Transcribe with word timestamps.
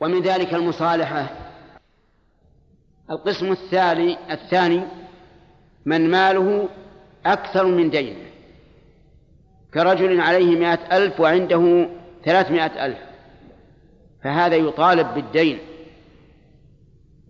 ومن 0.00 0.22
ذلك 0.22 0.54
المصالحة. 0.54 1.26
القسم 3.10 3.52
الثاني 3.52 4.16
الثاني 4.30 4.82
من 5.86 6.10
ماله 6.10 6.68
أكثر 7.26 7.66
من 7.66 7.90
دينه 7.90 8.28
كرجل 9.74 10.20
عليه 10.20 10.58
مائة 10.58 10.96
ألف 10.96 11.20
وعنده 11.20 11.88
ثلاثمائة 12.24 12.86
ألف. 12.86 12.98
فهذا 14.24 14.56
يطالب 14.56 15.14
بالدين 15.14 15.58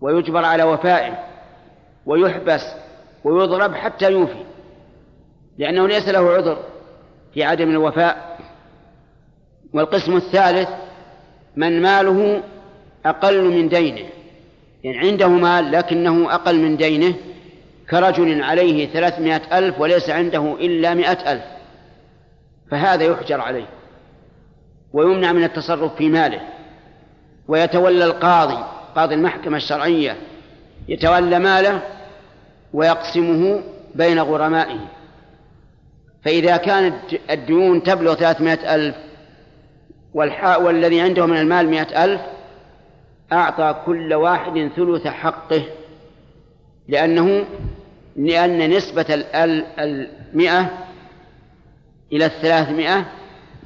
ويجبر 0.01 0.45
على 0.45 0.63
وفائه 0.63 1.25
ويحبس 2.07 2.63
ويضرب 3.25 3.75
حتى 3.75 4.13
يوفي 4.13 4.45
لأنه 5.59 5.87
ليس 5.87 6.09
له 6.09 6.31
عذر 6.31 6.65
في 7.35 7.45
عدم 7.45 7.71
الوفاء. 7.71 8.39
والقسم 9.75 10.17
الثالث 10.17 10.69
من 11.57 11.83
ماله 11.83 12.43
أقل 13.07 13.45
من 13.45 13.69
دينه. 13.69 14.09
يعني 14.85 14.99
عنده 14.99 15.29
مال 15.29 15.73
لكنه 15.73 16.35
أقل 16.35 16.59
من 16.59 16.77
دينه 16.77 17.15
كرجل 17.91 18.43
عليه 18.43 18.87
ثلاثمائة 18.87 19.59
ألف 19.59 19.81
وليس 19.81 20.11
عنده 20.11 20.57
إلا 20.61 20.95
مائة 20.95 21.33
ألف. 21.33 21.45
فهذا 22.71 23.05
يحجر 23.05 23.41
عليه 23.41 23.67
ويمنع 24.93 25.33
من 25.33 25.45
التصرف 25.45 25.95
في 25.95 26.09
ماله. 26.09 26.41
ويتولى 27.49 28.05
القاضي 28.05 28.65
قاضي 28.97 29.15
المحكمة 29.15 29.57
الشرعية 29.57 30.17
يتولى 30.89 31.39
ماله 31.39 31.83
ويقسمه 32.73 33.63
بين 33.95 34.19
غرمائه. 34.19 34.81
فإذا 36.25 36.57
كانت 36.57 36.95
الديون 37.31 37.83
تبلغ 37.83 38.15
ثلاثمائة 38.15 38.75
ألف 38.75 38.97
والذي 40.59 41.01
عنده 41.01 41.27
من 41.27 41.39
المال 41.39 41.71
مائة 41.71 42.05
ألف 42.05 42.21
أعطى 43.33 43.83
كل 43.87 44.15
واحد 44.15 44.71
ثلث 44.77 45.07
حقه 45.07 45.63
لأنه 46.89 47.47
لأن 48.17 48.71
نسبة 48.71 49.07
المئة 49.79 50.71
إلى 52.13 52.27
الثلاثمائة 52.27 53.07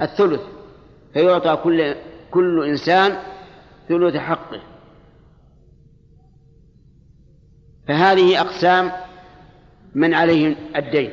الثلث 0.01 0.41
فيعطى 1.13 1.59
كل 1.63 1.95
كل 2.31 2.65
إنسان 2.69 3.17
ثلث 3.89 4.15
حقه. 4.15 4.59
فهذه 7.87 8.41
أقسام 8.41 8.91
من 9.95 10.13
عليه 10.13 10.55
الدين. 10.75 11.11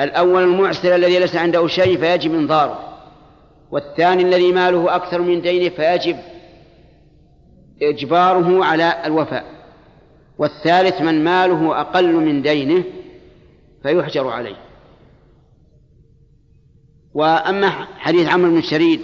الأول 0.00 0.42
المعسر 0.42 0.94
الذي 0.94 1.18
ليس 1.18 1.36
عنده 1.36 1.66
شيء 1.66 1.98
فيجب 1.98 2.34
إنظاره 2.34 2.98
والثاني 3.70 4.22
الذي 4.22 4.52
ماله 4.52 4.96
أكثر 4.96 5.20
من 5.22 5.40
دينه 5.40 5.68
فيجب 5.74 6.16
إجباره 7.82 8.64
على 8.64 9.06
الوفاء 9.06 9.44
والثالث 10.38 11.00
من 11.00 11.24
ماله 11.24 11.80
أقل 11.80 12.14
من 12.14 12.42
دينه 12.42 12.84
فيحجر 13.82 14.28
عليه. 14.28 14.56
وأما 17.14 17.70
حديث 17.98 18.28
عمرو 18.28 18.50
بن 18.50 18.62
شريد 18.62 19.00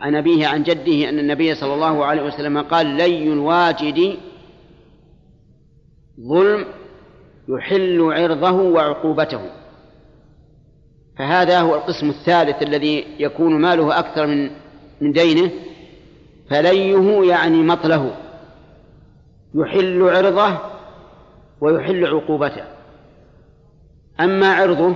عن 0.00 0.16
أبيه 0.16 0.46
عن 0.46 0.62
جده 0.62 1.08
أن 1.08 1.18
النبي 1.18 1.54
صلى 1.54 1.74
الله 1.74 2.04
عليه 2.04 2.22
وسلم 2.22 2.58
قال 2.58 2.86
لي 2.86 3.32
الواجد 3.32 4.16
ظلم 6.20 6.66
يحل 7.48 8.00
عرضه 8.00 8.52
وعقوبته. 8.52 9.40
فهذا 11.18 11.60
هو 11.60 11.74
القسم 11.74 12.10
الثالث 12.10 12.62
الذي 12.62 13.04
يكون 13.18 13.60
ماله 13.60 13.98
أكثر 13.98 14.26
من 14.26 14.50
من 15.00 15.12
دينه. 15.12 15.50
فليه 16.50 17.30
يعني 17.32 17.62
مطله؟ 17.62 18.16
يحل 19.54 20.02
عرضه 20.02 20.58
ويحل 21.60 22.06
عقوبته. 22.06 22.64
أما 24.20 24.54
عرضه 24.54 24.94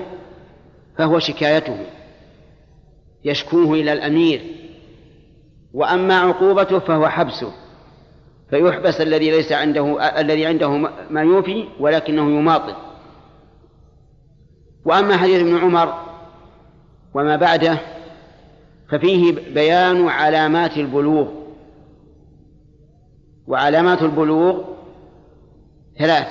فهو 0.99 1.19
شكايته 1.19 1.87
يشكوه 3.25 3.75
إلى 3.75 3.93
الأمير. 3.93 4.43
وأما 5.75 6.21
عقوبته 6.21 6.79
فهو 6.79 7.09
حبسه 7.09 7.53
فيحبس 8.51 9.01
الذي 9.01 9.31
ليس 9.31 9.53
عنده 9.53 10.19
الذي 10.21 10.47
عنده 10.47 10.71
ما 11.11 11.23
يوفي 11.23 11.65
ولكنه 11.81 12.39
يماطل. 12.39 12.75
وأما 14.85 15.17
حديث 15.17 15.41
ابن 15.41 15.57
عمر 15.57 15.95
وما 17.15 17.37
بعده 17.37 17.79
ففيه 18.89 19.33
بيان 19.55 20.09
علامات 20.09 20.77
البلوغ. 20.77 21.44
وعلامات 23.47 24.03
البلوغ 24.03 24.65
ثلاث. 25.99 26.29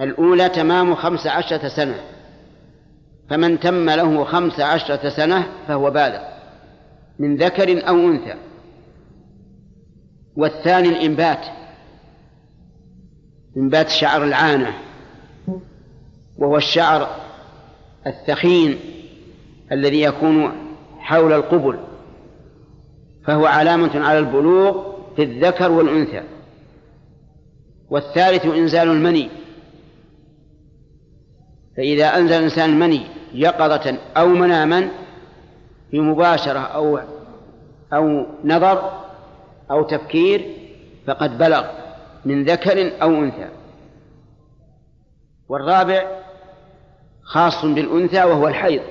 الأولى 0.00 0.48
تمام 0.48 0.94
خمس 0.94 1.26
عشرة 1.26 1.68
سنة. 1.68 2.00
فمن 3.30 3.60
تم 3.60 3.90
له 3.90 4.24
خمس 4.24 4.60
عشرة 4.60 5.08
سنة 5.08 5.46
فهو 5.68 5.90
بالغ 5.90 6.20
من 7.18 7.36
ذكر 7.36 7.88
أو 7.88 7.94
أنثى. 7.94 8.34
والثاني 10.36 10.88
الإنبات 10.88 11.46
إنبات 13.56 13.88
شعر 13.88 14.24
العانة 14.24 14.74
وهو 16.38 16.56
الشعر 16.56 17.08
الثخين 18.06 18.78
الذي 19.72 20.02
يكون 20.02 20.52
حول 20.98 21.32
القبل 21.32 21.78
فهو 23.26 23.46
علامة 23.46 24.06
على 24.06 24.18
البلوغ 24.18 24.93
في 25.16 25.22
الذكر 25.22 25.72
والأنثى. 25.72 26.22
والثالث 27.90 28.46
إنزال 28.46 28.88
المني. 28.88 29.30
فإذا 31.76 32.06
أنزل 32.18 32.34
الإنسان 32.34 32.70
المني 32.70 33.06
يقظة 33.32 33.98
أو 34.16 34.28
مناما 34.28 34.90
في 35.90 36.00
مباشرة 36.00 36.58
أو 36.58 37.00
أو 37.92 38.26
نظر 38.44 38.90
أو 39.70 39.82
تفكير 39.82 40.56
فقد 41.06 41.38
بلغ 41.38 41.66
من 42.24 42.44
ذكر 42.44 43.02
أو 43.02 43.10
أنثى. 43.10 43.48
والرابع 45.48 46.04
خاص 47.22 47.64
بالأنثى 47.64 48.24
وهو 48.24 48.48
الحيض. 48.48 48.82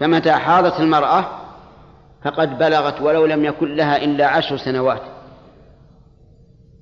فمتى 0.00 0.32
حاضت 0.32 0.80
المرأة 0.80 1.43
فقد 2.24 2.58
بلغت 2.58 3.00
ولو 3.00 3.26
لم 3.26 3.44
يكن 3.44 3.76
لها 3.76 3.96
إلا 3.96 4.26
عشر 4.26 4.56
سنوات. 4.56 5.02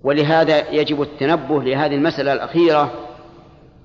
ولهذا 0.02 0.70
يجب 0.70 1.02
التنبه 1.02 1.62
لهذه 1.62 1.94
المسألة 1.94 2.32
الأخيرة 2.32 2.92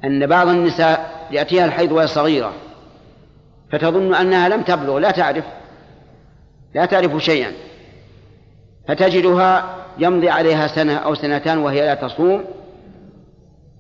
أن 0.04 0.28
بعض 0.28 0.48
النساء 0.48 1.28
يأتيها 1.32 1.66
الحيض 1.66 1.92
وهي 1.92 2.08
صغيرة 2.08 2.54
فتظن 3.72 4.16
أنها 4.16 4.50
لم 4.50 4.62
تبلغ 4.62 4.98
لا 4.98 5.12
تعرف 5.12 5.46
لا 6.76 6.86
تعرف 6.86 7.24
شيئا 7.24 7.52
فتجدها 8.88 9.76
يمضي 9.98 10.30
عليها 10.30 10.68
سنة 10.68 10.96
أو 10.96 11.16
سنتان 11.16 11.58
وهي 11.58 11.86
لا 11.86 11.96
تصوم 11.96 12.44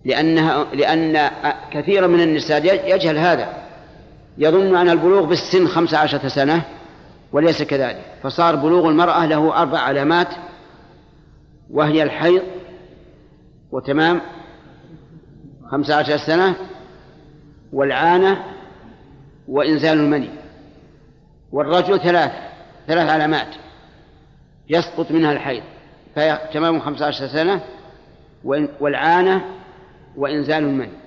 لأنها 0.05 0.65
لأن 0.73 1.29
كثيرا 1.71 2.07
من 2.07 2.21
النساء 2.21 2.95
يجهل 2.95 3.17
هذا 3.17 3.53
يظن 4.37 4.75
أن 4.75 4.89
البلوغ 4.89 5.25
بالسن 5.25 5.67
خمس 5.67 5.93
عشرة 5.93 6.27
سنة 6.27 6.61
وليس 7.31 7.63
كذلك. 7.63 8.05
فصار 8.23 8.55
بلوغ 8.55 8.89
المرأة 8.89 9.25
له 9.25 9.61
أربع 9.61 9.79
علامات 9.79 10.27
وهي 11.69 12.03
الحيض 12.03 12.41
وتمام 13.71 14.21
خمس 15.71 15.91
عشر 15.91 16.17
سنة 16.17 16.55
والعانة 17.73 18.43
وإنزال 19.47 19.99
المني. 19.99 20.29
والرجل 21.51 21.99
ثلاث 21.99 22.31
ثلاث 22.87 23.09
علامات 23.09 23.55
يسقط 24.69 25.11
منها 25.11 25.31
الحيض. 25.31 25.63
فهي 26.15 26.39
تمام 26.53 26.79
خمس 26.79 27.01
عشر 27.01 27.27
سنة 27.27 27.61
والعانة 28.79 29.45
وإنزال 30.17 30.63
المني. 30.63 30.97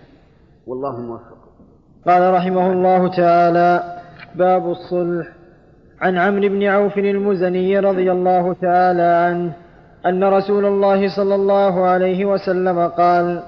والله 0.67 1.01
موفق. 1.01 1.39
قال 2.07 2.35
رحمه 2.35 2.73
الله 2.73 3.09
تعالى 3.09 4.01
باب 4.35 4.71
الصلح. 4.71 5.40
عن 6.01 6.19
عمرو 6.19 6.49
بن 6.49 6.65
عوف 6.65 6.99
المزني 6.99 7.79
رضي 7.79 8.13
الله 8.13 8.55
تعالى 8.63 9.03
عنه 9.03 9.53
أن 10.07 10.25
رسول 10.25 10.67
الله 10.67 11.17
صلى 11.17 11.35
الله 11.35 11.85
عليه 11.85 12.25
وسلم 12.25 12.89
قال 12.89 13.43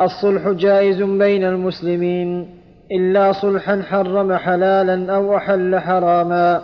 الصلح 0.00 0.48
جائز 0.48 1.02
بين 1.02 1.44
المسلمين 1.44 2.48
إلا 2.92 3.32
صلحا 3.32 3.82
حرم 3.90 4.36
حلالا 4.36 5.14
أو 5.14 5.36
أحل 5.36 5.78
حراما 5.78 6.62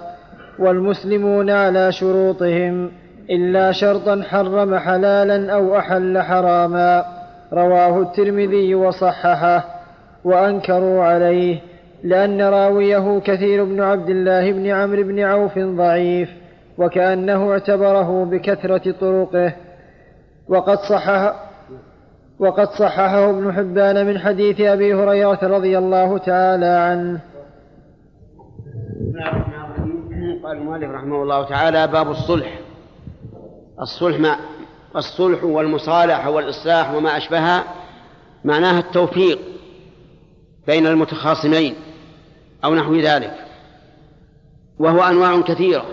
والمسلمون 0.58 1.50
على 1.50 1.92
شروطهم 1.92 2.90
إلا 3.30 3.72
شرطا 3.72 4.22
حرم 4.22 4.78
حلالا 4.78 5.52
أو 5.52 5.78
أحل 5.78 6.22
حراما 6.22 7.04
رواه 7.52 8.02
الترمذي 8.02 8.74
وصححه 8.74 9.64
وأنكروا 10.24 11.04
عليه 11.04 11.58
لأن 12.02 12.42
راويه 12.42 13.20
كثير 13.20 13.64
بن 13.64 13.80
عبد 13.80 14.10
الله 14.10 14.52
بن 14.52 14.66
عمرو 14.66 15.02
بن 15.02 15.20
عوف 15.20 15.58
ضعيف 15.58 16.28
وكأنه 16.78 17.52
اعتبره 17.52 18.24
بكثرة 18.24 18.94
طرقه. 19.00 19.52
وقد 20.48 20.78
صحح 20.78 21.34
وقد 22.38 22.68
صححه 22.68 23.30
ابن 23.30 23.52
حبان 23.52 24.06
من 24.06 24.18
حديث 24.18 24.60
أبي 24.60 24.94
هريرة 24.94 25.38
رضي 25.42 25.78
الله 25.78 26.18
تعالى 26.18 26.66
عنه. 26.66 27.20
قال 30.44 30.56
المؤلف 30.56 30.90
رحمه 30.90 31.22
الله 31.22 31.48
تعالى 31.48 31.86
باب 31.86 32.10
الصلح. 32.10 32.58
الصلح 33.80 34.20
ما 34.20 34.36
الصلح 34.96 35.44
والمصالحة 35.44 36.30
والإصلاح 36.30 36.94
وما 36.94 37.16
أشبهها 37.16 37.64
معناها 38.44 38.78
التوفيق 38.78 39.38
بين 40.66 40.86
المتخاصمين. 40.86 41.74
أو 42.64 42.74
نحو 42.74 42.96
ذلك. 42.96 43.34
وهو 44.78 45.02
أنواع 45.02 45.40
كثيرة. 45.40 45.86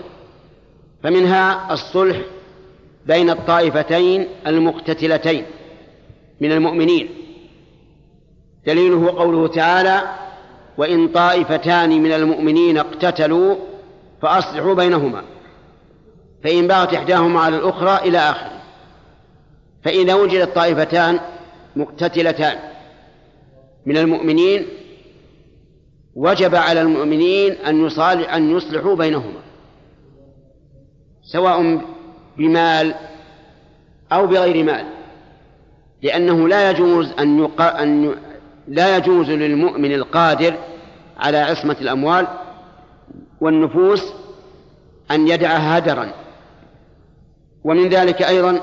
فمنها 1.02 1.72
الصلح 1.72 2.20
بين 3.06 3.30
الطائفتين 3.30 4.28
المقتتلتين 4.46 5.44
من 6.40 6.52
المؤمنين. 6.52 7.08
دليله 8.66 9.10
قوله 9.10 9.48
تعالى 9.48 10.02
وإن 10.78 11.08
طائفتان 11.08 12.02
من 12.02 12.12
المؤمنين 12.12 12.78
اقتتلوا 12.78 13.56
فأصلحوا 14.22 14.74
بينهما. 14.74 15.22
فإن 16.44 16.66
بغت 16.66 16.94
إحداهما 16.94 17.40
على 17.40 17.56
الأخرى 17.56 18.08
إلى 18.08 18.18
آخره. 18.18 18.60
فإذا 19.84 20.14
وجدت 20.14 20.54
طائفتان 20.54 21.20
مقتتلتان 21.76 22.58
من 23.86 23.96
المؤمنين 23.96 24.66
وجب 26.16 26.54
على 26.54 26.80
المؤمنين 26.80 27.52
أن 27.52 27.86
يصالح 27.86 28.34
أن 28.34 28.56
يصلحوا 28.56 28.96
بينهما 28.96 29.40
سواء 31.22 31.80
بمال 32.38 32.94
أو 34.12 34.26
بغير 34.26 34.64
مال 34.64 34.86
لأنه 36.02 36.48
لا 36.48 36.70
يجوز 36.70 37.12
أن, 37.18 37.38
يق... 37.38 37.62
أن 37.62 38.14
لا 38.68 38.96
يجوز 38.96 39.30
للمؤمن 39.30 39.92
القادر 39.92 40.58
على 41.16 41.38
عصمة 41.38 41.76
الأموال 41.80 42.26
والنفوس 43.40 44.12
أن 45.10 45.28
يدعها 45.28 45.78
هدرا. 45.78 46.12
ومن 47.64 47.88
ذلك 47.88 48.22
أيضا 48.22 48.60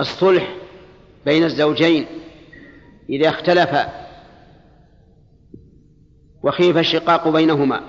الصلح 0.00 0.54
بين 1.26 1.44
الزوجين 1.44 2.06
إذا 3.10 3.28
اختلفا. 3.28 3.99
وخيف 6.42 6.78
الشقاق 6.78 7.28
بينهما. 7.28 7.80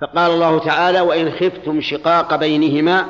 فقال 0.00 0.30
الله 0.30 0.58
تعالى 0.58 1.00
وإن 1.00 1.30
خفتم 1.30 1.80
شقاق 1.80 2.36
بينهما 2.36 3.06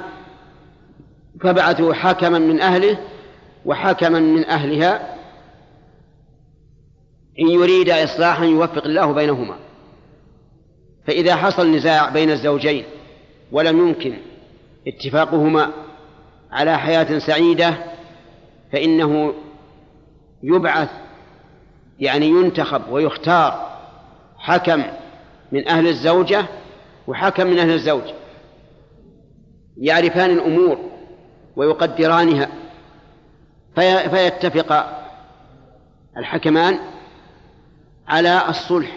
فابعثوا 1.40 1.94
حكما 1.94 2.38
من 2.38 2.60
أهله 2.60 2.98
وحكما 3.64 4.18
من 4.18 4.44
أهلها 4.44 5.14
إن 7.40 7.48
يريد 7.48 7.90
إصلاحا 7.90 8.44
يوفق 8.44 8.84
الله 8.84 9.12
بينهما. 9.12 9.56
فإذا 11.06 11.36
حصل 11.36 11.70
نزاع 11.70 12.08
بين 12.08 12.30
الزوجين 12.30 12.84
ولم 13.52 13.88
يمكن 13.88 14.16
اتفاقهما 14.88 15.70
على 16.52 16.78
حياة 16.78 17.18
سعيدة 17.18 17.74
فإنه 18.72 19.34
يبعث 20.42 20.90
يعني 22.00 22.26
ينتخب 22.26 22.82
ويختار 22.90 23.73
حكم 24.44 24.82
من 25.52 25.68
أهل 25.68 25.88
الزوجة 25.88 26.44
وحكم 27.06 27.46
من 27.46 27.58
أهل 27.58 27.70
الزوج. 27.70 28.02
يعرفان 29.76 30.30
الأمور 30.30 30.78
ويقدرانها. 31.56 32.48
في 33.74 34.10
فيتفق 34.10 35.00
الحكمان 36.16 36.78
على 38.08 38.48
الصلح. 38.48 38.96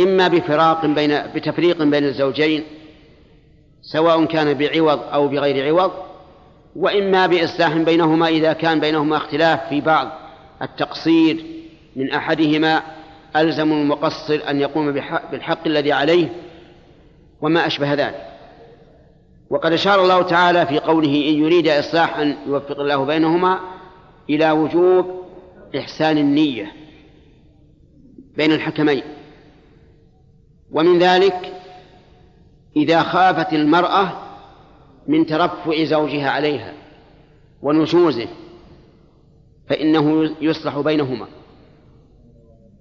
إما 0.00 0.28
بفراق 0.28 0.86
بين 0.86 1.32
بتفريق 1.34 1.82
بين 1.82 2.04
الزوجين 2.04 2.64
سواء 3.82 4.24
كان 4.24 4.54
بعوض 4.54 5.00
أو 5.12 5.28
بغير 5.28 5.66
عوض 5.66 5.92
وإما 6.76 7.26
بإصلاح 7.26 7.76
بينهما 7.76 8.28
إذا 8.28 8.52
كان 8.52 8.80
بينهما 8.80 9.16
اختلاف 9.16 9.68
في 9.68 9.80
بعض 9.80 10.08
التقصير 10.62 11.44
من 11.96 12.10
أحدهما 12.10 12.97
ألزم 13.40 13.72
المقصر 13.72 14.40
أن 14.48 14.60
يقوم 14.60 14.92
بالحق 15.30 15.66
الذي 15.66 15.92
عليه 15.92 16.28
وما 17.40 17.66
أشبه 17.66 17.94
ذلك. 17.94 18.28
وقد 19.50 19.72
أشار 19.72 20.02
الله 20.02 20.22
تعالى 20.22 20.66
في 20.66 20.78
قوله 20.78 21.28
إن 21.28 21.34
يريد 21.34 21.68
إصلاحا 21.68 22.36
يوفق 22.46 22.80
الله 22.80 23.04
بينهما 23.04 23.60
إلى 24.30 24.50
وجوب 24.50 25.24
إحسان 25.78 26.18
النية 26.18 26.72
بين 28.36 28.52
الحكمين. 28.52 29.02
ومن 30.72 30.98
ذلك 30.98 31.52
إذا 32.76 33.02
خافت 33.02 33.52
المرأة 33.52 34.12
من 35.06 35.26
ترفع 35.26 35.84
زوجها 35.84 36.30
عليها 36.30 36.72
ونشوزه 37.62 38.28
فإنه 39.68 40.34
يصلح 40.40 40.78
بينهما. 40.78 41.26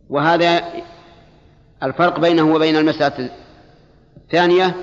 وهذا 0.09 0.63
الفرق 1.83 2.19
بينه 2.19 2.54
وبين 2.54 2.75
المسألة 2.75 3.30
الثانية 4.18 4.75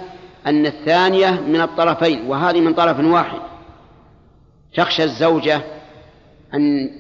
أن 0.47 0.67
الثانية 0.67 1.31
من 1.31 1.61
الطرفين 1.61 2.27
وهذه 2.27 2.61
من 2.61 2.75
طرف 2.75 3.01
واحد. 3.01 3.39
تخشى 4.75 5.05
الزوجة 5.05 5.61
أن 6.55 6.91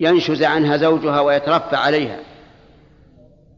ينشز 0.00 0.42
عنها 0.42 0.76
زوجها 0.76 1.20
ويترفع 1.20 1.78
عليها. 1.78 2.18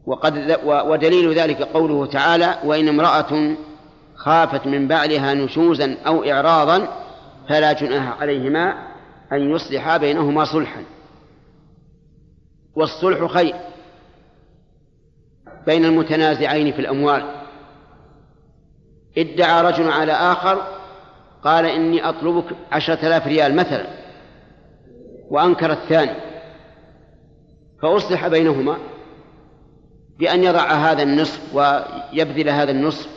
وقد 0.05 0.59
ودليل 0.65 1.33
ذلك 1.33 1.61
قوله 1.61 2.05
تعالى 2.05 2.59
وإن 2.63 2.87
امرأة 2.87 3.55
خافت 4.15 4.67
من 4.67 4.87
بعلها 4.87 5.33
نشوزا 5.33 5.97
أو 6.07 6.23
إعراضا 6.23 6.87
فلا 7.49 7.73
جناح 7.73 8.21
عليهما 8.21 8.73
أن 9.31 9.55
يصلحا 9.55 9.97
بينهما 9.97 10.45
صلحا. 10.45 10.83
والصلح 12.77 13.25
خير 13.25 13.55
بين 15.65 15.85
المتنازعين 15.85 16.71
في 16.73 16.79
الأموال. 16.79 17.25
ادعى 19.17 19.61
رجل 19.61 19.91
على 19.91 20.11
آخر 20.11 20.67
قال 21.43 21.65
إني 21.65 22.09
أطلبك 22.09 22.55
عشرة 22.71 23.07
آلاف 23.07 23.27
ريال 23.27 23.55
مثلا 23.55 23.87
وأنكر 25.29 25.71
الثاني. 25.71 26.11
فأصلح 27.81 28.27
بينهما 28.27 28.77
بأن 30.19 30.43
يضع 30.43 30.71
هذا 30.71 31.03
النصف 31.03 31.55
ويبذل 31.55 32.49
هذا 32.49 32.71
النصف 32.71 33.09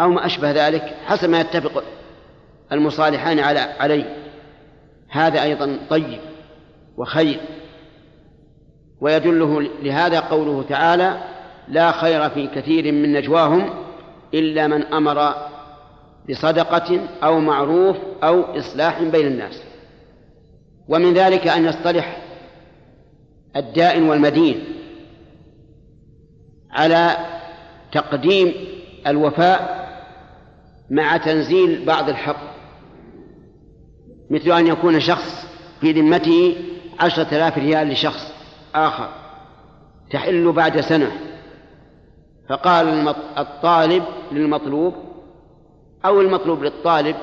أو 0.00 0.08
ما 0.08 0.26
أشبه 0.26 0.50
ذلك 0.50 0.82
حسب 1.04 1.30
ما 1.30 1.40
يتفق 1.40 1.84
المصالحان 2.72 3.38
على 3.38 3.60
عليه. 3.60 4.16
هذا 5.08 5.42
أيضا 5.42 5.78
طيب 5.90 6.20
وخير. 6.96 7.55
ويدله 9.00 9.62
لهذا 9.82 10.20
قوله 10.20 10.64
تعالى 10.68 11.20
لا 11.68 11.92
خير 11.92 12.30
في 12.30 12.46
كثير 12.46 12.92
من 12.92 13.12
نجواهم 13.12 13.70
إلا 14.34 14.66
من 14.66 14.82
أمر 14.82 15.34
بصدقة 16.30 17.00
أو 17.22 17.40
معروف 17.40 17.96
أو 18.22 18.40
إصلاح 18.58 19.02
بين 19.02 19.26
الناس. 19.26 19.62
ومن 20.88 21.14
ذلك 21.14 21.46
أن 21.46 21.64
يصطلح 21.64 22.22
الدائن 23.56 24.08
والمدين 24.08 24.64
على 26.70 27.16
تقديم 27.92 28.52
الوفاء 29.06 29.86
مع 30.90 31.16
تنزيل 31.16 31.84
بعض 31.84 32.08
الحق 32.08 32.56
مثل 34.30 34.52
أن 34.52 34.66
يكون 34.66 35.00
شخص 35.00 35.46
في 35.80 35.92
ذمته 35.92 36.56
عشرة 37.00 37.36
آلاف 37.36 37.58
ريال 37.58 37.88
لشخص. 37.88 38.35
آخر 38.76 39.08
تحل 40.10 40.52
بعد 40.52 40.80
سنة. 40.80 41.12
فقال 42.48 43.14
الطالب 43.38 44.04
للمطلوب 44.32 44.94
أو 46.04 46.20
المطلوب 46.20 46.62
للطالب 46.62 47.16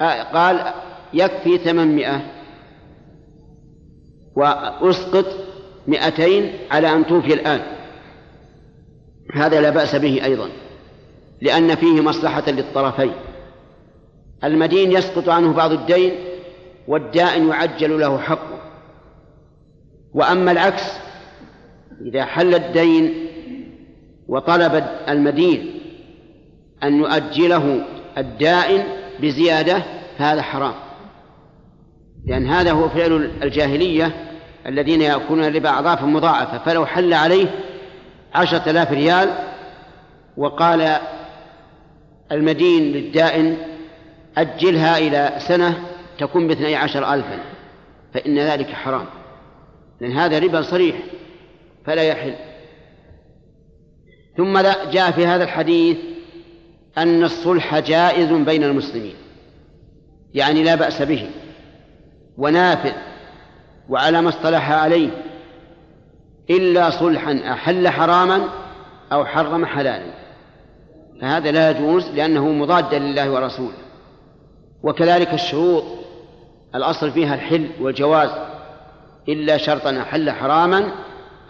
آه، 0.00 0.22
قال 0.22 0.72
يكفي 1.14 1.58
ثمانمائة 1.58 2.20
وأسقط 4.36 5.26
مئتين 5.86 6.52
على 6.70 6.92
أن 6.92 7.06
توفي 7.06 7.34
الآن. 7.34 7.60
هذا 9.34 9.60
لا 9.60 9.70
بأس 9.70 9.96
به 9.96 10.24
أيضا 10.24 10.48
لأن 11.40 11.74
فيه 11.74 12.00
مصلحة 12.00 12.50
للطرفين. 12.50 13.12
المدين 14.44 14.92
يسقط 14.92 15.28
عنه 15.28 15.52
بعض 15.52 15.72
الدين 15.72 16.12
والدائن 16.88 17.48
يعجل 17.48 18.00
له 18.00 18.18
حقه. 18.18 18.53
وأما 20.14 20.50
العكس 20.52 20.82
إذا 22.06 22.24
حل 22.24 22.54
الدين 22.54 23.14
وطلب 24.28 24.84
المدين 25.08 25.80
أن 26.82 26.98
يؤجله 26.98 27.84
الدائن 28.18 28.84
بزيادة 29.20 29.82
فهذا 30.18 30.42
حرام. 30.42 30.74
لأن 32.26 32.46
هذا 32.46 32.72
هو 32.72 32.88
فعل 32.88 33.30
الجاهلية 33.42 34.12
الذين 34.66 35.02
يأكلون 35.02 35.44
الربا 35.44 35.78
أضعافا 35.78 36.06
مضاعفة. 36.06 36.58
فلو 36.58 36.86
حل 36.86 37.14
عليه 37.14 37.46
عشرة 38.34 38.70
آلاف 38.70 38.92
ريال 38.92 39.28
وقال 40.36 40.96
المدين 42.32 42.92
للدائن 42.92 43.56
أجلها 44.38 44.98
إلى 44.98 45.32
سنة 45.48 45.78
تكون 46.18 46.48
باثني 46.48 46.76
عشر 46.76 47.14
ألفا 47.14 47.38
فإن 48.14 48.38
ذلك 48.38 48.66
حرام. 48.66 49.06
لأن 50.04 50.12
هذا 50.12 50.38
ربا 50.38 50.62
صريح 50.62 50.96
فلا 51.86 52.02
يحل. 52.02 52.34
ثم 54.36 54.58
جاء 54.90 55.10
في 55.10 55.26
هذا 55.26 55.44
الحديث 55.44 55.96
أن 56.98 57.24
الصلح 57.24 57.78
جائز 57.78 58.32
بين 58.32 58.64
المسلمين 58.64 59.14
يعني 60.34 60.62
لا 60.62 60.74
بأس 60.74 61.02
به 61.02 61.30
ونافذ 62.38 62.92
وعلى 63.88 64.22
ما 64.22 64.28
اصطلح 64.28 64.70
عليه 64.70 65.10
إلا 66.50 66.90
صلحا 66.90 67.40
أحل 67.52 67.88
حراما 67.88 68.48
أو 69.12 69.24
حرم 69.24 69.66
حلالا. 69.66 70.14
فهذا 71.20 71.50
لا 71.50 71.70
يجوز 71.70 72.10
لأنه 72.10 72.48
مضاد 72.48 72.94
لله 72.94 73.30
ورسوله. 73.30 73.78
وكذلك 74.82 75.34
الشروط 75.34 75.84
الأصل 76.74 77.10
فيها 77.10 77.34
الحل 77.34 77.70
والجواز. 77.80 78.53
إلا 79.28 79.56
شرطا 79.56 79.90
أحل 79.90 80.30
حراما 80.30 80.92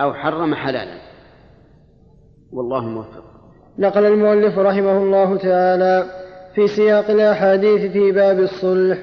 أو 0.01 0.15
حرم 0.15 0.55
حلالا. 0.55 0.99
والله 2.53 2.85
موفق. 2.85 3.25
نقل 3.79 4.05
المؤلف 4.05 4.59
رحمه 4.59 4.97
الله 4.97 5.37
تعالى 5.37 6.05
في 6.55 6.69
سياق 6.69 7.11
الأحاديث 7.11 7.93
في 7.93 8.13
باب 8.13 8.41
الصلح 8.41 8.99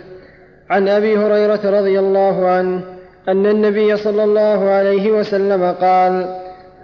عن 0.69 0.87
أبي 0.87 1.17
هريرة 1.17 1.79
رضي 1.79 1.99
الله 1.99 2.47
عنه 2.47 2.83
أن 3.27 3.45
النبي 3.45 3.97
صلى 3.97 4.23
الله 4.23 4.69
عليه 4.69 5.11
وسلم 5.11 5.63
قال 5.81 6.41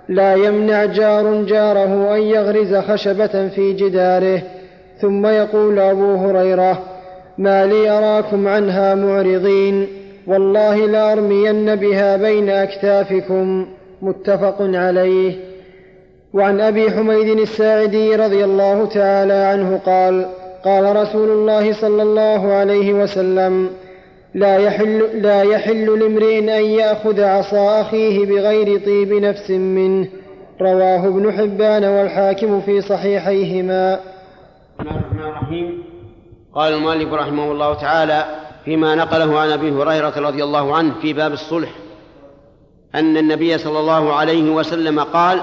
لا 0.10 0.34
يمنع 0.36 0.86
جار 0.86 1.44
جاره 1.44 2.16
أن 2.16 2.22
يغرز 2.22 2.76
خشبة 2.76 3.48
في 3.48 3.74
جداره 3.74 4.42
ثم 5.02 5.26
يقول 5.26 5.80
أبو 5.80 6.16
هريرة 6.16 6.84
ما 7.38 7.66
لي 7.66 7.90
أراكم 7.90 8.48
عنها 8.48 8.96
معرضين 8.96 9.88
والله 10.28 10.86
لأرمين 10.86 11.76
بها 11.76 12.18
بين 12.18 12.50
أكتافكم 12.50 13.68
متفق 14.02 14.58
عليه. 14.60 15.36
وعن 16.34 16.62
أبي 16.62 16.92
حميد 16.92 17.40
الساعدي 17.40 18.16
رضي 18.16 18.44
الله 18.44 18.86
تعالى 18.86 19.34
عنه 19.34 19.78
قال 19.86 20.26
قال 20.66 20.96
رسول 20.96 21.30
الله 21.30 21.82
صلى 21.82 22.04
الله 22.04 22.52
عليه 22.52 22.94
وسلم 22.94 23.70
لا 24.34 24.58
يحل, 24.58 25.22
لا 25.22 25.44
يحل 25.44 26.00
لامرئ 26.00 26.40
أن 26.40 26.66
يأخذ 26.66 27.22
عصا 27.22 27.82
أخيه 27.82 28.26
بغير 28.26 28.80
طيب 28.86 29.14
نفس 29.14 29.52
منه. 29.52 30.08
رواه 30.62 31.08
ابن 31.08 31.32
حبان 31.32 31.84
والحاكم 31.84 32.62
في 32.62 32.82
صحيحيهما. 32.82 34.00
بسم 34.80 34.90
الله 34.90 35.00
الرحمن 35.00 35.20
الرحيم. 35.20 35.84
قال 36.54 36.74
المؤلف 36.74 37.14
رحمه 37.14 37.52
الله 37.52 37.74
تعالى 37.74 38.47
فيما 38.68 38.96
نقله 38.96 39.40
عن 39.40 39.52
أبي 39.52 39.72
هريرة 39.72 40.14
رضي 40.18 40.44
الله 40.44 40.76
عنه 40.76 40.94
في 41.02 41.14
باب 41.14 41.34
الصلح 41.34 41.70
أن 42.96 43.18
النبي 43.18 43.58
صلى 43.58 43.80
الله 43.80 44.14
عليه 44.14 44.52
وسلم 44.52 45.00
قال 45.00 45.42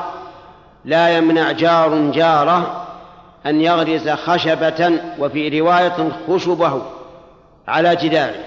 لا 0.84 1.18
يمنع 1.18 1.52
جار 1.52 2.10
جاره 2.10 2.86
أن 3.46 3.60
يغرز 3.60 4.08
خشبة 4.08 5.00
وفي 5.18 5.60
رواية 5.60 6.08
خشبه 6.28 6.82
على 7.68 7.96
جداره. 7.96 8.44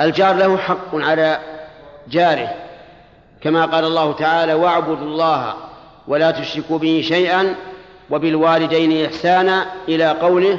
الجار 0.00 0.34
له 0.34 0.56
حق 0.56 0.94
على 0.94 1.38
جاره 2.08 2.54
كما 3.42 3.66
قال 3.66 3.84
الله 3.84 4.12
تعالى 4.12 4.54
واعبدوا 4.54 5.06
الله 5.06 5.54
ولا 6.08 6.30
تشركوا 6.30 6.78
به 6.78 7.04
شيئا 7.08 7.54
وبالوالدين 8.10 9.06
إحسانا 9.06 9.66
إلى 9.88 10.10
قوله 10.10 10.58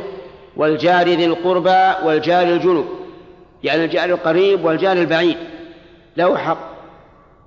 والجار 0.56 1.08
ذي 1.08 1.26
القربى 1.26 2.06
والجار 2.06 2.44
الجنب 2.44 2.86
يعني 3.64 3.86
الجار 3.86 4.10
القريب 4.10 4.66
والجار 4.66 4.98
البعيد 4.98 5.38
له 6.18 6.38
حق. 6.38 6.72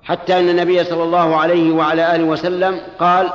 حتى 0.02 0.38
أن 0.38 0.48
النبي 0.48 0.84
صلى 0.84 1.02
الله 1.02 1.36
عليه 1.36 1.72
وعلى 1.72 2.14
آله 2.16 2.24
وسلم 2.24 2.80
قال 2.98 3.30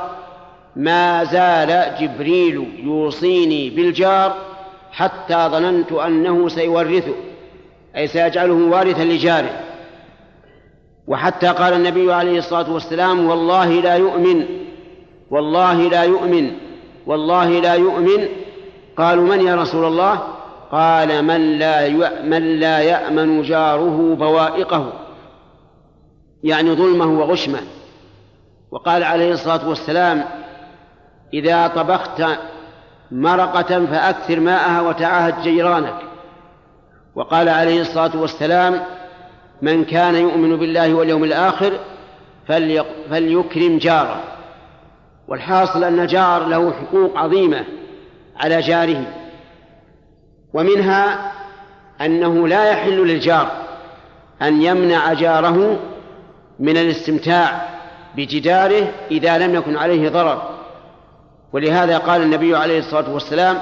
ما 0.76 1.24
زال 1.24 1.94
جبريل 2.00 2.68
يوصيني 2.84 3.70
بالجار 3.70 4.34
حتى 4.92 5.48
ظننت 5.50 5.92
أنه 5.92 6.48
سيورثه 6.48 7.14
أي 7.96 8.06
سيجعله 8.06 8.54
وارثا 8.54 9.04
لجاره. 9.04 9.60
وحتى 11.06 11.46
قال 11.46 11.74
النبي 11.74 12.12
عليه 12.12 12.38
الصلاة 12.38 12.72
والسلام 12.72 13.26
والله 13.26 13.80
لا 13.80 13.94
يؤمن 13.94 14.44
والله 15.30 15.88
لا 15.88 16.02
يؤمن 16.02 16.50
والله 17.06 17.48
لا 17.48 17.74
يؤمن 17.74 18.28
قالوا 18.96 19.36
من 19.36 19.46
يا 19.46 19.54
رسول 19.54 19.84
الله؟ 19.84 20.18
قال 20.72 21.24
من 21.24 21.58
لا 21.58 21.88
من 22.22 22.60
لا 22.60 22.78
يأمن 22.78 23.42
جاره 23.42 24.14
بوائقه. 24.14 24.92
يعني 26.44 26.72
ظلمه 26.74 27.20
وغشمه. 27.20 27.60
وقال 28.70 29.04
عليه 29.04 29.32
الصلاة 29.32 29.68
والسلام 29.68 30.24
إذا 31.34 31.66
طبخت 31.66 32.22
مرقة 33.10 33.86
فأكثر 33.86 34.40
ماءها 34.40 34.80
وتعاهد 34.80 35.42
جيرانك. 35.42 35.96
وقال 37.14 37.48
عليه 37.48 37.80
الصلاة 37.80 38.16
والسلام 38.20 38.80
من 39.62 39.84
كان 39.84 40.14
يؤمن 40.14 40.56
بالله 40.56 40.94
واليوم 40.94 41.24
الآخر 41.24 41.72
فليكرم 43.10 43.78
جاره. 43.78 44.20
والحاصل 45.28 45.84
أن 45.84 46.00
الجار 46.00 46.46
له 46.46 46.72
حقوق 46.72 47.18
عظيمة. 47.18 47.64
على 48.36 48.60
جاره 48.60 49.04
ومنها 50.54 51.32
أنه 52.00 52.48
لا 52.48 52.70
يحل 52.70 53.06
للجار 53.06 53.50
أن 54.42 54.62
يمنع 54.62 55.12
جاره 55.12 55.78
من 56.58 56.76
الاستمتاع 56.76 57.68
بجداره 58.16 58.92
إذا 59.10 59.38
لم 59.38 59.54
يكن 59.54 59.76
عليه 59.76 60.08
ضرر. 60.08 60.42
ولهذا 61.52 61.98
قال 61.98 62.22
النبي 62.22 62.56
عليه 62.56 62.78
الصلاة 62.78 63.10
والسلام 63.10 63.60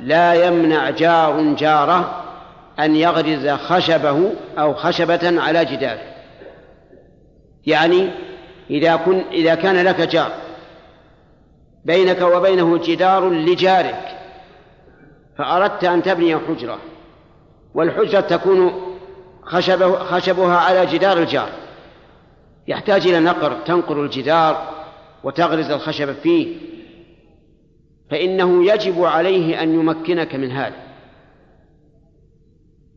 لا 0.00 0.46
يمنع 0.46 0.90
جار 0.90 1.54
جاره 1.54 2.24
أن 2.78 2.96
يغرز 2.96 3.48
خشبه 3.48 4.32
أو 4.58 4.74
خشبة 4.74 5.42
على 5.42 5.64
جداره. 5.64 6.14
يعني 7.66 8.10
إذا, 8.70 8.96
كن 8.96 9.24
إذا 9.32 9.54
كان 9.54 9.76
لك 9.76 10.00
جار 10.00 10.30
بينك 11.84 12.22
وبينه 12.22 12.78
جدار 12.78 13.30
لجارك 13.30 14.18
فأردت 15.38 15.84
أن 15.84 16.02
تبني 16.02 16.38
حجرة 16.38 16.78
والحجرة 17.74 18.20
تكون 18.20 18.72
خشبه 19.42 19.98
خشبها 19.98 20.56
على 20.56 20.86
جدار 20.86 21.18
الجار. 21.18 21.48
يحتاج 22.68 23.06
إلى 23.06 23.20
نقر 23.20 23.52
تنقر 23.66 24.02
الجدار 24.02 24.74
وتغرز 25.24 25.70
الخشب 25.70 26.12
فيه 26.12 26.56
فإنه 28.10 28.72
يجب 28.72 29.04
عليه 29.04 29.62
أن 29.62 29.74
يمكنك 29.74 30.34
من 30.34 30.50
هذا. 30.50 30.76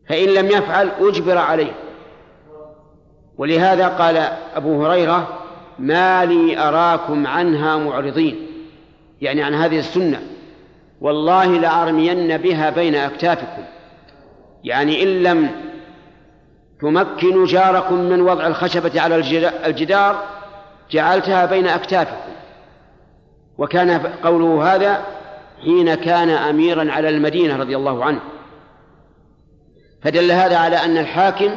فإن 0.08 0.28
لم 0.28 0.46
يفعل 0.46 0.90
أجبر 1.00 1.38
عليه. 1.38 1.72
ولهذا 3.38 3.88
قال 3.88 4.16
أبو 4.54 4.86
هريرة 4.86 5.38
ما 5.78 6.24
لي 6.24 6.58
أراكم 6.58 7.26
عنها 7.26 7.76
معرضين. 7.76 8.47
يعني 9.20 9.42
عن 9.42 9.54
هذه 9.54 9.78
السنة. 9.78 10.22
والله 11.00 11.46
لأرمين 11.46 12.36
بها 12.36 12.70
بين 12.70 12.94
أكتافكم. 12.94 13.62
يعني 14.64 15.02
إن 15.02 15.22
لم 15.22 15.50
تمكنوا 16.80 17.46
جاركم 17.46 17.94
من 17.94 18.20
وضع 18.20 18.46
الخشبة 18.46 19.00
على 19.00 19.16
الجدار 19.66 20.22
جعلتها 20.90 21.46
بين 21.46 21.66
أكتافكم. 21.66 22.32
وكان 23.58 23.98
قوله 24.24 24.74
هذا 24.74 25.04
حين 25.62 25.94
كان 25.94 26.30
أميرا 26.30 26.92
على 26.92 27.08
المدينة 27.08 27.56
رضي 27.56 27.76
الله 27.76 28.04
عنه. 28.04 28.20
فدل 30.02 30.32
هذا 30.32 30.56
على 30.56 30.76
أن 30.76 30.98
الحاكم 30.98 31.50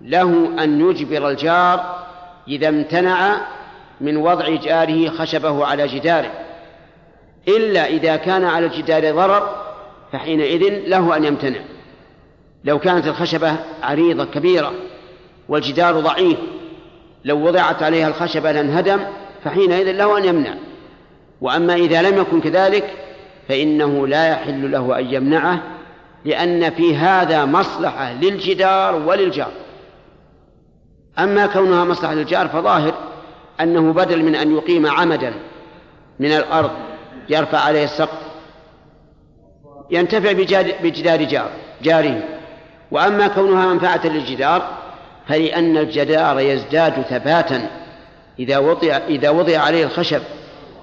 له 0.00 0.62
أن 0.64 0.80
يجبر 0.80 1.28
الجار 1.28 2.06
إذا 2.48 2.68
امتنع 2.68 3.36
من 4.00 4.16
وضع 4.16 4.48
جاره 4.48 5.08
خشبه 5.08 5.66
على 5.66 5.86
جداره. 5.86 6.45
إلا 7.48 7.86
إذا 7.86 8.16
كان 8.16 8.44
على 8.44 8.66
الجدار 8.66 9.12
ضرر 9.12 9.56
فحينئذ 10.12 10.88
له 10.88 11.16
أن 11.16 11.24
يمتنع. 11.24 11.60
لو 12.64 12.78
كانت 12.78 13.06
الخشبة 13.06 13.56
عريضة 13.82 14.24
كبيرة 14.24 14.72
والجدار 15.48 16.00
ضعيف 16.00 16.38
لو 17.24 17.46
وضعت 17.46 17.82
عليها 17.82 18.08
الخشبة 18.08 18.52
لانهدم 18.52 19.00
فحينئذ 19.44 19.92
له 19.92 20.18
أن 20.18 20.24
يمنع. 20.24 20.54
وأما 21.40 21.74
إذا 21.74 22.02
لم 22.02 22.18
يكن 22.18 22.40
كذلك 22.40 22.94
فإنه 23.48 24.06
لا 24.06 24.28
يحل 24.28 24.72
له 24.72 24.98
أن 24.98 25.14
يمنعه 25.14 25.62
لأن 26.24 26.70
في 26.70 26.96
هذا 26.96 27.44
مصلحة 27.44 28.12
للجدار 28.12 28.94
وللجار. 28.94 29.52
أما 31.18 31.46
كونها 31.46 31.84
مصلحة 31.84 32.14
للجار 32.14 32.48
فظاهر 32.48 32.94
أنه 33.60 33.92
بدل 33.92 34.22
من 34.22 34.34
أن 34.34 34.56
يقيم 34.56 34.86
عمدا 34.86 35.34
من 36.18 36.32
الأرض 36.32 36.70
يرفع 37.28 37.58
عليه 37.58 37.84
السقف 37.84 38.18
ينتفع 39.90 40.32
بجدار 40.82 41.22
جار 41.22 41.50
جاره. 41.82 42.22
وأما 42.90 43.28
كونها 43.28 43.66
منفعة 43.66 44.06
للجدار 44.06 44.68
فلأن 45.28 45.76
الجدار 45.76 46.40
يزداد 46.40 47.02
ثباتا. 47.02 47.70
إذا 48.38 48.58
وضع 48.58 48.96
إذا 48.96 49.30
وضع 49.30 49.58
عليه 49.58 49.84
الخشب 49.84 50.22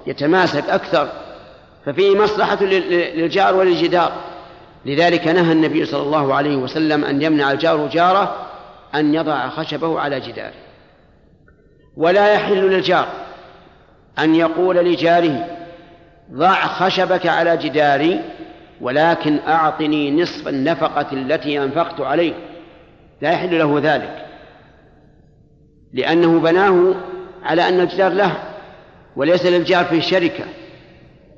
يتماسك 0.06 0.70
أكثر 0.70 1.08
ففيه 1.86 2.16
مصلحة 2.18 2.64
للجار 2.64 3.56
وللجدار. 3.56 4.12
لذلك 4.86 5.26
نهى 5.26 5.52
النبي 5.52 5.84
صلى 5.84 6.02
الله 6.02 6.34
عليه 6.34 6.56
وسلم 6.56 7.04
أن 7.04 7.22
يمنع 7.22 7.52
الجار 7.52 7.86
جاره 7.86 8.46
أن 8.94 9.14
يضع 9.14 9.48
خشبه 9.48 10.00
على 10.00 10.20
جداره. 10.20 10.54
ولا 11.96 12.32
يحل 12.32 12.70
للجار 12.70 13.08
أن 14.18 14.34
يقول 14.34 14.76
لجاره 14.76 15.63
ضع 16.32 16.66
خشبك 16.66 17.26
على 17.26 17.56
جداري 17.56 18.20
ولكن 18.80 19.38
أعطني 19.48 20.22
نصف 20.22 20.48
النفقة 20.48 21.12
التي 21.12 21.62
أنفقت 21.62 22.00
عليه. 22.00 22.32
لا 23.22 23.30
يحل 23.30 23.58
له 23.58 23.80
ذلك. 23.82 24.26
لأنه 25.92 26.40
بناه 26.40 26.94
على 27.42 27.68
أن 27.68 27.80
الجدار 27.80 28.12
له 28.12 28.36
وليس 29.16 29.46
للجار 29.46 29.84
في 29.84 30.00
شركة. 30.00 30.44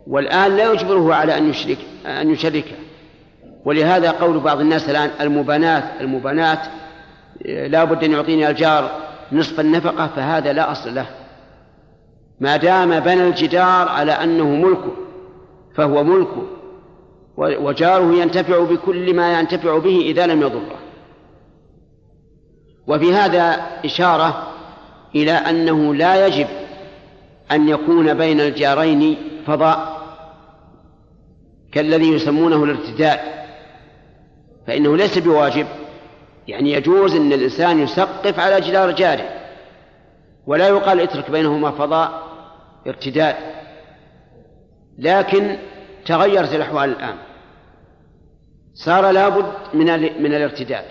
والآن 0.07 0.57
لا 0.57 0.73
يجبره 0.73 1.15
على 1.15 1.39
أن 1.39 1.51
يشرك 1.51 1.79
أن 2.07 2.31
يشركه 2.31 2.77
ولهذا 3.65 4.11
قول 4.11 4.41
بعض 4.41 4.61
الناس 4.61 4.91
الآن 4.91 5.11
المبانات 5.21 5.85
المبانات 6.01 6.59
لا 7.45 7.85
بد 7.85 8.05
أن 8.05 8.13
يعطيني 8.13 8.49
الجار 8.49 8.91
نصف 9.33 9.61
النفقة 9.61 10.07
فهذا 10.17 10.53
لا 10.53 10.73
أصل 10.73 10.95
له. 10.95 11.07
ما 12.41 12.57
دام 12.57 13.01
بنى 13.01 13.29
الجدار 13.29 13.89
على 13.89 14.13
أنه 14.13 14.45
ملكه 14.45 14.93
فهو 15.75 16.05
ملكه 16.05 16.43
وجاره 17.37 18.15
ينتفع 18.15 18.65
بكل 18.65 19.15
ما 19.15 19.41
ينتفع 19.41 19.79
به 19.79 20.01
إذا 20.01 20.27
لم 20.27 20.43
يضره. 20.43 20.77
وفي 22.87 23.15
هذا 23.15 23.67
إشارة 23.85 24.53
إلى 25.15 25.33
أنه 25.33 25.95
لا 25.95 26.27
يجب 26.27 26.47
أن 27.53 27.69
يكون 27.69 28.15
بين 28.15 28.41
الجارين 28.41 29.17
فضاء 29.47 29.97
كالذي 31.73 32.13
يسمونه 32.13 32.65
الارتداء 32.65 33.47
فإنه 34.67 34.97
ليس 34.97 35.19
بواجب. 35.19 35.67
يعني 36.49 36.73
يجوز 36.73 37.15
أن 37.15 37.33
الإنسان 37.33 37.83
يسقف 37.83 38.41
على 38.41 38.61
جدار 38.61 38.91
جاره 38.91 39.29
ولا 40.47 40.69
يقال 40.69 41.01
اترك 41.01 41.31
بينهما 41.31 41.71
فضاء 41.71 42.26
ارتداد. 42.87 43.35
لكن 44.99 45.57
تغيرت 46.07 46.55
الأحوال 46.55 46.91
الآن. 46.91 47.17
صار 48.75 49.11
لابد 49.11 49.53
من 49.75 49.87
من 50.23 50.35
الارتداد. 50.35 50.85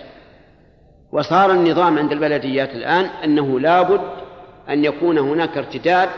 وصار 1.12 1.50
النظام 1.50 1.98
عند 1.98 2.12
البلديات 2.12 2.70
الآن 2.70 3.04
أنه 3.04 3.60
لابد 3.60 4.00
أن 4.68 4.84
يكون 4.84 5.18
هناك 5.18 5.58
ارتداد 5.58 6.08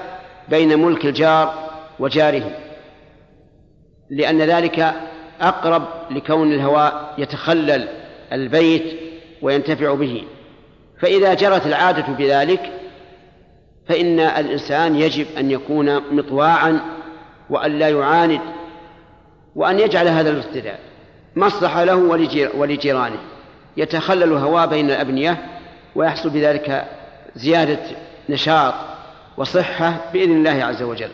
بين 0.48 0.78
ملك 0.78 1.04
الجار 1.04 1.54
وجاره 1.98 2.50
لأن 4.10 4.42
ذلك 4.42 4.94
أقرب 5.40 5.82
لكون 6.10 6.52
الهواء 6.52 7.14
يتخلل 7.18 7.88
البيت 8.32 8.98
وينتفع 9.42 9.94
به. 9.94 10.24
فإذا 11.00 11.34
جرت 11.34 11.66
العادة 11.66 12.12
بذلك 12.12 12.72
فإن 13.88 14.20
الإنسان 14.20 14.96
يجب 14.96 15.26
أن 15.38 15.50
يكون 15.50 16.14
مطواعا 16.14 16.80
وأن 17.50 17.78
لا 17.78 17.88
يعاند 17.88 18.40
وأن 19.54 19.80
يجعل 19.80 20.08
هذا 20.08 20.30
الارتداد 20.30 20.78
مصلحة 21.36 21.84
له 21.84 21.96
ولجيرانه. 22.54 23.18
يتخلل 23.76 24.32
هواء 24.32 24.66
بين 24.66 24.90
الأبنية 24.90 25.60
ويحصل 25.94 26.30
بذلك 26.30 26.88
زيادة 27.36 27.80
نشاط 28.28 28.74
وصحة 29.36 30.10
بإذن 30.12 30.32
الله 30.32 30.64
عز 30.64 30.82
وجل. 30.82 31.10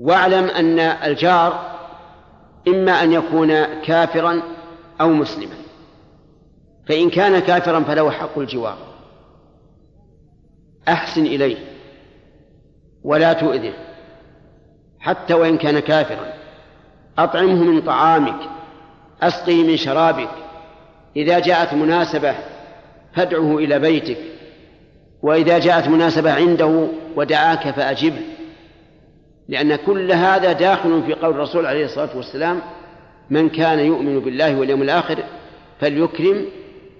واعلم 0.00 0.44
أن 0.44 0.78
الجار 0.78 1.74
إما 2.68 3.02
أن 3.02 3.12
يكون 3.12 3.64
كافرا 3.64 4.42
أو 5.00 5.08
مسلما. 5.08 5.54
فإن 6.88 7.10
كان 7.10 7.38
كافرا 7.38 7.80
فله 7.80 8.10
حق 8.10 8.38
الجوار. 8.38 8.93
أحسن 10.88 11.26
إليه 11.26 11.56
ولا 13.04 13.32
تؤذه 13.32 13.72
حتى 15.00 15.34
وإن 15.34 15.58
كان 15.58 15.78
كافرا. 15.78 16.32
أطعمه 17.18 17.64
من 17.64 17.82
طعامك 17.82 18.40
أسقه 19.22 19.62
من 19.62 19.76
شرابك. 19.76 20.28
إذا 21.16 21.38
جاءت 21.38 21.74
مناسبة 21.74 22.34
فادعه 23.14 23.58
إلى 23.58 23.78
بيتك. 23.78 24.18
وإذا 25.22 25.58
جاءت 25.58 25.88
مناسبة 25.88 26.32
عنده 26.32 26.88
ودعاك 27.16 27.70
فأجبه. 27.70 28.22
لأن 29.48 29.76
كل 29.76 30.12
هذا 30.12 30.52
داخل 30.52 31.02
في 31.06 31.14
قول 31.14 31.34
الرسول 31.34 31.66
عليه 31.66 31.84
الصلاة 31.84 32.16
والسلام 32.16 32.60
من 33.30 33.48
كان 33.48 33.78
يؤمن 33.78 34.20
بالله 34.20 34.58
واليوم 34.58 34.82
الآخر 34.82 35.18
فليكرم 35.80 36.46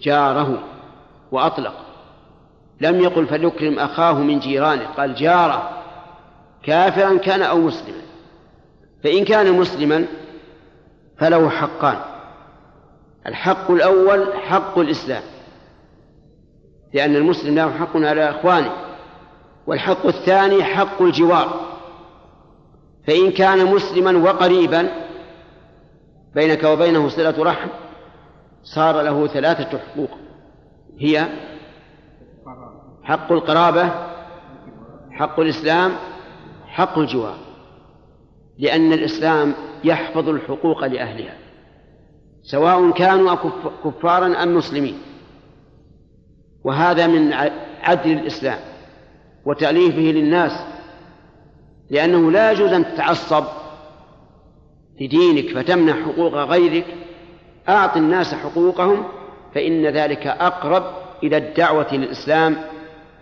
جاره. 0.03 0.65
وأطلق. 1.33 1.84
لم 2.81 3.01
يقل 3.01 3.27
فليكرم 3.27 3.79
أخاه 3.79 4.13
من 4.13 4.39
جيرانه 4.39 4.87
قال 4.87 5.15
جارة 5.15 5.71
كافرا 6.63 7.19
كان 7.19 7.43
أو 7.43 7.61
مسلما. 7.61 8.03
فإن 9.05 9.25
كان 9.25 9.53
مسلما 9.53 10.07
فله 11.19 11.51
حقان. 11.51 11.99
الحق 13.27 13.71
الأول 13.71 14.35
حق 14.35 14.79
الإسلام 14.79 15.23
لأن 16.95 17.17
المسلم 17.17 17.55
له 17.55 17.73
حق 17.73 17.97
على 17.97 18.31
إخوانه 18.31 18.73
والحق 19.67 20.07
الثاني 20.07 20.65
حق 20.65 21.03
الجوار. 21.03 21.61
فإن 23.07 23.31
كان 23.31 23.67
مسلما 23.67 24.19
وقريبا 24.31 24.91
بينك 26.35 26.65
وبينه 26.65 27.09
صلة 27.09 27.45
رحم 27.45 27.69
صار 28.63 29.03
له 29.03 29.27
ثلاثة 29.27 29.79
حقوق 29.79 30.11
هي 30.99 31.29
حق 33.05 33.33
القرابة 33.33 33.91
حق 35.11 35.41
الإسلام 35.41 35.93
حق 36.67 36.99
الجوار 36.99 37.37
لأن 38.59 38.93
الإسلام 38.93 39.55
يحفظ 39.85 40.29
الحقوق 40.29 40.87
لأهلها 40.87 41.35
سواء 42.43 42.91
كانوا 42.91 43.37
كفارا 43.85 44.43
أم 44.43 44.57
مسلمين. 44.57 44.99
وهذا 46.65 47.07
من 47.07 47.33
عدل 47.83 48.13
الإسلام 48.13 48.59
وتأليفه 49.45 50.01
للناس 50.01 50.53
لأنه 51.91 52.31
لا 52.31 52.53
يجوز 52.53 52.73
أن 52.73 52.85
تتعصب 52.85 53.45
لدينك 55.01 55.55
فتمنع 55.55 56.05
حقوق 56.05 56.35
غيرك. 56.35 56.87
أعط 57.69 57.97
الناس 57.97 58.35
حقوقهم 58.35 59.05
فإن 59.55 59.87
ذلك 59.87 60.27
أقرب 60.27 60.85
إلى 61.23 61.37
الدعوة 61.37 61.95
للإسلام 61.95 62.57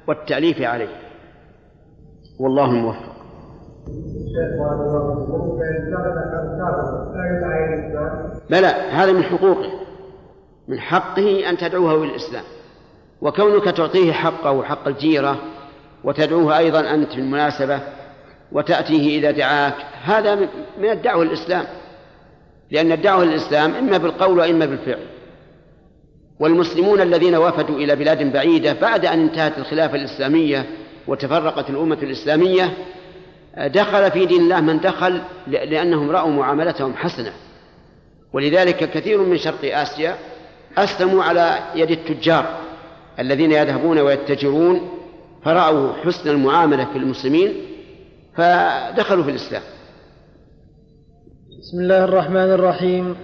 والتأليف 0.09 0.63
عليه. 0.63 0.97
والله 2.41 2.71
الموفق 2.71 3.13
بلى 8.51 8.67
هذا 8.67 9.13
من 9.13 9.23
حقوقه 9.23 9.71
من 10.69 10.81
حقه 10.81 11.51
أن 11.51 11.57
تدعوه 11.57 11.95
إلى 11.95 12.11
الإسلام 12.11 12.45
وكونك 13.23 13.65
تعطيه 13.65 14.13
حقه 14.13 14.53
وحق 14.53 14.89
الجيرة 14.89 15.37
وتدعوه 16.05 16.59
أيضا 16.59 16.81
أنت 16.81 17.13
في 17.13 17.21
المناسبة 17.21 17.81
وتأتيه 18.53 19.19
إذا 19.19 19.31
دعاك 19.31 19.75
هذا 20.03 20.35
من 20.79 20.91
الدعوة 20.91 21.25
للإسلام. 21.25 21.65
لأن 22.71 22.93
الدعوة 22.93 23.25
للإسلام 23.25 23.75
إما 23.75 23.99
بالقول 23.99 24.39
وإما 24.39 24.67
بالفعل. 24.67 25.07
والمسلمون 26.43 27.01
الذين 27.01 27.37
وفدوا 27.37 27.77
إلى 27.77 27.97
بلاد 27.97 28.33
بعيدة 28.33 28.73
بعد 28.73 29.07
أن 29.07 29.21
انتهت 29.21 29.59
الخلافة 29.59 29.97
الإسلامية 29.97 30.67
وتفرقت 31.07 31.71
الأمة 31.71 31.99
الإسلامية 32.03 32.73
دخل 33.59 34.11
في 34.11 34.27
دين 34.27 34.41
الله 34.41 34.61
من 34.61 34.81
دخل 34.81 35.21
لأنهم 35.47 36.11
رأوا 36.11 36.31
معاملتهم 36.31 36.95
حسنة. 36.95 37.33
ولذلك 38.33 38.91
كثير 38.91 39.21
من 39.21 39.39
شرق 39.39 39.79
آسيا 39.79 40.17
أسلموا 40.79 41.25
على 41.25 41.59
يد 41.75 41.91
التجار 41.91 42.59
الذين 43.19 43.53
يذهبون 43.53 43.99
ويتجرون 43.99 44.91
فرأوا 45.45 45.93
حسن 45.93 46.31
المعاملة 46.31 46.85
في 46.85 46.99
المسلمين 46.99 47.55
فدخلوا 48.37 49.25
في 49.25 49.31
الإسلام. 49.31 49.63
بسم 51.61 51.81
الله 51.81 52.05
الرحمن 52.05 52.37
الرحيم. 52.37 53.17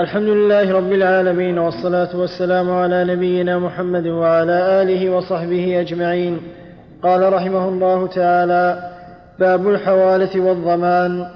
الحمد 0.00 0.28
لله 0.28 0.72
رب 0.72 0.92
العالمين 0.92 1.58
والصلاة 1.58 2.16
والسلام 2.16 2.70
على 2.70 3.04
نبينا 3.04 3.58
محمد 3.58 4.06
وعلى 4.06 4.82
آله 4.82 5.10
وصحبه 5.10 5.80
أجمعين. 5.80 6.40
قال 7.02 7.32
رحمه 7.32 7.68
الله 7.68 8.06
تعالى 8.06 8.90
باب 9.38 9.68
الحوالة 9.68 10.40
والضمان. 10.40 11.26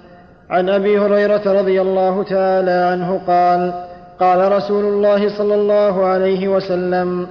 عن 0.51 0.69
أبي 0.69 0.99
هريرة 0.99 1.61
رضي 1.61 1.81
الله 1.81 2.23
تعالى 2.23 2.71
عنه 2.71 3.21
قال 3.27 3.73
قال 4.21 4.53
رسول 4.53 4.85
الله 4.85 5.39
صلى 5.39 5.55
الله 5.55 6.05
عليه 6.05 6.49
وسلم 6.49 7.27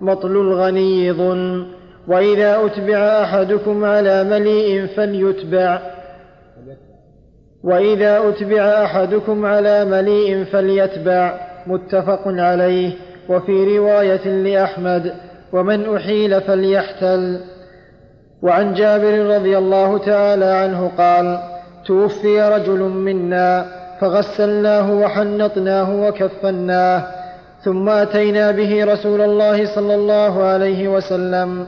مطل 0.00 0.36
الغني 0.36 1.12
ظلم 1.12 1.66
وإذا 2.08 2.64
أتبع 2.66 2.98
أحدكم 2.98 3.84
على 3.84 4.24
مليء 4.24 4.86
فليتبع. 4.96 5.80
وإذا 7.64 8.28
أتبع 8.28 8.62
أحدكم 8.84 9.46
على 9.46 9.84
مليء 9.84 10.44
فليتبع 10.44 11.40
متفق 11.66 12.22
عليه 12.26 12.92
وفي 13.28 13.78
رواية 13.78 14.28
لأحمد 14.28 15.14
ومن 15.52 15.96
أحيل 15.96 16.40
فليحتل. 16.40 17.40
وعن 18.42 18.74
جابر 18.74 19.36
رضي 19.36 19.58
الله 19.58 19.98
تعالى 19.98 20.44
عنه 20.44 20.90
قال 20.98 21.38
توفي 21.86 22.42
رجل 22.42 22.78
منا 22.78 23.66
فغسلناه 24.00 24.92
وحنطناه 24.92 26.06
وكفناه 26.06 27.06
ثم 27.64 27.88
أتينا 27.88 28.50
به 28.50 28.84
رسول 28.84 29.20
الله 29.20 29.74
صلى 29.74 29.94
الله 29.94 30.42
عليه 30.42 30.88
وسلم 30.88 31.66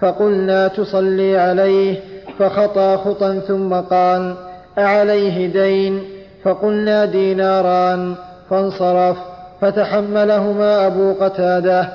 فقلنا 0.00 0.68
تصلي 0.68 1.36
عليه 1.36 2.00
فخطى 2.38 2.98
خطا 3.04 3.38
ثم 3.38 3.74
قال 3.74 4.34
أعليه 4.78 5.46
دين 5.46 6.02
فقلنا 6.44 7.04
ديناران 7.04 8.14
فانصرف 8.50 9.16
فتحملهما 9.60 10.86
أبو 10.86 11.12
قتادة 11.12 11.88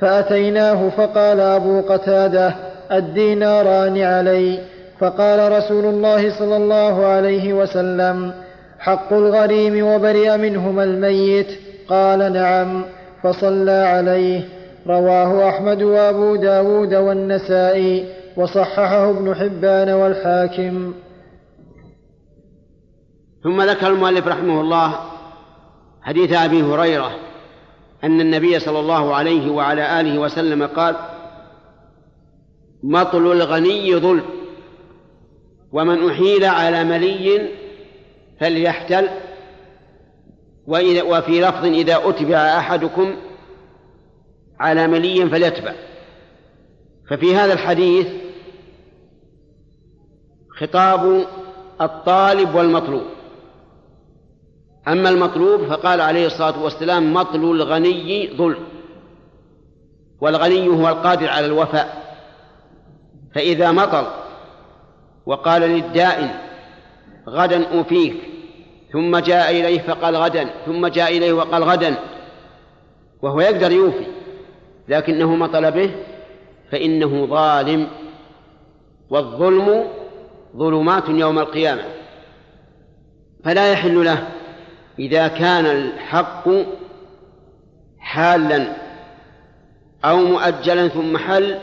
فأتيناه 0.00 0.88
فقال 0.88 1.40
أبو 1.40 1.80
قتادة 1.80 2.54
الديناران 2.92 4.02
علي 4.02 4.58
فقال 4.98 5.52
رسول 5.52 5.84
الله 5.84 6.38
صلى 6.38 6.56
الله 6.56 7.06
عليه 7.06 7.52
وسلم 7.52 8.32
حق 8.78 9.12
الغريم 9.12 9.86
وبرئ 9.86 10.36
منهما 10.36 10.84
الميت 10.84 11.46
قال 11.88 12.32
نعم 12.32 12.84
فصلى 13.22 13.70
عليه. 13.70 14.40
رواه 14.86 15.48
أحمد 15.48 15.82
وأبو 15.82 16.36
داود 16.36 16.94
والنسائي 16.94 18.04
وصححه 18.36 19.10
ابن 19.10 19.34
حبان 19.34 19.90
والحاكم. 19.90 20.94
ثم 23.42 23.62
ذكر 23.62 23.86
المؤلف 23.86 24.26
رحمه 24.26 24.60
الله 24.60 25.10
حديث 26.02 26.32
أبي 26.32 26.62
هريرة 26.62 27.18
أن 28.04 28.20
النبي 28.20 28.58
صلى 28.58 28.80
الله 28.80 29.14
عليه 29.14 29.50
وعلى 29.50 30.00
آله 30.00 30.18
وسلم 30.18 30.66
قال 30.66 30.96
مطل 32.82 33.32
الغني 33.32 33.96
ظلم 33.96 34.24
ومن 35.72 36.10
أحيل 36.10 36.44
على 36.44 36.84
ملي 36.84 37.48
فليحتل 38.40 39.08
وإذا 40.66 41.02
وفي 41.02 41.40
لفظ 41.40 41.64
إذا 41.64 42.08
أتبع 42.08 42.36
أحدكم 42.36 43.16
على 44.60 44.86
ملي 44.86 45.28
فليتبع. 45.28 45.74
ففي 47.10 47.36
هذا 47.36 47.52
الحديث 47.52 48.06
خطاب 50.60 51.26
الطالب 51.80 52.54
والمطلوب. 52.54 53.02
أما 54.88 55.08
المطلوب 55.08 55.64
فقال 55.64 56.00
عليه 56.00 56.26
الصلاة 56.26 56.62
والسلام 56.62 57.14
مطل 57.14 57.44
الغني 57.44 58.30
ظلم 58.36 58.64
والغني 60.20 60.68
هو 60.68 60.88
القادر 60.88 61.28
على 61.28 61.46
الوفاء 61.46 62.02
فإذا 63.34 63.72
مطل 63.72 64.06
وقال 65.26 65.62
للدائن 65.62 66.30
غدا 67.28 67.68
أوفيك 67.68 68.14
ثم 68.92 69.18
جاء 69.18 69.50
إليه 69.50 69.80
فقال 69.80 70.16
غدا 70.16 70.50
ثم 70.66 70.86
جاء 70.86 71.16
إليه 71.16 71.32
وقال 71.32 71.64
غدا 71.64 71.96
وهو 73.22 73.40
يقدر 73.40 73.72
يوفي 73.72 74.06
لكنه 74.88 75.34
مطل 75.34 75.70
به 75.70 75.90
فإنه 76.70 77.26
ظالم 77.26 77.88
والظلم 79.10 79.84
ظلمات 80.56 81.08
يوم 81.08 81.38
القيامة 81.38 81.82
فلا 83.44 83.72
يحل 83.72 84.04
له 84.04 84.28
إذا 84.98 85.28
كان 85.28 85.66
الحق 85.66 86.48
حالا 87.98 88.76
أو 90.04 90.16
مؤجلا 90.16 90.88
ثم 90.88 91.16
حل 91.16 91.58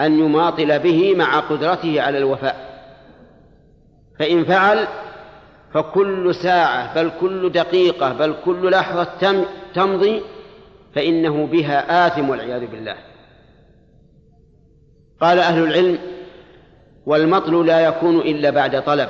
أن 0.00 0.18
يماطل 0.18 0.78
به 0.78 1.14
مع 1.14 1.40
قدرته 1.40 2.02
على 2.02 2.18
الوفاء. 2.18 2.66
فإن 4.18 4.44
فعل 4.44 4.86
فكل 5.74 6.34
ساعة 6.34 6.94
بل 6.94 7.10
كل 7.20 7.52
دقيقة 7.52 8.12
بل 8.12 8.34
كل 8.44 8.70
لحظة 8.70 9.44
تمضي 9.74 10.22
فإنه 10.94 11.46
بها 11.46 12.06
آثم 12.06 12.30
والعياذ 12.30 12.66
بالله. 12.66 12.96
قال 15.20 15.38
أهل 15.38 15.62
العلم 15.62 15.98
والمطل 17.06 17.66
لا 17.66 17.80
يكون 17.80 18.18
إلا 18.18 18.50
بعد 18.50 18.84
طلب. 18.84 19.08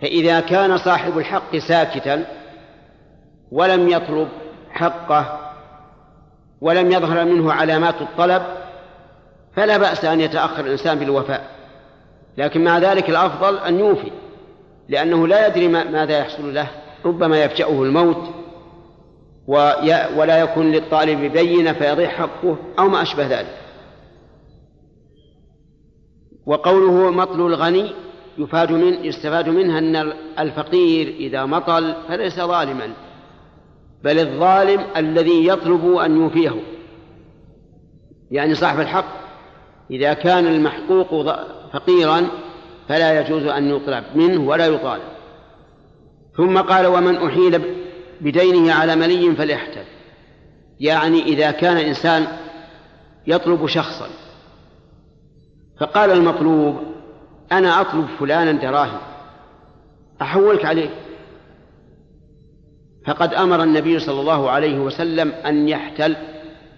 فإذا 0.00 0.40
كان 0.40 0.78
صاحب 0.78 1.18
الحق 1.18 1.56
ساكتا 1.56 2.24
ولم 3.52 3.88
يطلب 3.88 4.28
حقه 4.70 5.40
ولم 6.60 6.92
يظهر 6.92 7.24
منه 7.24 7.52
علامات 7.52 8.02
الطلب 8.02 8.42
فلا 9.56 9.76
بأس 9.76 10.04
أن 10.04 10.20
يتأخر 10.20 10.66
الإنسان 10.66 10.98
بالوفاء. 10.98 11.50
لكن 12.38 12.64
مع 12.64 12.78
ذلك 12.78 13.10
الأفضل 13.10 13.58
أن 13.58 13.78
يوفي 13.78 14.10
لأنه 14.88 15.26
لا 15.26 15.46
يدري 15.46 15.68
ماذا 15.68 16.18
يحصل 16.18 16.54
له 16.54 16.68
ربما 17.04 17.44
يفجأه 17.44 17.82
الموت 17.82 18.30
ولا 20.16 20.40
يكون 20.40 20.72
للطالب 20.72 21.32
بينة 21.32 21.72
فيضيع 21.72 22.08
حقه 22.08 22.56
أو 22.78 22.88
ما 22.88 23.02
أشبه 23.02 23.26
ذلك. 23.26 23.56
وقوله 26.46 27.10
مطل 27.10 27.40
الغني 27.40 27.92
يفاد 28.38 28.72
من 28.72 29.04
يستفاد 29.04 29.48
منها 29.48 29.78
أن 29.78 30.12
الفقير 30.38 31.08
إذا 31.08 31.44
مطل 31.44 31.94
فليس 32.08 32.40
ظالما 32.40 32.90
بل 34.04 34.18
الظالم 34.18 34.84
الذي 34.96 35.46
يطلب 35.46 35.96
أن 35.96 36.16
يوفيه. 36.16 36.62
يعني 38.30 38.54
صاحب 38.54 38.80
الحق 38.80 39.26
إذا 39.90 40.14
كان 40.14 40.46
المحقوق 40.46 41.36
فقيرا 41.72 42.26
فلا 42.88 43.20
يجوز 43.20 43.42
أن 43.42 43.70
يطلب 43.70 44.04
منه 44.14 44.48
ولا 44.48 44.66
يطالب. 44.66 45.02
ثم 46.36 46.58
قال 46.58 46.86
ومن 46.86 47.16
أحيل 47.16 47.62
بدينه 48.20 48.72
على 48.72 48.96
ملي 48.96 49.34
فليحتل. 49.34 49.84
يعني 50.80 51.22
إذا 51.22 51.50
كان 51.50 51.76
إنسان 51.76 52.26
يطلب 53.26 53.66
شخصا. 53.66 54.08
فقال 55.80 56.10
المطلوب 56.10 56.95
أنا 57.52 57.80
أطلب 57.80 58.06
فلانا 58.20 58.52
دراهم. 58.52 58.98
أحولك 60.22 60.64
عليه. 60.64 60.90
فقد 63.06 63.34
أمر 63.34 63.62
النبي 63.62 63.98
صلى 63.98 64.20
الله 64.20 64.50
عليه 64.50 64.78
وسلم 64.78 65.32
أن 65.32 65.68
يحتل 65.68 66.16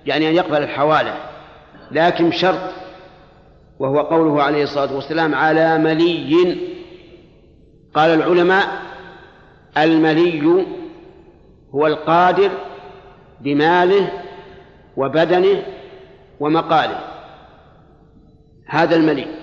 يعني 0.06 0.28
أن 0.28 0.34
يقبل 0.34 0.62
الحوالة 0.62 1.14
لكن 1.90 2.28
بشرط 2.28 2.70
وهو 3.78 4.00
قوله 4.00 4.42
عليه 4.42 4.62
الصلاة 4.62 4.94
والسلام 4.94 5.34
على 5.34 5.78
ملي. 5.78 6.58
قال 7.94 8.10
العلماء 8.10 8.66
الملي 9.78 10.66
هو 11.74 11.86
القادر 11.86 12.50
بماله 13.40 14.12
وبدنه 14.96 15.62
ومقاله. 16.40 17.00
هذا 18.66 18.96
الملي. 18.96 19.37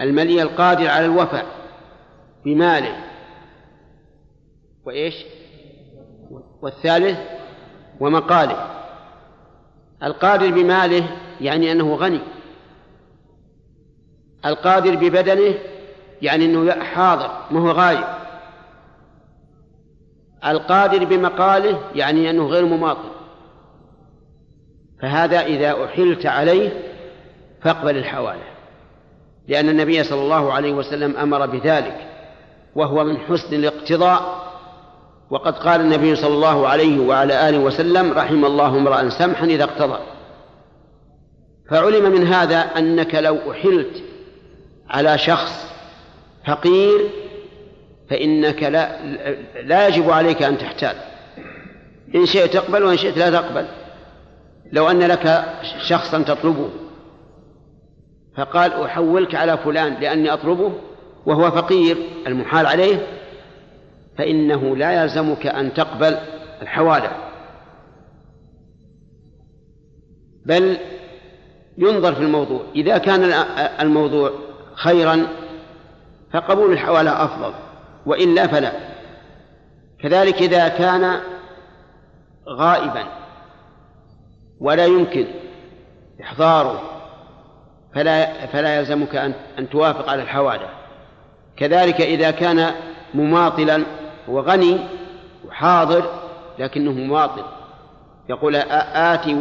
الملي 0.00 0.42
القادر 0.42 0.88
على 0.88 1.04
الوفاء 1.04 1.46
بماله. 2.44 2.96
وإيش؟ 4.84 5.14
والثالث 6.62 7.18
ومقاله. 8.00 8.70
القادر 10.02 10.50
بماله 10.50 11.08
يعني 11.40 11.72
أنه 11.72 11.94
غني. 11.94 12.20
القادر 14.46 14.94
ببدنه 14.94 15.54
يعني 16.22 16.44
أنه 16.44 16.84
حاضر 16.84 17.30
ما 17.50 17.60
هو 17.60 17.70
غايب. 17.70 18.04
القادر 20.46 21.04
بمقاله 21.04 21.80
يعني 21.94 22.30
أنه 22.30 22.46
غير 22.46 22.64
مماطل. 22.64 23.10
فهذا 25.02 25.40
إذا 25.40 25.84
أحلت 25.84 26.26
عليه 26.26 26.82
فاقبل 27.62 27.96
الحوالة 27.96 28.55
لأن 29.48 29.68
النبي 29.68 30.04
صلى 30.04 30.22
الله 30.22 30.52
عليه 30.52 30.72
وسلم 30.72 31.16
أمر 31.16 31.46
بذلك 31.46 32.06
وهو 32.74 33.04
من 33.04 33.18
حسن 33.18 33.54
الاقتضاء. 33.54 34.46
وقد 35.30 35.58
قال 35.58 35.80
النبي 35.80 36.16
صلى 36.16 36.34
الله 36.34 36.68
عليه 36.68 37.00
وعلى 37.00 37.48
آله 37.48 37.58
وسلم 37.58 38.12
رحم 38.12 38.44
الله 38.44 38.68
امرأ 38.68 39.08
سمحا 39.08 39.44
إذا 39.44 39.64
اقتضى. 39.64 39.98
فعلم 41.70 42.12
من 42.12 42.26
هذا 42.26 42.58
أنك 42.58 43.14
لو 43.14 43.38
أحلت 43.50 44.02
على 44.90 45.18
شخص 45.18 45.66
فقير 46.46 47.00
فإنك 48.10 48.62
لا, 48.62 49.02
لا 49.62 49.88
يجب 49.88 50.10
عليك 50.10 50.42
أن 50.42 50.58
تحتال. 50.58 50.96
إن 52.14 52.26
شئت 52.26 52.54
تقبل 52.54 52.84
وإن 52.84 52.96
شئت 52.96 53.16
لا 53.16 53.30
تقبل. 53.30 53.66
لو 54.72 54.90
أن 54.90 54.98
لك 54.98 55.44
شخصا 55.88 56.22
تطلبه. 56.22 56.70
فقال 58.36 58.72
أحولك 58.72 59.34
على 59.34 59.58
فلان 59.58 59.94
لأني 59.94 60.32
أطلبه 60.32 60.72
وهو 61.26 61.50
فقير 61.50 61.96
المحال 62.26 62.66
عليه 62.66 63.06
فإنه 64.18 64.76
لا 64.76 65.02
يلزمك 65.02 65.46
أن 65.46 65.74
تقبل 65.74 66.18
الحوالة 66.62 67.10
بل 70.46 70.76
ينظر 71.78 72.14
في 72.14 72.20
الموضوع 72.20 72.62
إذا 72.74 72.98
كان 72.98 73.22
الموضوع 73.80 74.30
خيرا 74.74 75.26
فقبول 76.32 76.72
الحوالة 76.72 77.24
أفضل 77.24 77.54
وإلا 78.06 78.46
فلا. 78.46 78.72
كذلك 80.02 80.42
إذا 80.42 80.68
كان 80.68 81.20
غائبا 82.48 83.04
ولا 84.60 84.86
يمكن 84.86 85.26
إحضاره 86.22 86.95
فلا 87.94 88.46
فلا 88.46 88.78
يلزمك 88.78 89.16
أن 89.16 89.32
أن 89.58 89.68
توافق 89.68 90.10
على 90.10 90.22
الحوادث. 90.22 90.70
كذلك 91.56 92.00
إذا 92.00 92.30
كان 92.30 92.74
مماطلا 93.14 93.84
وغني 94.28 94.78
وحاضر 95.48 96.04
لكنه 96.58 96.92
مماطل. 96.92 97.44
يقول 98.28 98.56
آتي 98.56 99.34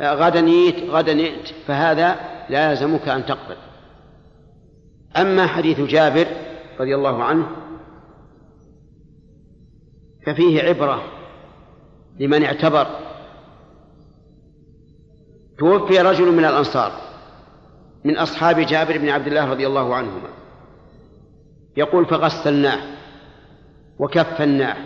غدا 0.00 0.40
نيت 0.40 0.90
غدا 0.90 1.14
نيت 1.14 1.48
فهذا 1.66 2.16
لا 2.48 2.70
يلزمك 2.70 3.08
أن 3.08 3.26
تقبل. 3.26 3.56
أما 5.16 5.46
حديث 5.46 5.80
جابر 5.80 6.26
رضي 6.80 6.94
الله 6.94 7.22
عنه 7.24 7.46
ففيه 10.26 10.62
عبرة 10.62 11.02
لمن 12.20 12.44
اعتبر. 12.44 12.86
توفي 15.58 15.98
رجل 15.98 16.32
من 16.32 16.44
الأنصار. 16.44 17.03
من 18.04 18.16
أصحاب 18.16 18.60
جابر 18.60 18.98
بن 18.98 19.08
عبد 19.08 19.26
الله 19.26 19.44
رضي 19.44 19.66
الله 19.66 19.94
عنهما. 19.94 20.28
يقول 21.76 22.06
فغسلناه 22.06 22.80
وكفناه 23.98 24.76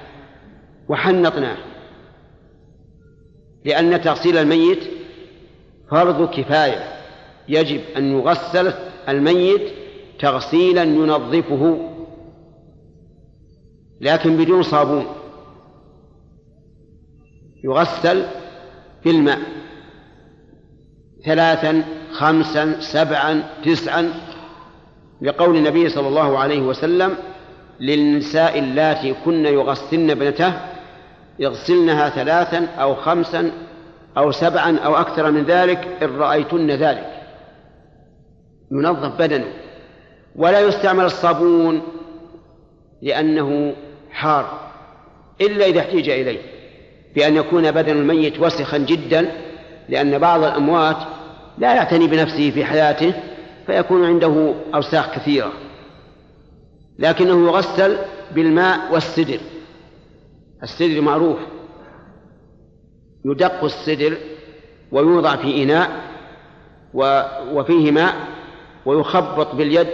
وحنطناه 0.89 1.57
لأن 3.65 4.01
تغسيل 4.01 4.37
الميت 4.37 4.85
فرض 5.91 6.31
كفاية. 6.31 6.99
يجب 7.49 7.81
أن 7.97 8.13
يغسل 8.13 8.73
الميت 9.09 9.73
تغسيلا 10.19 10.83
ينظفه 10.83 11.91
لكن 14.01 14.37
بدون 14.37 14.63
صابون. 14.63 15.07
يغسل 17.65 18.27
بالماء 19.05 19.39
ثلاثا 21.25 21.85
خمسا 22.19 22.81
سبعا 22.81 23.43
تسعا 23.65 24.13
لقول 25.23 25.57
النبي 25.57 25.89
صلى 25.89 26.09
الله 26.09 26.39
عليه 26.39 26.61
وسلم 26.61 27.15
للنساء 27.81 28.59
اللاتي 28.59 29.15
كن 29.25 29.47
يغسلن 29.47 30.11
ابنته 30.11 30.53
يغسلنها 31.39 32.09
ثلاثا 32.09 32.67
أو 32.79 32.95
خمسا 32.95 33.53
أو 34.19 34.31
سبعا 34.31 34.79
أو 34.79 34.97
أكثر 34.97 35.31
من 35.31 35.45
ذلك 35.45 35.89
إن 36.03 36.17
رأيتن 36.17 36.71
ذلك. 36.71 37.13
ينظف 38.73 39.19
بدنه. 39.19 39.53
ولا 40.37 40.61
يستعمل 40.61 41.05
الصابون 41.05 41.83
لأنه 43.03 43.75
حار 44.11 44.61
إلا 45.41 45.67
إذا 45.67 45.81
احتيج 45.81 46.11
إليه 46.11 46.39
بأن 47.15 47.37
يكون 47.37 47.71
بدن 47.71 47.97
الميت 47.99 48.41
وسخا 48.41 48.79
جدا 48.79 49.33
لأن 49.89 50.19
بعض 50.19 50.45
الأموات 50.45 50.97
لا 51.59 51.75
يعتني 51.75 52.07
بنفسه 52.07 52.51
في 52.51 52.65
حياته 52.65 53.15
فيكون 53.67 54.05
عنده 54.05 54.55
أوساخ 54.75 55.15
كثيرة. 55.15 55.53
لكنه 56.99 57.49
يغسل 57.49 57.99
بالماء 58.35 58.93
والسدر. 58.93 59.41
السدر 60.63 61.01
معروف. 61.01 61.39
يدق 63.25 63.65
السدر 63.65 64.17
ويوضع 64.93 65.37
في 65.37 65.63
إناء 65.63 65.91
وفيه 67.53 67.91
ماء 67.91 68.15
ويخبط 68.87 69.55
باليد 69.55 69.89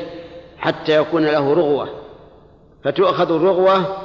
حتى 0.58 0.96
يكون 0.96 1.24
له 1.24 1.54
رغوة. 1.54 1.88
فتؤخذ 2.84 3.32
الرغوة 3.32 3.96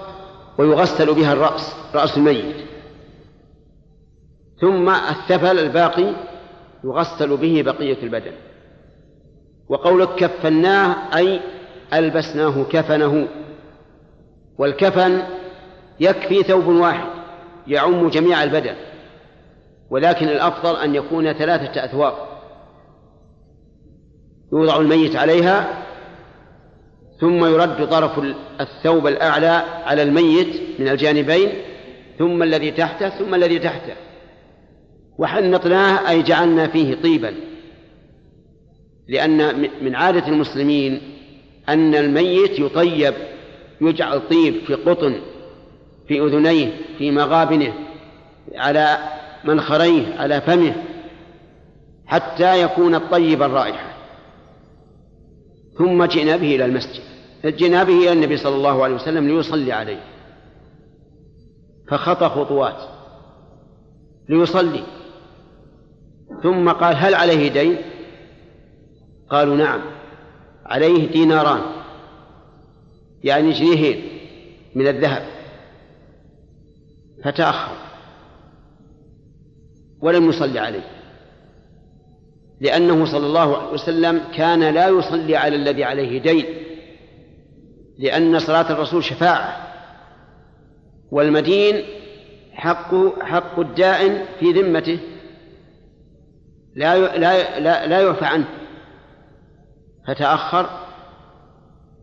ويغسل 0.57 1.13
بها 1.13 1.33
الرأس 1.33 1.75
رأس 1.95 2.17
الميت. 2.17 2.55
ثم 4.61 4.89
الثفل 4.89 5.59
الباقي 5.59 6.13
يغسل 6.83 7.37
به 7.37 7.61
بقية 7.61 8.03
البدن. 8.03 8.31
وقولك 9.69 10.15
كفناه 10.15 11.17
أي 11.17 11.39
ألبسناه 11.93 12.63
كفنه. 12.63 13.27
والكفن 14.57 15.21
يكفي 15.99 16.43
ثوب 16.43 16.67
واحد 16.67 17.09
يعم 17.67 18.09
جميع 18.09 18.43
البدن. 18.43 18.75
ولكن 19.89 20.27
الأفضل 20.27 20.75
أن 20.75 20.95
يكون 20.95 21.33
ثلاثة 21.33 21.85
أثواب. 21.85 22.13
يوضع 24.53 24.77
الميت 24.77 25.15
عليها 25.15 25.83
ثم 27.19 27.45
يرد 27.45 27.89
طرف 27.89 28.19
الثوب 28.61 29.07
الأعلى 29.07 29.63
على 29.85 30.03
الميت 30.03 30.79
من 30.79 30.87
الجانبين 30.87 31.49
ثم 32.19 32.43
الذي 32.43 32.71
تحته 32.71 33.09
ثم 33.09 33.35
الذي 33.35 33.59
تحته. 33.59 33.93
وحنطناه 35.19 36.09
أي 36.09 36.21
جعلنا 36.21 36.67
فيه 36.67 36.95
طيبا. 36.95 37.33
لأن 39.07 39.69
من 39.81 39.95
عادة 39.95 40.27
المسلمين 40.27 41.01
أن 41.69 41.95
الميت 41.95 42.59
يطيب 42.59 43.13
يجعل 43.81 44.21
طيب 44.29 44.55
في 44.67 44.73
قطن 44.73 45.15
في 46.07 46.19
أذنيه 46.19 46.71
في 46.97 47.11
مغابنه 47.11 47.73
على 48.55 48.97
منخريه 49.45 50.15
على 50.15 50.41
فمه 50.41 50.75
حتى 52.05 52.63
يكون 52.63 52.95
الطيب 52.95 53.43
الرائحة 53.43 53.93
ثم 55.77 56.05
جئنا 56.05 56.37
به 56.37 56.55
إلى 56.55 56.65
المسجد. 56.65 57.03
جئنا 57.45 57.83
به 57.83 57.97
إلى 57.97 58.11
النبي 58.11 58.37
صلى 58.37 58.55
الله 58.55 58.83
عليه 58.83 58.95
وسلم 58.95 59.27
ليصلي 59.27 59.71
عليه. 59.71 60.03
فخطى 61.87 62.29
خطوات 62.29 62.77
ليصلي. 64.29 64.83
ثم 66.43 66.69
قال 66.69 66.95
هل 66.95 67.15
عليه 67.15 67.49
دين؟ 67.49 67.77
قالوا 69.29 69.55
نعم. 69.55 69.81
عليه 70.65 71.11
ديناران. 71.11 71.61
يعني 73.23 73.51
جنيهين 73.51 74.03
من 74.75 74.87
الذهب. 74.87 75.25
فتأخر. 77.23 77.75
ولم 80.01 80.29
يصلي 80.29 80.59
عليه. 80.59 80.85
لأنه 82.61 83.05
صلى 83.05 83.25
الله 83.25 83.57
عليه 83.57 83.71
وسلم 83.71 84.21
كان 84.35 84.73
لا 84.73 84.87
يصلي 84.87 85.35
على 85.35 85.55
الذي 85.55 85.83
عليه 85.83 86.21
دين. 86.21 86.45
لأن 87.97 88.39
صلاة 88.39 88.71
الرسول 88.71 89.03
شفاعة. 89.03 89.67
والمدين 91.11 91.83
حق 92.53 93.19
حق 93.21 93.59
الدائن 93.59 94.25
في 94.39 94.51
ذمته. 94.51 94.99
لا 96.79 97.17
لا 97.17 97.59
لا, 97.59 97.87
لا 97.87 98.01
يعفى 98.01 98.25
عنه. 98.25 98.47
فتأخر 100.07 100.69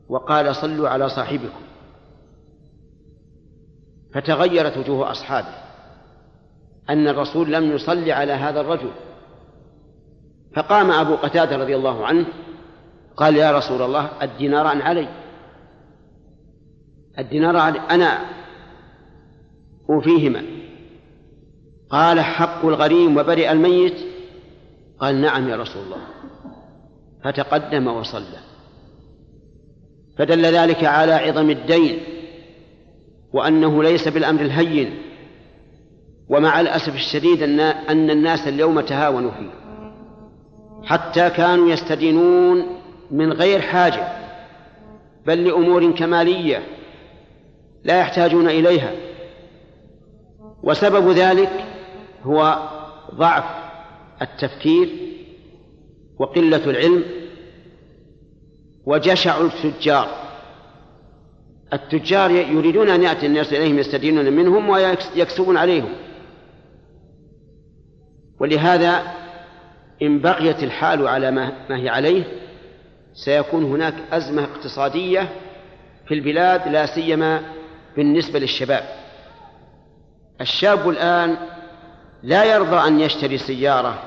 وقال 0.08 0.56
صلوا 0.56 0.88
على 0.88 1.08
صاحبكم. 1.08 1.60
فتغيرت 4.14 4.76
وجوه 4.76 5.10
أصحابه. 5.10 5.54
أن 6.90 7.08
الرسول 7.08 7.52
لم 7.52 7.72
يصلي 7.72 8.12
على 8.12 8.32
هذا 8.32 8.60
الرجل. 8.60 8.90
فقام 10.56 10.90
أبو 10.90 11.14
قتادة 11.14 11.56
رضي 11.56 11.76
الله 11.76 12.06
عنه 12.06 12.26
قال 13.16 13.36
يا 13.36 13.58
رسول 13.58 13.82
الله 13.82 14.10
الديناران 14.22 14.80
علي. 14.82 15.08
الدينار 17.18 17.56
علي 17.56 17.80
أنا 17.80 18.18
أوفيهما. 19.90 20.42
قال 21.90 22.20
حق 22.20 22.64
الغريم 22.64 23.16
وبرئ 23.16 23.52
الميت 23.52 24.15
قال 25.00 25.20
نعم 25.20 25.48
يا 25.48 25.56
رسول 25.56 25.82
الله. 25.82 25.98
فتقدم 27.24 27.86
وصلى. 27.86 28.38
فدل 30.18 30.46
ذلك 30.46 30.84
على 30.84 31.12
عظم 31.12 31.50
الدين 31.50 32.00
وأنه 33.32 33.82
ليس 33.82 34.08
بالأمر 34.08 34.40
الهين 34.40 35.02
ومع 36.28 36.60
الأسف 36.60 36.94
الشديد 36.94 37.42
أن 37.62 38.10
الناس 38.10 38.48
اليوم 38.48 38.80
تهاونوا 38.80 39.30
فيه. 39.30 39.50
حتى 40.84 41.30
كانوا 41.30 41.68
يستدينون 41.68 42.66
من 43.10 43.32
غير 43.32 43.60
حاجة 43.60 44.08
بل 45.26 45.44
لأمور 45.44 45.92
كمالية 45.92 46.62
لا 47.84 48.00
يحتاجون 48.00 48.48
إليها. 48.48 48.92
وسبب 50.62 51.10
ذلك 51.10 51.64
هو 52.22 52.68
ضعف 53.14 53.65
التفكير 54.22 54.88
وقلة 56.18 56.70
العلم 56.70 57.04
وجشع 58.86 59.40
التجار. 59.40 60.08
التجار 61.72 62.30
يريدون 62.30 62.88
أن 62.88 63.02
يأتي 63.02 63.26
الناس 63.26 63.52
إليهم 63.52 63.78
يستدينون 63.78 64.32
منهم 64.32 64.68
ويكسبون 64.68 65.56
عليهم. 65.56 65.92
ولهذا 68.40 69.02
إن 70.02 70.20
بقيت 70.20 70.62
الحال 70.62 71.08
على 71.08 71.30
ما 71.30 71.52
هي 71.70 71.88
عليه 71.88 72.24
سيكون 73.14 73.64
هناك 73.64 73.94
أزمة 74.12 74.44
اقتصادية 74.44 75.28
في 76.06 76.14
البلاد 76.14 76.68
لا 76.68 76.86
سيما 76.86 77.42
بالنسبة 77.96 78.38
للشباب. 78.38 78.82
الشاب 80.40 80.88
الآن 80.88 81.36
لا 82.26 82.44
يرضى 82.44 82.76
أن 82.76 83.00
يشتري 83.00 83.38
سيارة 83.38 84.02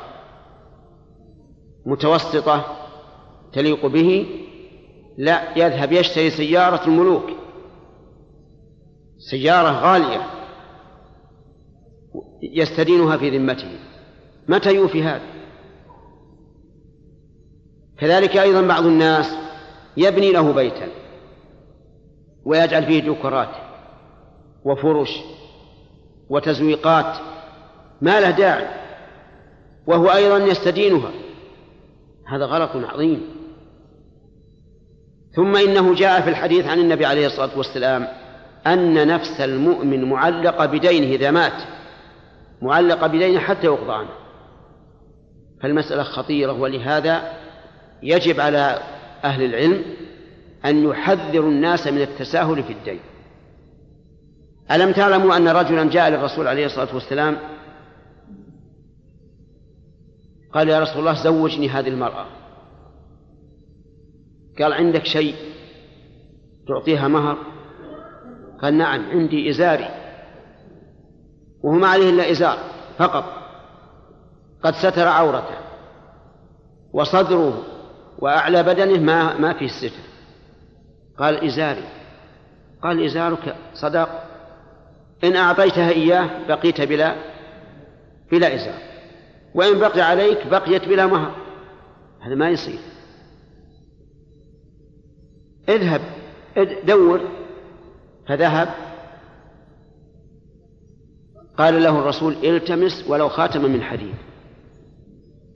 متوسطة 1.85 2.65
تليق 3.53 3.85
به 3.85 4.27
لا 5.17 5.57
يذهب 5.57 5.91
يشتري 5.91 6.29
سيارة 6.29 6.87
الملوك. 6.87 7.29
سيارة 9.31 9.69
غالية 9.69 10.21
يستدينها 12.43 13.17
في 13.17 13.37
ذمته. 13.37 13.79
متى 14.47 14.75
يوفي 14.75 15.03
هذا؟ 15.03 15.25
كذلك 17.97 18.37
أيضا 18.37 18.61
بعض 18.61 18.85
الناس 18.85 19.35
يبني 19.97 20.31
له 20.31 20.53
بيتا 20.53 20.87
ويجعل 22.45 22.85
فيه 22.85 22.99
ديكورات 23.01 23.55
وفرش 24.65 25.19
وتزويقات 26.29 27.17
ما 28.01 28.19
له 28.19 28.29
داعي 28.29 28.67
وهو 29.87 30.09
أيضا 30.11 30.37
يستدينها. 30.37 31.11
هذا 32.27 32.45
غلط 32.45 32.69
عظيم. 32.75 33.21
ثم 35.35 35.55
إنه 35.55 35.95
جاء 35.95 36.21
في 36.21 36.29
الحديث 36.29 36.65
عن 36.65 36.79
النبي 36.79 37.05
عليه 37.05 37.27
الصلاة 37.27 37.57
والسلام 37.57 38.07
أن 38.67 39.07
نفس 39.07 39.41
المؤمن 39.41 40.03
معلقة 40.03 40.65
بدينه 40.65 41.15
إذا 41.15 41.31
مات 41.31 41.63
معلقة 42.61 43.07
بدينه 43.07 43.39
حتى 43.39 43.65
يقضى 43.65 43.93
عنه. 43.93 44.09
فالمسألة 45.61 46.03
خطيرة 46.03 46.51
ولهذا 46.51 47.33
يجب 48.03 48.39
على 48.39 48.79
أهل 49.23 49.43
العلم 49.43 49.83
أن 50.65 50.83
يحذروا 50.83 51.49
الناس 51.49 51.87
من 51.87 52.01
التساهل 52.01 52.63
في 52.63 52.73
الدين. 52.73 52.99
ألم 54.71 54.91
تعلموا 54.91 55.37
أن 55.37 55.47
رجلا 55.47 55.89
جاء 55.89 56.09
للرسول 56.09 56.47
عليه 56.47 56.65
الصلاة 56.65 56.93
والسلام 56.93 57.37
قال 60.53 60.69
يا 60.69 60.79
رسول 60.79 60.99
الله 60.99 61.23
زوجني 61.23 61.69
هذه 61.69 61.87
المرأة. 61.87 62.25
قال 64.59 64.73
عندك 64.73 65.05
شيء 65.05 65.35
تعطيها 66.67 67.07
مهر؟ 67.07 67.37
قال 68.61 68.73
نعم 68.73 69.09
عندي 69.09 69.49
إزاري. 69.49 69.89
وهو 71.63 71.75
ما 71.75 71.87
عليه 71.87 72.09
إلا 72.09 72.31
إزار 72.31 72.57
فقط. 72.97 73.23
قد 74.63 74.73
ستر 74.73 75.07
عورته. 75.07 75.57
وصدره 76.93 77.63
وأعلى 78.19 78.63
بدنه 78.63 78.99
ما 78.99 79.37
ما 79.37 79.53
فيه 79.53 79.65
الستر 79.65 80.01
قال 81.17 81.45
إزاري. 81.45 81.83
قال 82.83 83.05
إزارك 83.05 83.55
صدق 83.73 84.09
إن 85.23 85.35
أعطيتها 85.35 85.89
إياه 85.89 86.47
بقيت 86.47 86.81
بلا 86.81 87.15
بلا 88.31 88.55
إزار. 88.55 88.88
وإن 89.55 89.79
بقي 89.79 90.01
عليك 90.01 90.47
بقيت 90.47 90.87
بلا 90.87 91.05
مهر. 91.05 91.31
هذا 92.19 92.35
ما 92.35 92.49
يصير. 92.49 92.79
اذهب 95.69 96.01
دور. 96.85 97.21
فذهب. 98.27 98.69
قال 101.57 101.83
له 101.83 101.99
الرسول 101.99 102.35
التمس 102.43 103.05
ولو 103.07 103.29
خاتما 103.29 103.67
من 103.67 103.81
حديد. 103.81 104.15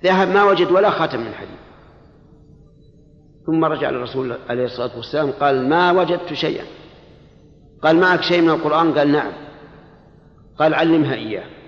ذهب 0.03 0.27
ما 0.27 0.43
وجد 0.43 0.71
ولا 0.71 0.89
خاتم 0.89 1.19
من 1.19 1.33
حديد. 1.33 1.57
ثم 3.45 3.65
رجع 3.65 3.89
للرسول 3.89 4.37
عليه 4.49 4.65
الصلاة 4.65 4.97
والسلام 4.97 5.31
قال 5.31 5.69
ما 5.69 5.91
وجدت 5.91 6.33
شيئا. 6.33 6.65
قال 7.81 7.99
معك 7.99 8.21
شيء 8.21 8.41
من 8.41 8.49
القرآن؟ 8.49 8.93
قال 8.93 9.11
نعم. 9.11 9.33
قال 10.59 10.73
علمها 10.73 11.13
إياه. 11.13 11.62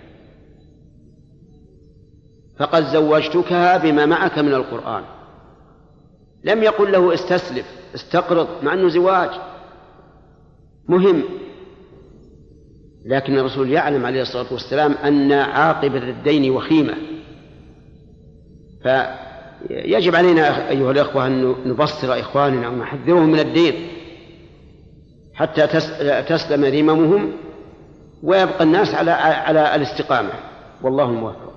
فقد 2.59 2.83
زوجتكها 2.83 3.77
بما 3.77 4.05
معك 4.05 4.39
من 4.39 4.53
القرآن. 4.53 5.03
لم 6.43 6.63
يقل 6.63 6.91
له 6.91 7.13
استسلف 7.13 7.65
استقرض 7.95 8.47
مع 8.63 8.73
أنه 8.73 8.89
زواج. 8.89 9.29
مهم. 10.87 11.23
لكن 13.05 13.37
الرسول 13.37 13.71
يعلم 13.71 14.05
عليه 14.05 14.21
الصلاة 14.21 14.53
والسلام 14.53 14.91
أن 14.91 15.31
عاقبة 15.31 16.09
الدين 16.09 16.51
وخيمة. 16.51 16.93
فيجب 18.83 20.15
علينا 20.15 20.69
أيها 20.69 20.91
الأخوة 20.91 21.27
أن 21.27 21.55
نبصر 21.65 22.19
إخواننا 22.19 22.69
ونحذرهم 22.69 23.31
من 23.31 23.39
الدين 23.39 23.87
حتى 25.33 25.67
تسلم 26.27 26.65
ذممهم 26.65 27.31
ويبقى 28.23 28.63
الناس 28.63 28.95
على 28.95 29.11
على 29.11 29.75
الاستقامة. 29.75 30.29
والله 30.81 31.03
الموفق. 31.03 31.54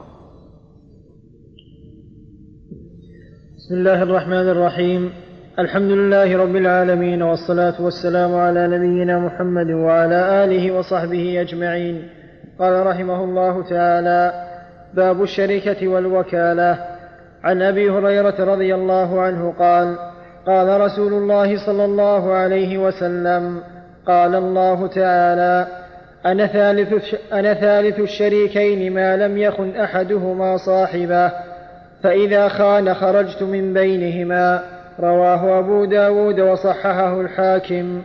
بسم 3.68 3.76
الله 3.76 4.02
الرحمن 4.02 4.48
الرحيم. 4.48 5.12
الحمد 5.58 5.90
لله 5.90 6.38
رب 6.38 6.56
العالمين 6.56 7.22
والصلاة 7.22 7.82
والسلام 7.82 8.34
على 8.34 8.68
نبينا 8.68 9.18
محمد 9.18 9.70
وعلى 9.70 10.44
آله 10.44 10.72
وصحبه 10.72 11.40
أجمعين. 11.40 12.08
قال 12.58 12.86
رحمه 12.86 13.24
الله 13.24 13.62
تعالى 13.62 14.32
باب 14.94 15.22
الشركة 15.22 15.88
والوكالة. 15.88 16.78
عن 17.44 17.62
أبي 17.62 17.90
هريرة 17.90 18.44
رضي 18.44 18.74
الله 18.74 19.20
عنه 19.20 19.54
قال 19.58 19.96
قال 20.46 20.80
رسول 20.80 21.12
الله 21.12 21.66
صلى 21.66 21.84
الله 21.84 22.32
عليه 22.32 22.78
وسلم 22.78 23.60
قال 24.06 24.34
الله 24.34 24.86
تعالى 24.86 25.66
أنا 26.26 26.46
ثالث, 26.46 27.14
أنا 27.32 27.54
ثالث 27.54 28.00
الشريكين 28.00 28.94
ما 28.94 29.16
لم 29.16 29.38
يخن 29.38 29.76
أحدهما 29.76 30.56
صاحبه. 30.56 31.47
فإذا 32.02 32.48
خان 32.48 32.94
خرجت 32.94 33.42
من 33.42 33.72
بينهما 33.74 34.62
رواه 35.00 35.58
أبو 35.58 35.84
داود 35.84 36.40
وصححه 36.40 37.20
الحاكم. 37.20 38.02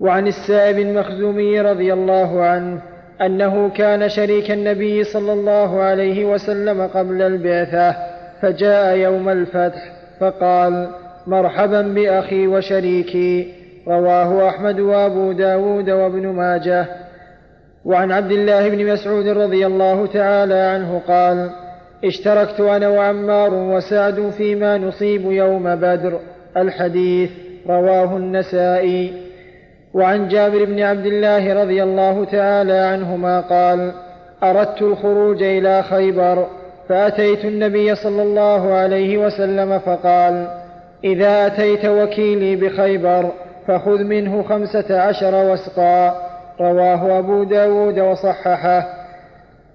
وعن 0.00 0.26
السائب 0.26 0.78
المخزومي 0.78 1.60
رضي 1.60 1.92
الله 1.92 2.42
عنه 2.42 2.82
أنه 3.20 3.68
كان 3.68 4.08
شريك 4.08 4.50
النبي 4.50 5.04
صلى 5.04 5.32
الله 5.32 5.80
عليه 5.82 6.24
وسلم 6.24 6.86
قبل 6.86 7.22
البعثة 7.22 7.96
فجاء 8.42 8.96
يوم 8.96 9.28
الفتح 9.28 9.92
فقال 10.20 10.88
مرحبا 11.26 11.82
بأخي 11.82 12.46
وشريكي 12.46 13.52
رواه 13.88 14.48
أحمد 14.48 14.80
وأبو 14.80 15.32
داود 15.32 15.90
وابن 15.90 16.26
ماجه. 16.26 16.86
وعن 17.84 18.12
عبد 18.12 18.32
الله 18.32 18.68
بن 18.68 18.92
مسعود 18.92 19.28
رضي 19.28 19.66
الله 19.66 20.06
تعالى 20.06 20.54
عنه 20.54 21.02
قال 21.08 21.50
اشتركت 22.04 22.60
أنا 22.60 22.88
وعمار 22.88 23.54
وسعد 23.54 24.30
فيما 24.36 24.78
نصيب 24.78 25.32
يوم 25.32 25.74
بدر. 25.74 26.18
الحديث 26.56 27.30
رواه 27.68 28.16
النسائي. 28.16 29.12
وعن 29.94 30.28
جابر 30.28 30.64
بن 30.64 30.80
عبد 30.80 31.06
الله 31.06 31.62
رضي 31.62 31.82
الله 31.82 32.24
تعالى 32.24 32.72
عنهما 32.72 33.40
قال 33.40 33.92
أردت 34.42 34.82
الخروج 34.82 35.42
إلى 35.42 35.82
خيبر 35.82 36.46
فأتيت 36.88 37.44
النبي 37.44 37.94
صلى 37.94 38.22
الله 38.22 38.74
عليه 38.74 39.18
وسلم 39.18 39.78
فقال 39.78 40.48
إذا 41.04 41.46
أتيت 41.46 41.84
وكيلي 41.84 42.56
بخيبر 42.56 43.30
فخذ 43.66 44.04
منه 44.04 44.42
خمسة 44.42 45.00
عشر 45.00 45.52
وسقا. 45.52 46.26
رواه 46.60 47.18
أبو 47.18 47.44
داود 47.44 47.98
وصححه. 47.98 48.95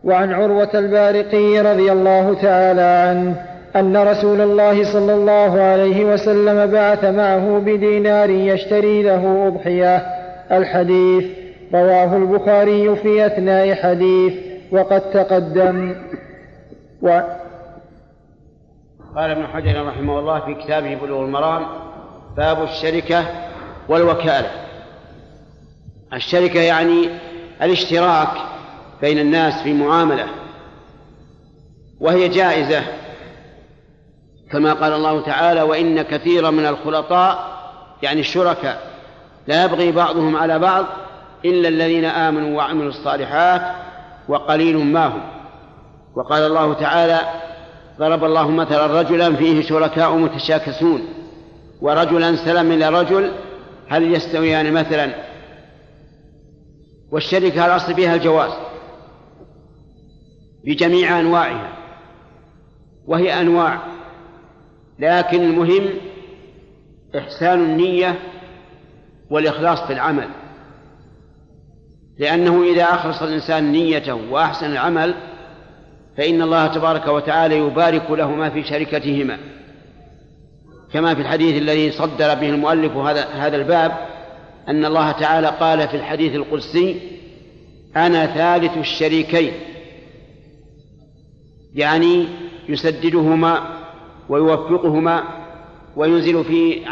وعن 0.04 0.34
عروة 0.34 0.70
البارقي 0.74 1.60
رضي 1.60 1.91
الله 1.91 2.34
تعالى 2.34 2.82
عنه 2.82 3.45
أن 3.76 3.97
رسول 3.97 4.41
الله 4.41 4.84
صلى 4.84 5.14
الله 5.14 5.62
عليه 5.62 6.06
وسلم 6.06 6.72
بعث 6.72 7.04
معه 7.06 7.60
بدينار 7.60 8.30
يشتري 8.30 9.04
له 9.04 9.47
أضحية. 9.47 9.97
الحديث 10.52 11.26
رواه 11.74 12.18
البخاري 12.18 12.95
في 12.95 13.26
أثناء 13.26 13.76
حديث 13.76 14.34
وقد 14.72 15.02
تقدم. 15.02 15.95
و 17.02 17.22
قال 19.16 19.32
ابن 19.32 19.47
حجر 19.47 19.88
رحمه 19.88 20.20
الله 20.20 20.39
في 20.39 20.54
كتابه 20.54 20.95
بلوغ 20.95 21.26
المرام 21.26 21.66
باب 22.38 22.64
الشركة 22.64 23.26
والوكالة. 23.89 24.52
الشركة 26.14 26.60
يعني 26.60 27.10
الاشتراك 27.62 28.51
بين 29.02 29.20
الناس 29.20 29.64
في 29.64 29.74
معاملة 29.74 30.28
وهي 31.99 32.28
جائزة 32.28 32.84
كما 34.52 34.74
قال 34.74 34.93
الله 34.93 35.22
تعالى 35.22 35.62
وإن 35.62 36.02
كثيرا 36.02 36.49
من 36.49 36.66
الخلطاء 36.66 37.52
يعني 38.02 38.20
الشركاء 38.20 38.91
لا 39.47 39.66
يبغي 39.66 39.91
بعضهم 39.91 40.36
على 40.36 40.60
بعض 40.60 40.86
إلا 41.45 41.68
الذين 41.70 42.06
آمنوا 42.06 42.58
وعملوا 42.58 42.89
الصالحات 42.89 43.62
وقليل 44.28 44.78
ما 44.78 45.08
هم. 45.08 45.22
وقال 46.16 46.43
الله 46.43 46.74
تعالى 46.74 47.20
ضرب 47.99 48.24
الله 48.24 48.52
مثلا 48.52 49.02
رجلا 49.02 49.36
فيه 49.36 49.62
شركاء 49.62 50.16
متشاكسون 50.16 51.02
ورجلا 51.82 52.36
سلم 52.36 52.72
إلى 52.72 52.89
رجل 52.89 53.32
هل 53.89 54.16
يستويان 54.16 54.74
مثلا؟ 54.74 55.12
والشركة 57.12 57.66
الأصل 57.66 57.95
فيها 57.95 58.16
الجواز. 58.16 58.52
بجميع 60.66 61.20
أنواعها. 61.20 61.74
وهي 63.07 63.41
أنواع. 63.41 63.82
لكن 64.99 65.41
المهم 65.41 65.89
إحسان 67.18 67.59
النية 67.59 68.20
والإخلاص 69.30 69.80
في 69.82 69.93
العمل. 69.93 70.28
لأنه 72.20 72.64
إذا 72.64 72.84
أخلص 72.84 73.22
الإنسان 73.22 73.72
نيته 73.72 74.16
وأحسن 74.16 74.72
العمل 74.72 75.16
فإن 76.18 76.41
الله 76.41 76.68
تبارك 76.68 77.07
وتعالى 77.07 77.57
يبارك 77.57 78.12
لهما 78.12 78.49
في 78.49 78.64
شركتهما. 78.64 79.38
كما 80.93 81.16
في 81.16 81.22
الحديث 81.22 81.62
الذي 81.62 81.91
صدر 81.91 82.34
به 82.34 82.49
المؤلف 82.49 82.91
هذا 82.91 83.26
هذا 83.26 83.57
الباب 83.57 83.91
أن 84.68 84.86
الله 84.86 85.12
تعالى 85.12 85.47
قال 85.47 85.88
في 85.88 85.97
الحديث 85.97 86.36
القدسي 86.36 86.99
أنا 87.95 88.26
ثالث 88.26 88.78
الشريكين. 88.78 89.53
يعني 91.76 92.28
يسددهما 92.69 93.80
ويوفقهما 94.30 95.24
وينزل 95.95 96.43
في 96.43 96.86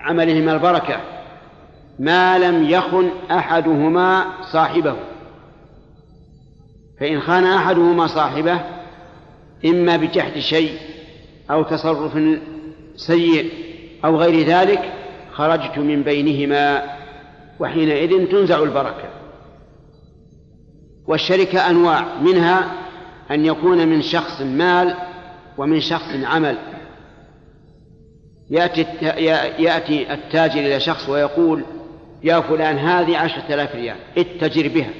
عملهما 0.00 0.52
البركة. 0.52 1.00
ما 1.98 2.38
لم 2.38 2.70
يخن 2.70 3.10
أحدهما 3.30 4.24
صاحبه. 4.52 4.96
فإن 7.00 7.20
خان 7.20 7.44
أحدهما 7.44 8.06
صاحبه 8.06 8.60
إما 9.64 9.96
بجحد 9.96 10.38
شيء 10.38 10.78
أو 11.50 11.62
تصرف 11.62 12.38
سيء 12.96 13.50
أو 14.04 14.16
غير 14.16 14.46
ذلك 14.46 14.92
خرجت 15.32 15.78
من 15.78 16.02
بينهما 16.02 16.82
وحينئذ 17.60 18.26
تنزع 18.26 18.62
البركة. 18.62 19.08
والشركة 21.06 21.70
أنواع 21.70 22.04
منها 22.20 22.81
أن 23.32 23.46
يكون 23.46 23.88
من 23.88 24.02
شخص 24.02 24.40
مال 24.40 24.96
ومن 25.58 25.80
شخص 25.80 26.08
عمل. 26.24 26.58
يأتي 28.50 28.82
يأتي 29.62 30.12
التاجر 30.14 30.60
إلى 30.60 30.80
شخص 30.80 31.08
ويقول 31.08 31.64
يا 32.22 32.40
فلان 32.40 32.78
هذه 32.78 33.18
عشرة 33.18 33.54
آلاف 33.54 33.74
ريال 33.74 33.96
اتجر 34.18 34.68
بها 34.68 34.90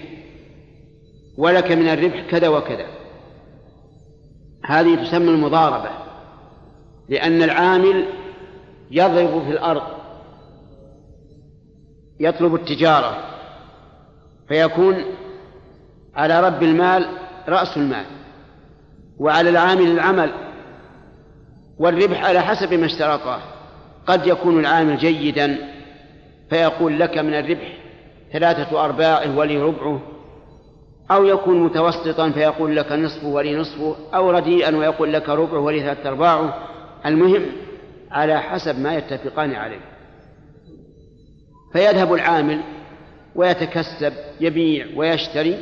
ولك 1.38 1.72
من 1.72 1.88
الربح 1.88 2.22
كذا 2.30 2.48
وكذا. 2.48 2.86
هذه 4.64 5.04
تسمى 5.04 5.30
المضاربة 5.30 5.90
لأن 7.08 7.42
العامل 7.42 8.06
يضرب 8.90 9.44
في 9.44 9.50
الأرض 9.50 9.82
يطلب 12.20 12.54
التجارة 12.54 13.16
فيكون 14.48 15.04
على 16.14 16.40
رب 16.40 16.62
المال 16.62 17.06
رأس 17.48 17.76
المال. 17.76 18.04
وعلى 19.18 19.50
العامل 19.50 19.90
العمل 19.90 20.30
والربح 21.78 22.24
على 22.24 22.40
حسب 22.40 22.74
ما 22.74 22.86
اشترطاه 22.86 23.40
قد 24.06 24.26
يكون 24.26 24.60
العامل 24.60 24.98
جيدا 24.98 25.58
فيقول 26.50 27.00
لك 27.00 27.18
من 27.18 27.34
الربح 27.34 27.72
ثلاثة 28.32 28.84
أرباعه 28.84 29.38
ولي 29.38 29.58
ربعه 29.58 30.00
أو 31.10 31.24
يكون 31.24 31.64
متوسطا 31.64 32.30
فيقول 32.30 32.76
لك 32.76 32.92
نصفه 32.92 33.28
ولي 33.28 33.56
نصفه 33.56 33.96
أو 34.14 34.30
رديئا 34.30 34.76
ويقول 34.76 35.12
لك 35.12 35.28
ربعه 35.28 35.60
ولي 35.60 35.80
ثلاثة 35.80 36.08
أرباعه. 36.08 36.68
المهم 37.06 37.42
على 38.10 38.40
حسب 38.40 38.78
ما 38.78 38.94
يتفقان 38.94 39.54
عليه. 39.54 39.80
فيذهب 41.72 42.14
العامل 42.14 42.60
ويتكسب 43.34 44.12
يبيع 44.40 44.86
ويشتري 44.96 45.58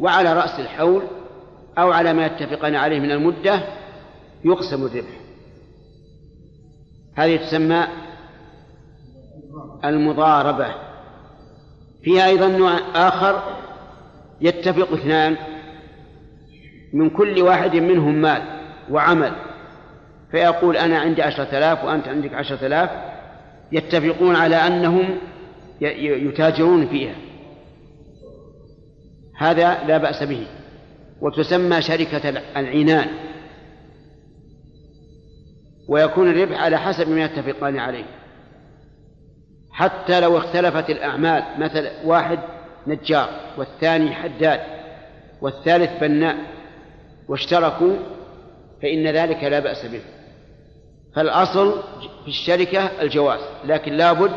وعلى 0.00 0.32
رأس 0.32 0.60
الحول 0.60 1.02
أو 1.78 1.92
على 1.92 2.12
ما 2.12 2.26
يتفقان 2.26 2.74
عليه 2.74 3.00
من 3.00 3.10
المدة 3.10 3.62
يقسم 4.44 4.86
الربح. 4.86 5.20
هذه 7.14 7.36
تسمى 7.36 7.86
المضاربة. 9.84 10.74
فيها 12.02 12.26
أيضا 12.26 12.48
نوع 12.48 12.78
آخر 12.94 13.42
يتفق 14.40 14.92
اثنان. 14.92 15.36
من 16.92 17.10
كل 17.10 17.42
واحد 17.42 17.76
منهم 17.76 18.14
مال 18.14 18.42
وعمل 18.90 19.32
فيقول 20.30 20.76
أنا 20.76 20.98
عندي 20.98 21.22
عشرة 21.22 21.58
آلاف 21.58 21.84
وأنت 21.84 22.08
عندك 22.08 22.34
عشرة 22.34 22.66
آلاف 22.66 22.90
يتفقون 23.72 24.36
على 24.36 24.56
أنهم 24.56 25.18
يتاجرون 25.80 26.86
فيها. 26.86 27.14
هذا 29.36 29.84
لا 29.84 29.98
بأس 29.98 30.22
به. 30.22 30.46
وتسمى 31.20 31.82
شركة 31.82 32.28
العنان. 32.28 33.08
ويكون 35.88 36.30
الربح 36.30 36.60
على 36.60 36.78
حسب 36.78 37.08
ما 37.08 37.24
يتفقان 37.24 37.78
عليه. 37.78 38.04
حتى 39.72 40.20
لو 40.20 40.38
اختلفت 40.38 40.90
الأعمال 40.90 41.44
مثل 41.58 41.88
واحد 42.04 42.38
نجار 42.86 43.28
والثاني 43.58 44.14
حداد 44.14 44.60
والثالث 45.40 46.00
بناء 46.00 46.36
واشتركوا 47.28 47.96
فإن 48.82 49.06
ذلك 49.06 49.44
لا 49.44 49.60
بأس 49.60 49.86
به. 49.86 50.00
فالأصل 51.14 51.82
في 52.24 52.28
الشركة 52.28 53.02
الجواز 53.02 53.40
لكن 53.64 53.92
لابد 53.92 54.32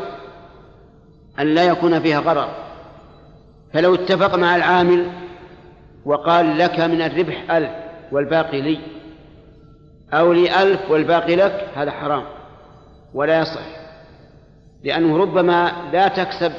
أن 1.38 1.54
لا 1.54 1.64
يكون 1.64 2.00
فيها 2.00 2.20
غرر. 2.20 2.54
فلو 3.72 3.94
اتفق 3.94 4.34
مع 4.34 4.56
العامل 4.56 5.23
وقال 6.04 6.58
لك 6.58 6.80
من 6.80 7.02
الربح 7.02 7.50
ألف 7.50 7.70
والباقي 8.12 8.60
لي 8.60 8.78
أو 10.12 10.32
لي 10.32 10.62
ألف 10.62 10.90
والباقي 10.90 11.36
لك 11.36 11.68
هذا 11.76 11.90
حرام 11.90 12.24
ولا 13.14 13.40
يصح 13.40 13.84
لأنه 14.84 15.16
ربما 15.16 15.72
لا 15.92 16.08
تكسب 16.08 16.52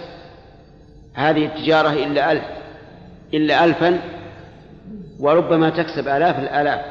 هذه 1.14 1.46
التجارة 1.46 1.90
إلا 1.90 2.32
ألف 2.32 2.44
إلا 3.34 3.66
ألفا 3.66 4.00
وربما 5.20 5.70
تكسب 5.70 6.08
آلاف 6.08 6.40
الآلاف. 6.40 6.86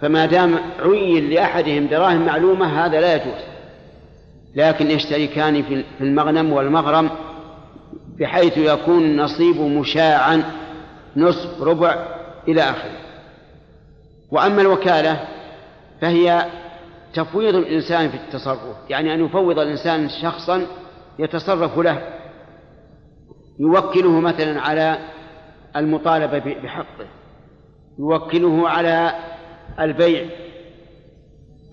فما 0.00 0.26
دام 0.26 0.58
عين 0.80 1.30
لأحدهم 1.30 1.86
دراهم 1.86 2.26
معلومة 2.26 2.86
هذا 2.86 3.00
لا 3.00 3.14
يجوز. 3.14 3.40
لكن 4.54 4.90
يشتركان 4.90 5.62
في 5.62 5.84
المغنم 6.00 6.52
والمغرم 6.52 7.10
بحيث 8.18 8.58
يكون 8.58 9.04
النصيب 9.04 9.60
مشاعا. 9.60 10.59
نصف 11.16 11.62
ربع 11.62 12.06
إلى 12.48 12.62
آخره. 12.62 12.98
وأما 14.30 14.62
الوكالة 14.62 15.28
فهي 16.00 16.46
تفويض 17.14 17.54
الإنسان 17.54 18.08
في 18.08 18.16
التصرف 18.16 18.76
يعني 18.90 19.14
أن 19.14 19.24
يفوض 19.24 19.58
الإنسان 19.58 20.08
شخصا 20.08 20.66
يتصرف 21.18 21.78
له 21.78 22.02
يوكله 23.58 24.20
مثلا 24.20 24.60
على 24.60 24.98
المطالبة 25.76 26.38
بحقه 26.38 27.06
يوكله 27.98 28.68
على 28.68 29.14
البيع 29.80 30.26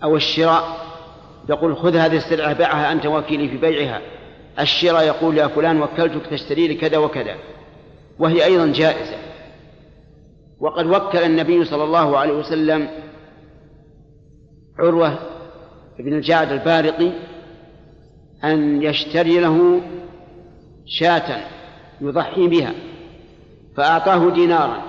أو 0.04 0.16
الشراء 0.16 0.64
يقول 1.50 1.78
خذ 1.78 1.96
هذه 1.96 2.18
السلعة 2.18 2.54
بيعها 2.54 2.92
أنت 2.92 3.06
وكيلي 3.06 3.50
في 3.50 3.58
بيعها 3.58 4.02
الشراء 4.60 5.04
يقول 5.04 5.38
يا 5.38 5.48
فلان 5.48 5.82
وكلتك 5.82 6.26
تشتري 6.32 6.68
لي 6.68 6.76
كذا 6.76 6.98
وكذا. 6.98 7.36
وهي 8.20 8.46
أيضا 8.46 8.66
جائزة. 8.66 9.18
وقد 10.60 10.86
وكل 10.86 11.18
النبي 11.18 11.66
صلى 11.66 11.84
الله 11.84 12.18
عليه 12.18 12.34
وسلم 12.34 12.89
عروة 14.80 15.20
بن 15.99 16.14
الجعد 16.14 16.51
البارقي 16.51 17.12
أن 18.43 18.84
يشتري 18.84 19.39
له 19.39 19.82
شاة 20.86 21.43
يضحي 22.01 22.47
بها 22.47 22.74
فأعطاه 23.78 24.30
دينارا 24.30 24.82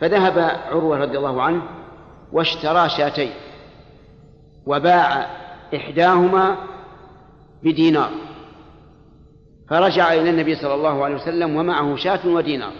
فذهب 0.00 0.38
عروة 0.70 0.98
رضي 0.98 1.18
الله 1.18 1.42
عنه 1.42 1.62
واشترى 2.32 2.88
شاتين 2.88 3.30
وباع 4.66 5.26
إحداهما 5.76 6.56
بدينار 7.62 8.10
فرجع 9.70 10.12
إلى 10.12 10.30
النبي 10.30 10.54
صلى 10.54 10.74
الله 10.74 11.04
عليه 11.04 11.14
وسلم 11.14 11.56
ومعه 11.56 11.96
شاة 11.96 12.26
ودينار. 12.26 12.72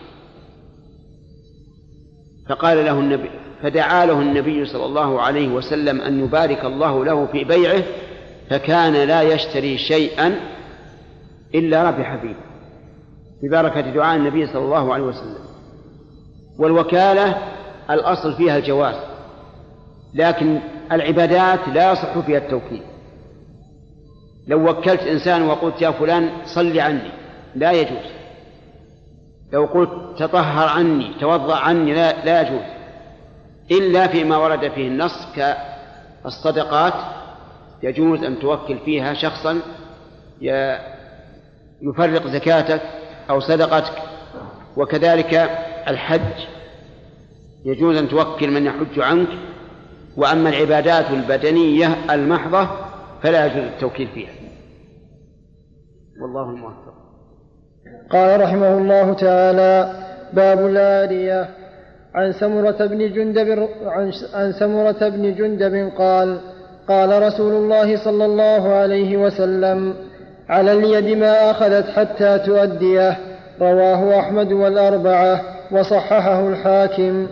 فقال 2.51 2.85
له 2.85 2.93
النبي 2.93 3.31
فدعا 3.63 4.07
له 4.07 4.21
النبي 4.21 4.67
صلى 4.67 4.85
الله 4.85 5.23
عليه 5.23 5.49
وسلم 5.49 6.01
أن 6.01 6.25
يبارك 6.25 6.65
الله 6.65 7.05
له 7.05 7.27
في 7.27 7.45
بيعه 7.45 7.83
فكان 8.51 8.93
لا 8.93 9.23
يشتري 9.23 9.79
شيئا 9.79 10.41
إلا 11.55 11.83
ربح 11.83 12.17
فيه 12.17 12.35
ببركة 13.43 13.81
دعاء 13.81 14.17
النبي 14.17 14.47
صلى 14.47 14.65
الله 14.65 14.95
عليه 14.95 15.05
وسلم. 15.05 15.39
والوكالة 16.59 17.37
الأصل 17.91 18.35
فيها 18.35 18.57
الجواز 18.57 18.95
لكن 20.15 20.59
العبادات 20.93 21.69
لا 21.75 21.93
يصح 21.93 22.19
فيها 22.19 22.39
التوكيل 22.39 22.83
لو 24.49 24.71
وكلت 24.71 25.03
إنسان 25.03 25.43
وقلت 25.43 25.83
يا 25.83 25.91
فلان 25.91 26.31
صل 26.55 26.79
عني 26.79 27.11
لا 27.55 27.73
يجوز. 27.73 28.20
لو 29.53 29.65
قلت 29.65 29.91
تطهر 30.19 30.69
عني 30.69 31.15
توضأ 31.21 31.57
عني 31.57 31.95
لا, 31.95 32.25
لا 32.25 32.41
يجوز. 32.41 32.63
إلا 33.71 34.07
فيما 34.07 34.37
ورد 34.37 34.69
فيه 34.69 34.89
النص 34.89 35.27
كالصدقات 35.37 36.95
يجوز 37.83 38.25
أن 38.25 38.39
توكل 38.39 38.79
فيها 38.79 39.15
شخصا 39.15 39.61
يفرق 41.83 42.27
زكاتك 42.27 42.83
أو 43.31 43.41
صدقتك. 43.41 44.03
وكذلك 44.77 45.35
الحج 45.89 46.47
يجوز 47.65 47.97
أن 47.97 48.09
توكل 48.09 48.51
من 48.51 48.67
يحج 48.67 49.01
عنك. 49.01 49.29
وأما 50.17 50.49
العبادات 50.49 51.11
البدنية 51.11 52.15
المحضة 52.15 52.69
فلا 53.23 53.47
يجوز 53.47 53.65
التوكيل 53.65 54.09
فيها. 54.09 54.33
والله 56.23 56.51
الموفق. 56.51 57.00
قال 58.11 58.41
رحمه 58.41 58.79
الله 58.79 59.15
تعالى 59.15 59.93
باب 60.33 60.67
الآلية 60.67 61.49
عن 62.15 62.33
سمرة 62.33 62.87
بن 62.87 63.13
جندب 63.13 63.69
عن 64.35 64.53
سمرة 64.53 65.09
بن 65.09 65.35
جندب 65.35 65.91
قال 65.99 66.39
قال 66.89 67.23
رسول 67.23 67.53
الله 67.53 68.05
صلى 68.05 68.25
الله 68.25 68.73
عليه 68.73 69.17
وسلم 69.17 69.95
على 70.49 70.73
اليد 70.73 71.19
ما 71.19 71.51
أخذت 71.51 71.89
حتى 71.89 72.39
تؤديه 72.39 73.17
رواه 73.61 74.19
أحمد 74.19 74.53
والأربعة 74.53 75.41
وصححه 75.71 76.49
الحاكم. 76.49 77.27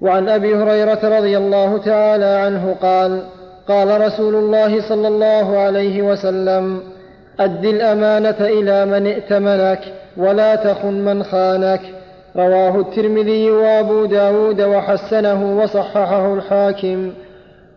وعن 0.00 0.28
أبي 0.28 0.54
هريرة 0.56 1.18
رضي 1.18 1.36
الله 1.38 1.78
تعالى 1.78 2.24
عنه 2.24 2.76
قال 2.82 3.22
قال 3.68 4.00
رسول 4.00 4.34
الله 4.34 4.88
صلى 4.88 5.08
الله 5.08 5.58
عليه 5.58 6.02
وسلم 6.02 6.80
أد 7.40 7.64
الأمانة 7.64 8.36
إلى 8.40 8.86
من 8.86 9.06
ائتمنك 9.06 9.80
ولا 10.16 10.54
تخن 10.54 10.92
من 10.92 11.22
خانك. 11.22 11.80
رواه 12.36 12.80
الترمذي 12.80 13.50
وأبو 13.50 14.04
داود 14.04 14.60
وحسنه 14.60 15.58
وصححه 15.62 16.34
الحاكم. 16.34 17.12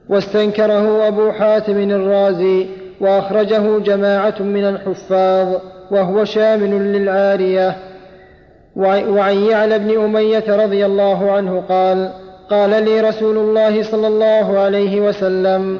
واستنكره 0.09 1.07
أبو 1.07 1.31
حاتم 1.31 1.77
الرازي 1.91 2.67
وأخرجه 3.01 3.79
جماعة 3.79 4.41
من 4.41 4.65
الحفاظ 4.65 5.55
وهو 5.91 6.25
شامل 6.25 6.93
للعارية. 6.93 7.75
وعن 8.75 9.35
يعلى 9.35 9.79
بن 9.79 10.03
أمية 10.03 10.43
رضي 10.47 10.85
الله 10.85 11.31
عنه 11.31 11.63
قال 11.69 12.11
قال 12.49 12.69
لي 12.69 13.01
رسول 13.01 13.37
الله 13.37 13.83
صلى 13.83 14.07
الله 14.07 14.59
عليه 14.59 15.01
وسلم 15.01 15.79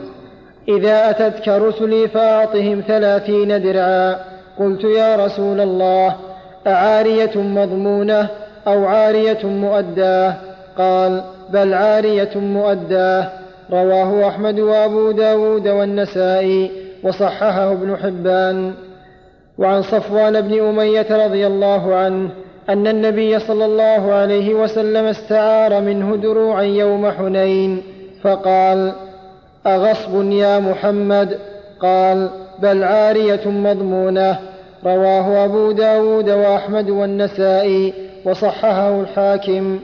إذا 0.68 1.10
أتتك 1.10 1.48
رسلي 1.48 2.08
فأعطهم 2.08 2.84
ثلاثين 2.88 3.64
درعا. 3.64 4.16
قلت 4.60 4.84
يا 4.84 5.26
رسول 5.26 5.62
الله 5.62 6.16
أعارية 6.68 7.32
مضمونة 7.36 8.28
أو 8.68 8.86
عارية 8.86 9.46
مؤداه 9.46 10.36
قال 10.78 11.24
بل 11.50 11.74
عارية 11.74 12.32
مؤداه 12.36 13.30
رواه 13.72 14.28
أحمد 14.28 14.60
وأبو 14.60 15.12
داود 15.12 15.68
والنسائي 15.68 16.72
وصححه 17.04 17.72
ابن 17.72 17.98
حبان. 17.98 18.74
وعن 19.58 19.82
صفوان 19.82 20.42
بن 20.42 20.60
أمية 20.60 21.26
رضي 21.26 21.48
الله 21.48 21.96
عنه 21.96 22.30
أن 22.70 22.88
النبي 22.88 23.40
صلى 23.40 23.66
الله 23.66 24.14
عليه 24.14 24.54
وسلم 24.54 25.06
استعار 25.06 25.82
منه 25.82 26.16
دروعا 26.16 26.62
يوم 26.62 27.12
حنين 27.12 27.82
فقال 28.24 28.94
أغصب 29.68 30.32
يا 30.32 30.60
محمد؟ 30.60 31.40
قال 31.82 32.30
بل 32.60 32.84
عارية 32.84 33.42
مضمونة. 33.46 34.40
رواه 34.86 35.46
أبو 35.46 35.72
داود 35.72 36.30
وأحمد 36.30 36.90
والنسائي 36.90 37.94
وصححه 38.26 39.02
الحاكم. 39.02 39.80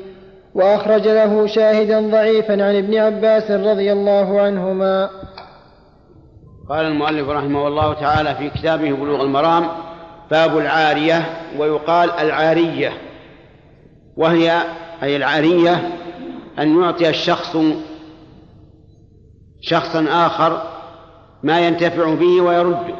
وأخرج 0.55 1.07
له 1.07 1.47
شاهدا 1.47 2.09
ضعيفا 2.09 2.53
عن 2.53 2.75
ابن 2.75 2.97
عباس 2.97 3.51
رضي 3.51 3.91
الله 3.91 4.41
عنهما. 4.41 5.09
قال 6.69 6.85
المؤلف 6.85 7.29
رحمه 7.29 7.67
الله 7.67 7.93
تعالى 7.93 8.35
في 8.35 8.49
كتابه 8.49 8.91
بلوغ 8.91 9.21
المرام 9.21 9.67
باب 10.31 10.57
العارية 10.57 11.25
ويقال 11.59 12.11
العارية. 12.11 12.93
وهي 14.17 14.61
أي 15.03 15.15
العارية 15.15 15.89
أن 16.59 16.81
يعطي 16.81 17.09
الشخص 17.09 17.57
شخصا 19.61 20.05
آخر 20.09 20.61
ما 21.43 21.59
ينتفع 21.59 22.13
به 22.13 22.41
ويرده 22.41 22.95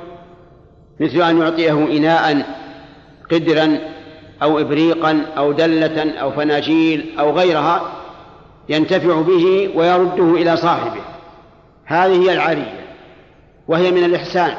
مثل 1.00 1.22
أن 1.22 1.42
يعطيه 1.42 1.98
إناء 1.98 2.46
قدرا 3.32 3.80
أو 4.44 4.60
إبريقا 4.60 5.26
أو 5.38 5.52
دلة 5.52 6.20
أو 6.22 6.32
فناجيل 6.32 7.20
أو 7.20 7.32
غيرها 7.32 7.82
ينتفع 8.70 9.22
به 9.22 9.72
ويرده 9.76 10.42
إلى 10.42 10.58
صاحبه. 10.58 11.02
هذه 11.86 12.22
هي 12.22 12.34
العارية 12.34 12.88
وهي 13.68 13.92
من 13.92 14.04
الإحسان. 14.04 14.54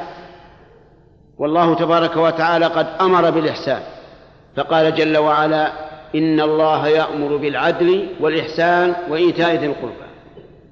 والله 1.39 1.75
تبارك 1.75 2.17
وتعالى 2.17 2.67
قد 2.67 2.87
أمر 3.01 3.31
بالإحسان 3.31 3.83
فقال 4.57 4.95
جل 4.95 5.19
وعلا 5.19 5.73
إن 6.15 6.41
الله 6.41 6.89
يأمر 6.89 7.37
بالعدل 7.37 8.09
والإحسان 8.21 8.95
وإيتاء 9.11 9.55
ذي 9.55 9.67
القربى. 9.67 10.08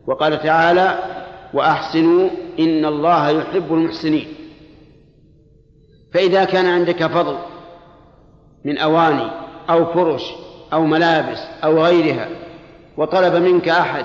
وقال 0.07 0.43
تعالى 0.43 0.99
وأحسنوا 1.55 2.31
إن 2.59 2.85
الله 2.85 3.31
يحب 3.31 3.75
المحسنين. 3.75 4.27
فإذا 6.15 6.45
كان 6.45 6.67
عندك 6.67 7.07
فضل 7.07 7.39
من 8.65 8.79
أواني 8.79 9.31
أو 9.71 9.93
فرش 9.93 10.23
أو 10.73 10.87
ملابس 10.87 11.39
أو 11.65 11.85
غيرها 11.85 12.29
وطلب 12.97 13.35
منك 13.35 13.69
أحد 13.69 14.05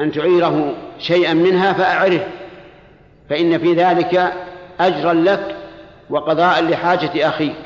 أن 0.00 0.12
تعيره 0.12 0.74
شيئا 0.98 1.34
منها 1.34 1.72
فأعره 1.72 2.26
فإن 3.30 3.58
في 3.58 3.74
ذلك 3.74 4.32
أجرا 4.80 5.12
لك 5.12 5.56
وقضاء 6.10 6.64
لحاجة 6.64 7.28
أخيك. 7.28 7.56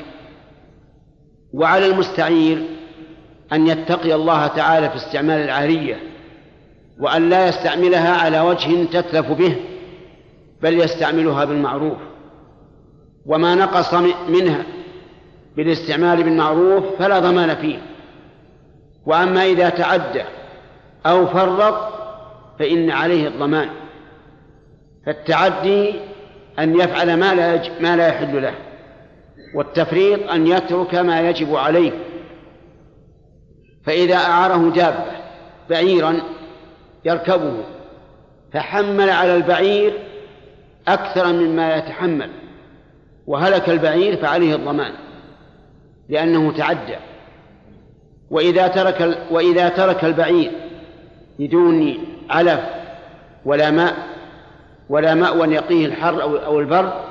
وعلى 1.53 1.85
المستعير 1.85 2.63
أن 3.53 3.67
يتقي 3.67 4.15
الله 4.15 4.47
تعالى 4.47 4.89
في 4.89 4.95
استعمال 4.95 5.41
العارية 5.41 6.14
وأن 6.99 7.29
لا 7.29 7.47
يستعملها 7.47 8.17
على 8.17 8.39
وجه 8.39 8.83
تتلف 8.83 9.31
به 9.31 9.55
بل 10.61 10.79
يستعملها 10.79 11.45
بالمعروف. 11.45 11.97
وما 13.25 13.55
نقص 13.55 13.93
منها 14.29 14.63
بالاستعمال 15.55 16.23
بالمعروف 16.23 16.83
فلا 16.99 17.19
ضمان 17.19 17.55
فيه. 17.55 17.77
وأما 19.05 19.45
إذا 19.45 19.69
تعدى 19.69 20.23
أو 21.05 21.27
فرط 21.27 21.93
فإن 22.59 22.91
عليه 22.91 23.27
الضمان. 23.27 23.69
فالتعدي 25.05 25.93
أن 26.59 26.79
يفعل 26.79 27.19
ما 27.19 27.35
لا 27.35 27.61
ما 27.81 27.95
لا 27.95 28.07
يحل 28.07 28.41
له 28.41 28.53
والتفريط 29.55 30.29
أن 30.29 30.47
يترك 30.47 30.95
ما 30.95 31.29
يجب 31.29 31.55
عليه. 31.55 31.91
فإذا 33.85 34.15
أعاره 34.15 34.69
دابة 34.69 35.11
بعيرا 35.69 36.21
يركبه 37.05 37.63
فحمل 38.53 39.09
على 39.09 39.35
البعير 39.35 39.93
أكثر 40.87 41.33
مما 41.33 41.75
يتحمل 41.75 42.29
وهلك 43.27 43.69
البعير 43.69 44.17
فعليه 44.17 44.55
الضمان 44.55 44.91
لأنه 46.09 46.51
تعدى. 46.51 46.95
وإذا 48.29 48.67
ترك 48.67 49.17
وإذا 49.31 49.69
ترك 49.69 50.05
البعير 50.05 50.51
بدون 51.39 51.97
علف 52.29 52.59
ولا 53.45 53.71
ماء 53.71 53.95
ولا 54.89 55.13
مأوى 55.13 55.47
يقيه 55.47 55.85
الحر 55.85 56.23
أو 56.23 56.59
البر 56.59 57.03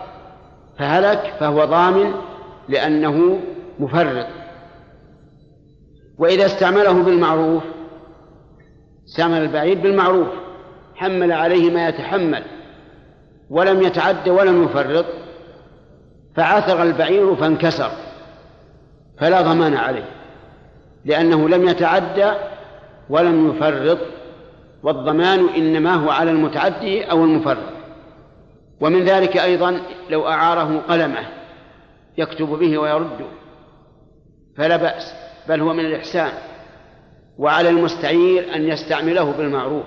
فهلك 0.78 1.34
فهو 1.40 1.64
ضامن 1.64 2.14
لأنه 2.68 3.40
مفرط. 3.78 4.26
وإذا 6.18 6.46
استعمله 6.46 6.92
بالمعروف 6.92 7.62
استعمل 9.08 9.42
البعير 9.42 9.78
بالمعروف 9.78 10.28
حمل 10.94 11.32
عليه 11.32 11.70
ما 11.70 11.88
يتحمل 11.88 12.42
ولم 13.50 13.82
يتعد 13.82 14.28
ولم 14.28 14.64
يفرط 14.64 15.06
فعثر 16.36 16.82
البعير 16.82 17.36
فانكسر 17.36 17.90
فلا 19.18 19.40
ضمان 19.40 19.74
عليه 19.74 20.08
لأنه 21.04 21.48
لم 21.48 21.68
يتعدى 21.68 22.32
ولم 23.10 23.50
يفرط 23.50 23.98
والضمان 24.82 25.48
إنما 25.48 25.94
هو 25.94 26.10
على 26.10 26.30
المتعدي 26.30 27.04
أو 27.04 27.24
المفرط. 27.24 27.74
ومن 28.80 29.04
ذلك 29.04 29.36
أيضا 29.36 29.80
لو 30.10 30.28
أعاره 30.28 30.82
قلمه 30.88 31.26
يكتب 32.18 32.46
به 32.46 32.78
ويرده 32.78 33.26
فلا 34.56 34.76
بأس 34.76 35.14
بل 35.48 35.60
هو 35.60 35.72
من 35.72 35.84
الإحسان. 35.84 36.32
وعلى 37.38 37.68
المستعير 37.68 38.54
أن 38.54 38.68
يستعمله 38.68 39.32
بالمعروف 39.32 39.84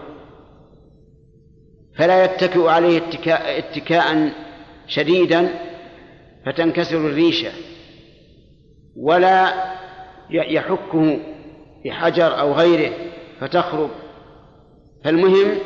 فلا 1.97 2.25
يتكئ 2.25 2.67
عليه 2.67 2.97
اتكاء, 2.97 3.59
اتكاء 3.59 4.31
شديدا 4.87 5.49
فتنكسر 6.45 6.97
الريشة 6.97 7.51
ولا 8.95 9.53
يحكه 10.29 11.19
بحجر 11.85 12.39
أو 12.39 12.53
غيره 12.53 12.93
فتخرب. 13.39 13.89
فالمهم 15.03 15.57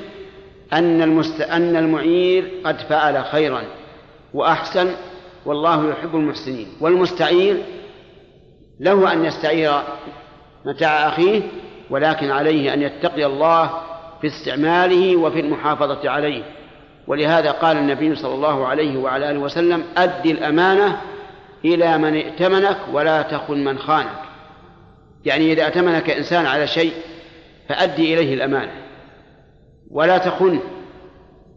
أن 0.73 1.01
المست... 1.01 1.41
أن 1.41 1.75
المعير 1.75 2.51
قد 2.65 2.77
فعل 2.77 3.25
خيرا 3.25 3.63
وأحسن 4.33 4.95
والله 5.45 5.89
يحب 5.89 6.15
المحسنين. 6.15 6.67
والمستعير 6.81 7.57
له 8.79 9.13
أن 9.13 9.25
يستعير 9.25 9.81
متاع 10.65 11.07
أخيه 11.07 11.41
ولكن 11.91 12.31
عليه 12.31 12.73
أن 12.73 12.81
يتقي 12.81 13.25
الله 13.25 13.69
في 14.21 14.27
استعماله 14.27 15.17
وفي 15.17 15.39
المحافظة 15.39 16.09
عليه. 16.09 16.43
ولهذا 17.07 17.51
قال 17.51 17.77
النبي 17.77 18.15
صلى 18.15 18.35
الله 18.35 18.67
عليه 18.67 18.97
وعلى 18.97 19.31
آله 19.31 19.39
وسلم 19.39 19.83
أد 19.97 20.25
الأمانة 20.25 21.01
إلى 21.65 21.97
من 21.97 22.15
ائتمنك 22.15 22.77
ولا 22.91 23.21
تخن 23.21 23.63
من 23.63 23.79
خانك. 23.79 24.21
يعني 25.25 25.53
إذا 25.53 25.65
ائتمنك 25.65 26.09
إنسان 26.09 26.45
على 26.45 26.67
شيء 26.67 26.93
فأدي 27.69 28.13
إليه 28.13 28.33
الأمانة. 28.33 28.71
ولا 29.91 30.17
تخن 30.17 30.59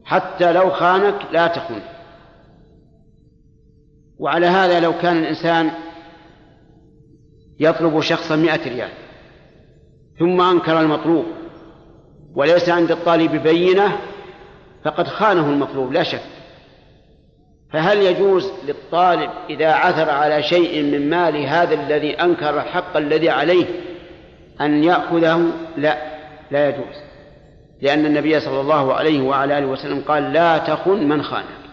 حتى 0.04 0.52
لو 0.52 0.70
خانك 0.70 1.14
لا 1.32 1.46
تخن. 1.46 1.80
وعلى 4.18 4.46
هذا 4.46 4.80
لو 4.80 4.92
كان 4.98 5.16
الإنسان 5.16 5.70
يطلب 7.60 8.00
شخصا 8.00 8.36
مئة 8.36 8.68
ريال 8.68 9.03
ثم 10.18 10.40
أنكر 10.40 10.80
المطلوب. 10.80 11.24
وليس 12.34 12.68
عند 12.68 12.90
الطالب 12.90 13.42
بينة 13.42 13.98
فقد 14.84 15.08
خانه 15.08 15.48
المطلوب 15.48 15.92
لا 15.92 16.02
شك. 16.02 16.22
فهل 17.72 17.98
يجوز 17.98 18.52
للطالب 18.66 19.30
إذا 19.50 19.72
عثر 19.72 20.10
على 20.10 20.42
شيء 20.42 20.82
من 20.82 21.10
مال 21.10 21.36
هذا 21.46 21.74
الذي 21.74 22.14
أنكر 22.14 22.56
الحق 22.60 22.96
الذي 22.96 23.30
عليه 23.30 23.66
أن 24.60 24.84
يأخذه؟ 24.84 25.50
لا 25.76 25.98
لا 26.50 26.68
يجوز. 26.68 26.96
لأن 27.82 28.06
النبي 28.06 28.40
صلى 28.40 28.60
الله 28.60 28.94
عليه 28.94 29.22
وعلى 29.22 29.58
آله 29.58 29.66
وسلم 29.66 30.02
قال 30.08 30.32
لا 30.32 30.58
تخن 30.58 31.08
من 31.08 31.22
خانك. 31.22 31.64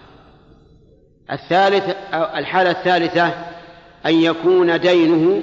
الثالث 1.31 1.95
الحالة 2.13 2.71
الثالثة 2.71 3.33
أن 4.05 4.13
يكون 4.13 4.79
دينه 4.79 5.41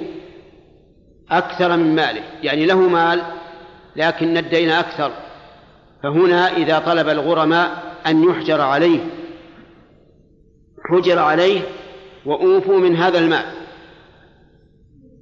أكثر 1.31 1.77
من 1.77 1.95
ماله 1.95 2.23
يعني 2.43 2.65
له 2.65 2.79
مال 2.79 3.21
لكن 3.95 4.37
الدين 4.37 4.69
أكثر. 4.69 5.11
فهنا 6.03 6.57
إذا 6.57 6.79
طلب 6.79 7.09
الغرماء 7.09 7.69
أن 8.07 8.23
يحجر 8.23 8.61
عليه. 8.61 8.99
حجر 10.89 11.19
عليه 11.19 11.61
وأوفوا 12.25 12.79
من 12.79 12.95
هذا 12.95 13.19
المال. 13.19 13.45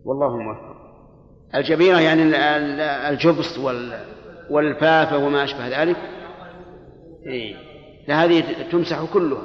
والله 0.06 0.38
موفق. 0.38 0.78
الجبيرة 1.56 2.00
يعني 2.00 2.24
الجبس 3.10 3.60
والفافة 4.50 5.18
وما 5.18 5.44
أشبه 5.44 5.82
ذلك. 5.82 5.98
إيه. 7.26 7.56
هذه 8.10 8.44
تمسح 8.72 9.14
كلها. 9.14 9.44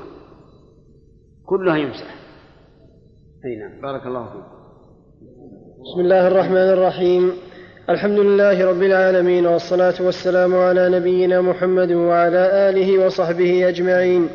كلها 1.46 1.76
يمسح. 1.76 2.14
أي 3.44 3.56
نعم. 3.56 3.80
بارك 3.80 4.06
الله 4.06 4.32
فيك. 4.32 4.61
بسم 5.84 6.00
الله 6.00 6.26
الرحمن 6.26 6.56
الرحيم. 6.56 7.32
الحمد 7.90 8.18
لله 8.18 8.66
رب 8.70 8.82
العالمين 8.82 9.46
والصلاة 9.46 9.94
والسلام 10.00 10.56
على 10.56 10.88
نبينا 10.88 11.40
محمد 11.40 11.92
وعلى 11.92 12.68
آله 12.68 13.06
وصحبه 13.06 13.68
أجمعين. 13.68 14.28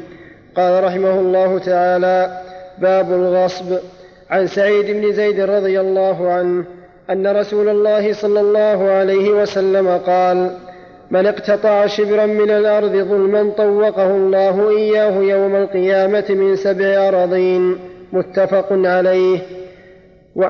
قال 0.56 0.84
رحمه 0.84 1.20
الله 1.20 1.60
تعالى 1.60 2.42
باب 2.82 3.12
الغصب. 3.12 3.78
عن 4.30 4.48
سعيد 4.48 4.86
بن 4.86 5.12
زيد 5.12 5.40
رضي 5.40 5.80
الله 5.80 6.32
عنه 6.32 6.66
أن 7.10 7.28
رسول 7.28 7.70
الله 7.70 8.14
صلى 8.14 8.40
الله 8.40 8.90
عليه 8.90 9.30
وسلم 9.30 9.88
قال 9.98 10.52
من 11.12 11.26
اقتطع 11.26 11.88
شبرا 11.88 12.26
من 12.26 12.52
الأرض 12.52 12.92
ظلما 12.92 13.52
طوقه 13.58 14.12
الله 14.16 14.70
إياه 14.70 15.22
يوم 15.22 15.56
القيامة 15.56 16.26
من 16.30 16.56
سبع 16.56 17.08
أراضين. 17.08 17.78
متفق 18.14 18.68
عليه. 18.72 19.40
و... 20.36 20.46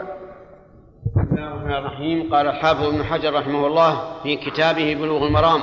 الرحمن 1.67 1.85
الرحيم. 1.85 2.33
قال 2.33 2.47
الحافظ 2.47 2.83
ابن 2.83 3.03
حجر 3.03 3.33
رحمه 3.33 3.67
الله 3.67 4.13
في 4.23 4.35
كتابه 4.35 4.95
بلوغ 4.95 5.27
المرام 5.27 5.61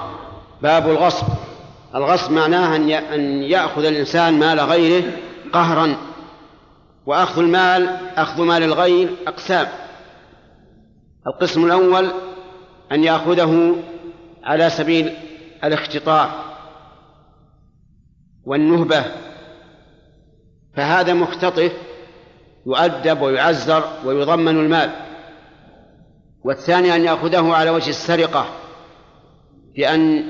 باب 0.62 0.88
الغصب. 0.88 1.26
الغصب 1.94 2.32
معناه 2.32 2.76
أن 3.14 3.42
يأخذ 3.42 3.84
الإنسان 3.84 4.38
مال 4.38 4.60
غيره 4.60 5.12
قهرا 5.52 5.96
وأخذ 7.06 7.42
المال 7.42 7.96
أخذ 8.16 8.42
مال 8.42 8.62
الغير 8.62 9.08
أقسام. 9.26 9.66
القسم 11.26 11.64
الأول 11.64 12.10
أن 12.92 13.04
يأخذه 13.04 13.76
على 14.44 14.70
سبيل 14.70 15.12
الاختطاف 15.64 16.30
والنهبة. 18.44 19.04
فهذا 20.76 21.14
مختطف 21.14 21.72
يؤدب 22.66 23.20
ويعزر 23.20 23.84
ويضمن 24.04 24.58
المال. 24.58 25.03
والثاني 26.44 26.94
أن 26.94 27.04
يأخذه 27.04 27.52
على 27.52 27.70
وجه 27.70 27.90
السرقة 27.90 28.46
بأن 29.76 30.24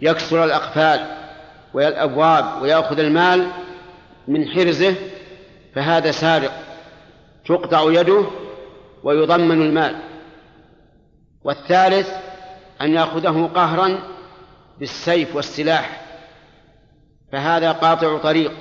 يكسر 0.00 0.44
الأقفال 0.44 1.06
والأبواب 1.74 2.62
ويأخذ 2.62 2.98
المال 2.98 3.46
من 4.28 4.48
حرزه 4.48 4.94
فهذا 5.74 6.10
سارق. 6.10 6.52
تقطع 7.46 7.92
يده 7.92 8.24
ويضمن 9.02 9.62
المال. 9.62 9.96
والثالث 11.44 12.08
أن 12.80 12.92
يأخذه 12.92 13.50
قهرا 13.54 13.98
بالسيف 14.78 15.36
والسلاح 15.36 16.04
فهذا 17.32 17.72
قاطع 17.72 18.18
طريق. 18.18 18.52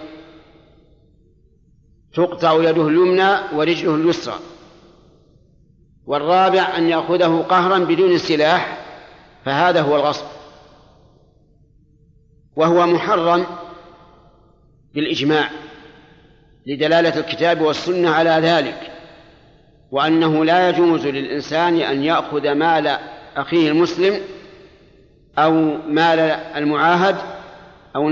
تقطع 2.14 2.54
يده 2.54 2.88
اليمنى 2.88 3.30
ورجله 3.54 3.96
اليسرى. 3.96 4.40
والرابع 6.08 6.78
أن 6.78 6.90
يأخذه 6.90 7.46
قهرا 7.50 7.80
بدون 7.80 8.18
سلاح 8.18 8.78
فهذا 9.46 9.82
هو 9.82 9.96
الغصب. 9.96 10.26
وهو 12.56 12.88
محرم 12.88 13.46
بالإجماع 14.94 15.50
لدلالة 16.66 17.20
الكتاب 17.20 17.62
والسنة 17.62 18.10
على 18.10 18.30
ذلك 18.30 18.92
وأنه 19.92 20.46
لا 20.46 20.70
يجوز 20.70 21.08
للإنسان 21.08 21.80
أن 21.80 22.04
يأخذ 22.04 22.52
مال 22.52 22.98
أخيه 23.36 23.70
المسلم 23.70 24.22
أو 25.38 25.52
مال 25.88 26.20
المعاهد 26.56 27.16
أو 27.96 28.10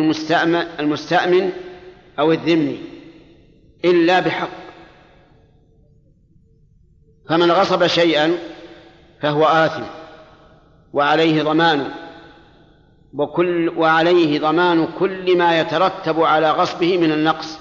المستأمن, 0.79 1.51
أو 2.19 2.31
الذمي 2.31 2.79
إلا 3.85 4.19
بحق. 4.19 4.49
فمن 7.29 7.51
غصب 7.51 7.87
شيئا 7.87 8.37
فهو 9.21 9.45
آثم 9.45 9.83
وعليه 10.93 11.43
ضمان 11.43 11.91
وكل 13.13 13.69
وعليه 13.69 14.39
ضمان 14.39 14.87
كل 14.99 15.37
ما 15.37 15.59
يترتب 15.59 16.21
على 16.21 16.51
غصبه 16.51 16.97
من 16.97 17.11
النقص. 17.11 17.59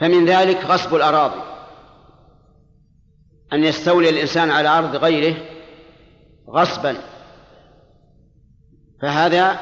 فمن 0.00 0.26
ذلك 0.26 0.64
غصب 0.64 0.94
الأراضي 0.94 1.40
أن 3.52 3.64
يستولي 3.64 4.08
الإنسان 4.08 4.50
على 4.50 4.68
أرض 4.68 4.96
غيره 4.96 5.36
غصبا. 6.50 6.96
فهذا 9.02 9.60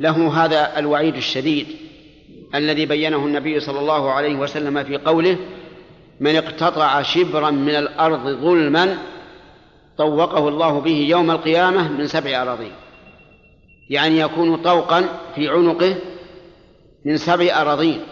له 0.00 0.44
هذا 0.44 0.78
الوعيد 0.78 1.16
الشديد 1.16 1.66
الذي 2.54 2.86
بينه 2.86 3.26
النبي 3.26 3.60
صلى 3.60 3.80
الله 3.80 4.10
عليه 4.10 4.36
وسلم 4.36 4.84
في 4.84 4.96
قوله 4.96 5.38
من 6.20 6.36
اقتطع 6.36 7.02
شبرا 7.02 7.50
من 7.50 7.76
الأرض 7.76 8.28
ظلما 8.28 8.98
طوقه 9.98 10.48
الله 10.48 10.80
به 10.80 11.06
يوم 11.08 11.30
القيامة 11.30 11.88
من 11.88 12.06
سبع 12.06 12.42
أراضين. 12.42 12.72
يعني 13.90 14.18
يكون 14.18 14.56
طوقا 14.56 15.04
في 15.34 15.48
عنقه 15.48 15.96
من 17.04 17.16
سبع 17.16 17.60
أراضين 17.60 18.02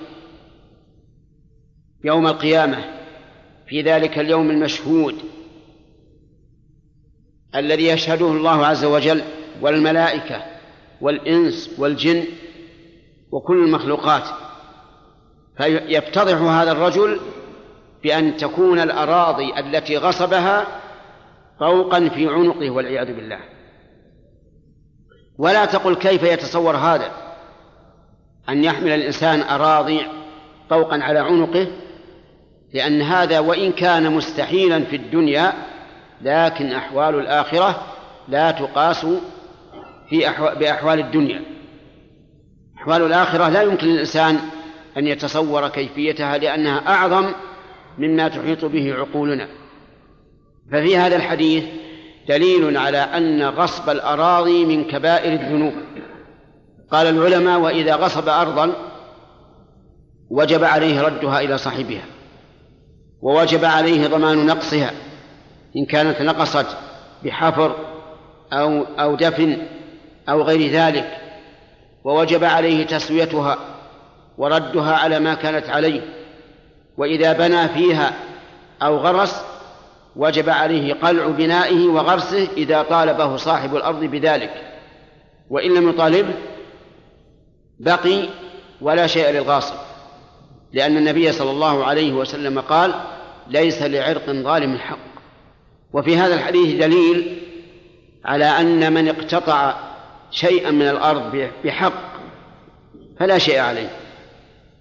يوم 2.05 2.27
القيامة 2.27 2.85
في 3.67 3.83
ذلك 3.83 4.19
اليوم 4.19 4.51
المشهود 4.51 5.15
الذي 7.55 7.89
يشهده 7.89 8.27
الله 8.27 8.67
عز 8.67 8.85
وجل 8.85 9.23
والملائكة 9.61 10.43
والإنس 11.01 11.71
والجن 11.79 12.25
وكل 13.31 13.65
المخلوقات. 13.65 14.25
فيفتضح 15.57 16.41
هذا 16.41 16.73
الرجل 16.73 17.21
بأن 18.05 18.37
تكون 18.37 18.81
الأراضي 18.81 19.59
التي 19.59 19.97
غصبها 19.97 20.67
طوقا 21.61 22.09
في 22.09 22.29
عنقه 22.29 22.71
والعياذ 22.71 23.15
بالله. 23.15 23.39
ولا 25.39 25.65
تقل 25.65 25.95
كيف 25.95 26.23
يتصور 26.23 26.77
هذا 26.77 27.11
أن 28.49 28.65
يحمل 28.65 28.93
الإنسان 28.93 29.41
أراضي 29.41 30.07
طوقا 30.71 31.03
على 31.03 31.19
عنقه 31.19 31.67
لأن 32.75 33.03
هذا 33.03 33.39
وإن 33.39 33.73
كان 33.73 34.13
مستحيلا 34.13 34.85
في 34.85 34.97
الدنيا 34.97 35.53
لكن 36.23 36.73
أحوال 36.73 37.15
الآخرة 37.15 37.83
لا 38.29 38.51
تقاس 38.51 39.07
في 40.09 40.29
أحوال 40.29 40.59
بأحوال 40.59 41.01
الدنيا. 41.01 41.43
أحوال 42.79 43.03
الآخرة 43.03 43.49
لا 43.49 43.63
يمكن 43.63 43.87
للإنسان 43.87 44.41
أن 44.97 45.07
يتصور 45.07 45.69
كيفيتها 45.69 46.39
لأنها 46.39 46.89
أعظم 46.89 47.33
مما 47.99 48.29
تحيط 48.29 48.65
به 48.65 48.95
عقولنا. 48.95 49.49
ففي 50.73 50.97
هذا 50.97 51.17
الحديث 51.17 51.65
دليل 52.29 52.77
على 52.77 52.99
أن 52.99 53.43
غصب 53.43 53.91
الأراضي 53.91 54.65
من 54.65 54.85
كبائر 54.85 55.33
الذنوب. 55.33 55.73
قال 56.91 57.07
العلماء 57.07 57.61
وإذا 57.61 57.97
غصب 57.97 58.29
أرضا 58.29 58.73
وجب 60.31 60.65
عليه 60.65 61.01
ردها 61.03 61.41
إلى 61.41 61.59
صاحبها 61.59 62.05
ووجب 63.23 63.65
عليه 63.65 64.07
ضمان 64.07 64.47
نقصها 64.47 64.91
إن 65.77 65.87
كانت 65.87 66.23
نقصت 66.23 66.67
بحفر 67.25 67.77
أو 68.53 68.83
أو 68.83 69.15
دفن 69.15 69.67
أو 70.29 70.43
غير 70.43 70.71
ذلك 70.71 71.19
ووجب 72.05 72.45
عليه 72.45 72.87
تسويتها 72.87 73.59
وردها 74.39 74.93
على 74.93 75.21
ما 75.21 75.35
كانت 75.35 75.69
عليه. 75.69 76.01
وإذا 76.97 77.33
بنى 77.33 77.69
فيها 77.69 78.13
أو 78.83 78.97
غرس 78.97 79.45
وجب 80.17 80.49
عليه 80.49 80.95
قلع 80.95 81.27
بنائه 81.27 81.89
وغرسه 81.89 82.49
إذا 82.57 82.83
طالبه 82.83 83.37
صاحب 83.37 83.77
الأرض 83.77 84.05
بذلك. 84.05 84.51
وإن 85.51 85.75
لم 85.75 85.89
يطالبه 85.89 86.35
بقي 87.81 88.29
ولا 88.81 89.07
شيء 89.07 89.31
للغاصب. 89.31 89.75
لأن 90.73 90.97
النبي 90.97 91.33
صلى 91.33 91.51
الله 91.51 91.85
عليه 91.85 92.13
وسلم 92.13 92.61
قال 92.61 92.95
ليس 93.49 93.83
لعرق 93.83 94.31
ظالم 94.31 94.79
حق 94.79 94.99
وفي 95.93 96.17
هذا 96.17 96.35
الحديث 96.35 96.81
دليل 96.81 97.43
على 98.25 98.45
أن 98.45 98.93
من 98.93 99.09
اقتطع 99.09 99.75
شيئا 100.31 100.71
من 100.71 100.89
الأرض 100.89 101.51
بحق 101.65 102.15
فلا 103.21 103.39
شيء 103.39 103.61
عليه. 103.61 104.04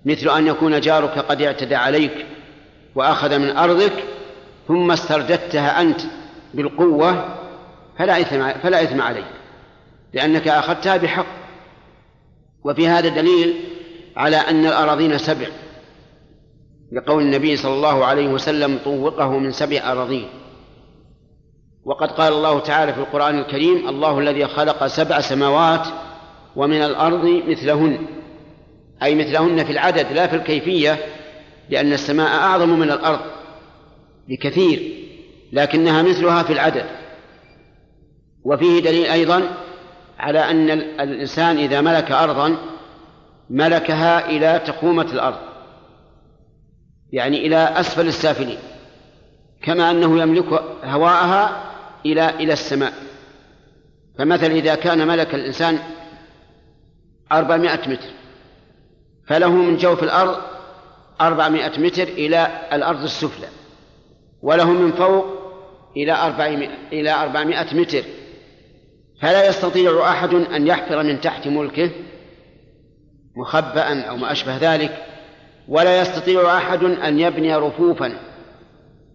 مثل 0.05 0.29
أن 0.37 0.47
يكون 0.47 0.79
جارك 0.79 1.19
قد 1.19 1.41
اعتدى 1.41 1.75
عليك 1.75 2.25
وأخذ 2.95 3.39
من 3.39 3.57
أرضك 3.57 3.93
ثم 4.67 4.91
استرددتها 4.91 5.81
أنت 5.81 6.01
بالقوة 6.53 7.37
فلا 7.99 8.21
إثم 8.21 8.49
فلا 8.49 8.83
إثم 8.83 9.01
عليك 9.01 9.25
لأنك 10.13 10.47
أخذتها 10.47 10.97
بحق. 10.97 11.25
وفي 12.63 12.87
هذا 12.87 13.09
دليل 13.09 13.55
على 14.17 14.37
أن 14.37 14.65
الأراضين 14.65 15.17
سبع 15.17 15.47
لقول 16.91 17.23
النبي 17.23 17.57
صلى 17.57 17.73
الله 17.73 18.05
عليه 18.05 18.27
وسلم 18.27 18.79
طوقه 18.85 19.37
من 19.37 19.51
سبع 19.51 19.91
أراضين. 19.91 20.29
وقد 21.85 22.11
قال 22.11 22.33
الله 22.33 22.59
تعالى 22.59 22.93
في 22.93 22.99
القرآن 22.99 23.39
الكريم 23.39 23.89
الله 23.89 24.19
الذي 24.19 24.47
خلق 24.47 24.87
سبع 24.87 25.19
سماوات 25.19 25.87
ومن 26.55 26.83
الأرض 26.83 27.41
مثلهن. 27.47 28.22
أي 29.03 29.15
مثلهن 29.15 29.63
في 29.63 29.71
العدد 29.71 30.11
لا 30.11 30.27
في 30.27 30.35
الكيفية 30.35 30.99
لأن 31.69 31.93
السماء 31.93 32.27
أعظم 32.27 32.69
من 32.79 32.91
الأرض 32.91 33.19
بكثير 34.27 34.93
لكنها 35.53 36.01
مثلها 36.01 36.43
في 36.43 36.53
العدد. 36.53 36.85
وفيه 38.43 38.79
دليل 38.79 39.05
أيضا 39.05 39.43
على 40.19 40.39
أن 40.39 40.69
الإنسان 40.99 41.57
إذا 41.57 41.81
ملك 41.81 42.11
أرضا 42.11 42.57
ملكها 43.49 44.29
إلى 44.29 44.61
تقومة 44.65 45.11
الأرض 45.13 45.39
يعني 47.11 47.47
إلى 47.47 47.55
أسفل 47.55 48.07
السافلين 48.07 48.57
كما 49.63 49.91
أنه 49.91 50.21
يملك 50.21 50.63
هواءها 50.83 51.63
إلى 52.05 52.29
إلى 52.29 52.53
السماء. 52.53 52.93
فمثلا 54.17 54.53
إذا 54.53 54.75
كان 54.75 55.07
ملك 55.07 55.35
الإنسان 55.35 55.79
أربعمائة 57.31 57.89
متر 57.89 58.22
فله 59.27 59.49
من 59.49 59.77
جوف 59.77 60.03
الأرض 60.03 60.37
أربعمائة 61.21 61.79
متر 61.79 62.03
إلى 62.03 62.47
الأرض 62.73 63.03
السفلى 63.03 63.47
وله 64.41 64.71
من 64.71 64.91
فوق 64.91 65.25
إلى 65.97 66.11
أربعمائة, 66.11 66.69
إلى 66.91 67.11
أربعمائة 67.11 67.75
متر. 67.75 68.03
فلا 69.21 69.47
يستطيع 69.47 70.09
أحد 70.09 70.33
أن 70.33 70.67
يحفر 70.67 71.03
من 71.03 71.21
تحت 71.21 71.47
ملكه 71.47 71.91
مخبأ 73.35 74.01
أو 74.01 74.17
ما 74.17 74.31
أشبه 74.31 74.57
ذلك 74.57 75.05
ولا 75.67 76.01
يستطيع 76.01 76.57
أحد 76.57 76.83
أن 76.83 77.19
يبني 77.19 77.55
رفوفا 77.55 78.13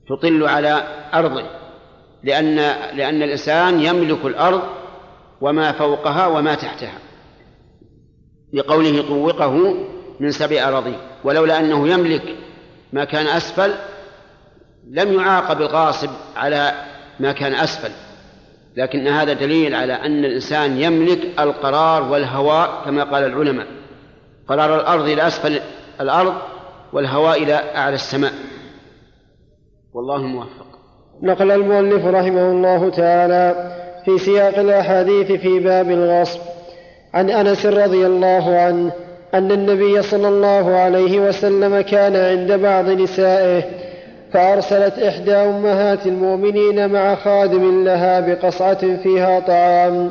تطل 0.08 0.44
على 0.44 0.82
أرضه 1.14 1.44
لأن 2.22 2.56
لأن 2.96 3.22
الإنسان 3.22 3.80
يملك 3.80 4.24
الأرض 4.24 4.62
وما 5.40 5.72
فوقها 5.72 6.26
وما 6.26 6.54
تحتها. 6.54 6.98
لقوله 8.52 9.02
طوقه 9.02 9.74
من 10.20 10.30
سبع 10.30 10.68
أراضين 10.68 10.98
ولولا 11.24 11.60
أنه 11.60 11.88
يملك 11.88 12.22
ما 12.92 13.04
كان 13.04 13.26
أسفل 13.26 13.74
لم 14.90 15.12
يعاقب 15.12 15.60
الغاصب 15.60 16.10
على 16.36 16.72
ما 17.20 17.32
كان 17.32 17.54
أسفل. 17.54 17.90
لكن 18.76 19.06
هذا 19.06 19.32
دليل 19.32 19.74
على 19.74 19.92
أن 19.92 20.24
الإنسان 20.24 20.80
يملك 20.80 21.40
القرار 21.40 22.02
والهواء 22.02 22.84
كما 22.84 23.04
قال 23.04 23.24
العلماء. 23.24 23.66
قرار 24.48 24.80
الأرض 24.80 25.04
إلى 25.04 25.26
أسفل 25.26 25.60
الأرض 26.00 26.34
والهواء 26.92 27.42
إلى 27.42 27.54
أعلى 27.54 27.94
السماء. 27.94 28.32
والله 29.94 30.18
موفق. 30.18 30.66
نقل 31.22 31.50
المؤلف 31.50 32.04
رحمه 32.04 32.50
الله 32.50 32.90
تعالى 32.90 33.74
في 34.04 34.18
سياق 34.18 34.58
الأحاديث 34.58 35.32
في 35.32 35.58
باب 35.58 35.90
الغصب. 35.90 36.40
عن 37.14 37.30
أنس 37.30 37.66
رضي 37.66 38.06
الله 38.06 38.58
عنه 38.58 38.92
أن 39.34 39.52
النبي 39.52 40.02
صلى 40.02 40.28
الله 40.28 40.76
عليه 40.76 41.20
وسلم 41.20 41.80
كان 41.80 42.16
عند 42.16 42.52
بعض 42.52 42.88
نسائه 42.88 43.62
فأرسلت 44.32 44.98
إحدى 44.98 45.34
أمهات 45.34 46.06
المؤمنين 46.06 46.90
مع 46.90 47.14
خادم 47.14 47.84
لها 47.84 48.20
بقصعة 48.20 48.96
فيها 48.96 49.40
طعام 49.40 50.10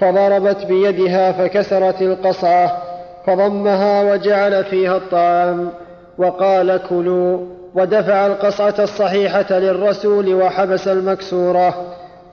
فضربت 0.00 0.66
بيدها 0.66 1.32
فكسرت 1.32 2.02
القصعة 2.02 2.82
فضمها 3.26 4.12
وجعل 4.12 4.64
فيها 4.64 4.96
الطعام 4.96 5.70
وقال 6.18 6.80
كلوا 6.88 7.38
ودفع 7.74 8.26
القصعة 8.26 8.74
الصحيحة 8.78 9.58
للرسول 9.58 10.34
وحبس 10.34 10.88
المكسورة. 10.88 11.74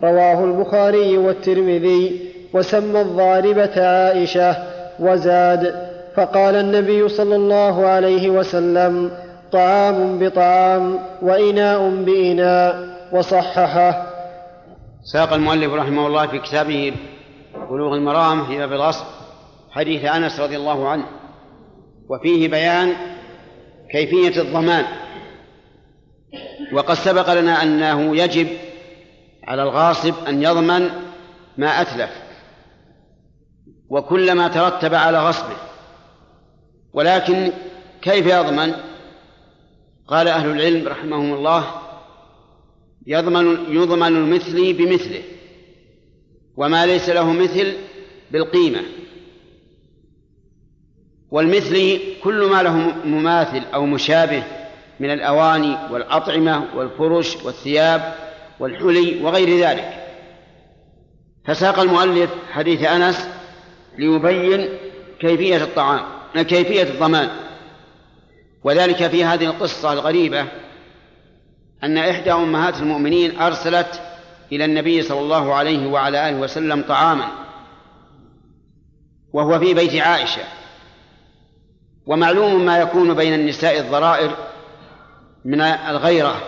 رواه 0.04 0.44
البخاري 0.44 1.18
والترمذي 1.18 2.30
وسمى 2.54 3.02
الضاربة 3.02 3.88
عائشة 3.88 4.56
وزاد. 5.00 5.93
فقال 6.16 6.56
النبي 6.56 7.10
صلى 7.10 7.36
الله 7.36 7.86
عليه 7.86 8.30
وسلم 8.30 9.12
طعام 9.52 10.20
بطعام 10.20 11.00
وإناء 11.22 11.90
بإناء 11.90 12.94
وصححه. 13.12 14.14
ساق 15.14 15.34
المؤلف 15.34 15.74
رحمه 15.74 16.08
الله 16.08 16.28
في 16.28 16.40
كتابه 16.40 16.94
بلوغ 17.70 17.96
المرام 17.96 18.46
في 18.46 18.58
باب 18.58 18.74
الغصب 18.74 19.06
حديث 19.72 20.06
أنس 20.06 20.40
رضي 20.40 20.58
الله 20.58 20.90
عنه. 20.90 21.06
وفيه 22.10 22.48
بيان 22.48 22.94
كيفية 23.92 24.42
الضمان. 24.42 24.86
وقد 26.74 26.96
سبق 26.96 27.34
لنا 27.34 27.64
أنه 27.64 28.16
يجب 28.16 28.48
على 29.48 29.64
الغاصب 29.64 30.14
أن 30.28 30.44
يضمن 30.44 30.90
ما 31.58 31.82
أتلف 31.82 32.10
وكلما 33.90 34.48
ترتب 34.48 34.94
على 34.94 35.20
غصبه. 35.20 35.73
ولكن 36.94 37.52
كيف 38.02 38.26
يضمن؟ 38.26 38.74
قال 40.08 40.28
أهل 40.28 40.50
العلم 40.50 40.88
رحمهم 40.88 41.34
الله 41.34 41.82
يضمن 43.08 43.76
يضمن 43.76 44.08
المثل 44.08 44.74
بمثله 44.74 45.24
وما 46.58 46.86
ليس 46.86 47.10
له 47.10 47.34
مثل 47.34 47.74
بالقيمة. 48.32 48.82
والمثل 51.32 52.00
كل 52.24 52.46
ما 52.46 52.64
له 52.64 52.78
مماثل 53.06 53.64
أو 53.74 53.86
مشابه 53.86 54.44
من 55.00 55.12
الأواني 55.12 55.78
والأطعمة 55.92 56.68
والفرش 56.76 57.36
والثياب 57.36 58.16
والحلي 58.60 59.24
وغير 59.24 59.68
ذلك. 59.68 60.04
فساق 61.46 61.80
المؤلف 61.80 62.30
حديث 62.52 62.84
أنس 62.84 63.30
ليبين 63.98 64.70
كيفية 65.20 65.64
الطعام. 65.64 66.13
كيفية 66.42 66.84
الضمان. 66.84 67.30
وذلك 68.64 69.08
في 69.08 69.26
هذه 69.26 69.46
القصة 69.46 69.94
الغريبة 69.94 70.48
أن 71.84 71.98
إحدى 71.98 72.32
أمهات 72.32 72.80
المؤمنين 72.80 73.40
أرسلت 73.40 74.02
إلى 74.52 74.66
النبي 74.66 75.02
صلى 75.02 75.20
الله 75.20 75.54
عليه 75.54 75.88
وعلى 75.88 76.30
آله 76.30 76.38
وسلم 76.38 76.82
طعاما 76.82 77.28
وهو 79.34 79.60
في 79.60 79.74
بيت 79.74 80.02
عائشة. 80.02 80.44
ومعلوم 82.06 82.66
ما 82.66 82.78
يكون 82.78 83.14
بين 83.14 83.34
النساء 83.34 83.80
الضرائر 83.80 84.36
من 85.46 85.62
الغيرة 85.62 86.42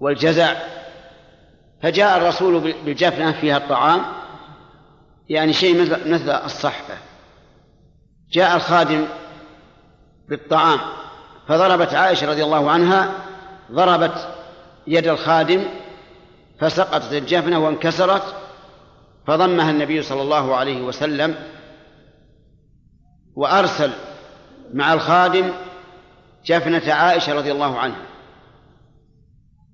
والجزع. 0.00 0.54
فجاء 1.82 2.16
الرسول 2.16 2.74
بالجفنة 2.84 3.32
فيها 3.32 3.56
الطعام 3.56 4.02
يعني 5.28 5.52
شيء 5.52 5.80
مثل 6.06 6.30
الصحفة 6.30 6.94
جاء 8.30 8.56
الخادم 8.56 9.06
بالطعام 10.28 10.80
فضربت 11.48 11.94
عائشة 11.94 12.30
رضي 12.30 12.44
الله 12.44 12.70
عنها 12.70 13.14
ضربت 13.72 14.28
يد 14.86 15.06
الخادم 15.06 15.64
فسقطت 16.60 17.12
الجفنة 17.12 17.58
وانكسرت 17.58 18.34
فضمها 19.26 19.70
النبي 19.70 20.02
صلى 20.02 20.22
الله 20.22 20.56
عليه 20.56 20.82
وسلم 20.82 21.34
وأرسل 23.36 23.90
مع 24.74 24.92
الخادم 24.92 25.50
جفنة 26.44 26.92
عائشة 26.92 27.34
رضي 27.34 27.52
الله 27.52 27.78
عنها 27.78 28.02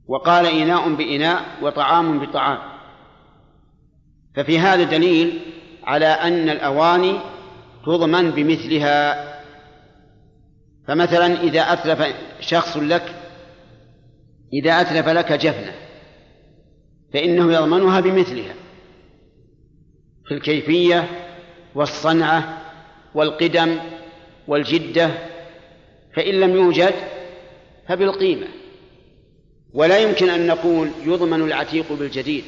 وقال 0.09 0.47
إناء 0.47 0.95
بإناء 0.95 1.45
وطعام 1.63 2.19
بطعام. 2.19 2.59
ففي 4.37 4.59
هذا 4.59 4.83
دليل 4.83 5.41
على 5.85 6.07
أن 6.07 6.49
الأواني 6.49 7.21
تضمن 7.87 8.31
بمثلها. 8.31 9.27
فمثلا 10.89 11.41
إذا 11.41 11.61
أتلف 11.61 12.17
شخص 12.41 12.77
لك 12.77 13.15
إذا 14.53 14.81
أتلف 14.81 15.09
لك 15.09 15.33
جفنة 15.33 15.75
فإنه 17.13 17.53
يضمنها 17.53 18.01
بمثلها. 18.01 18.55
في 20.27 20.35
الكيفية 20.35 21.09
والصنعة 21.75 22.63
والقدم 23.15 23.79
والجدة 24.49 25.11
فإن 26.17 26.35
لم 26.35 26.51
يوجد 26.51 26.95
فبالقيمة. 27.89 28.47
ولا 29.75 29.99
يمكن 29.99 30.31
أن 30.31 30.47
نقول 30.47 30.91
يضمن 31.05 31.43
العتيق 31.43 31.93
بالجديد 31.93 32.45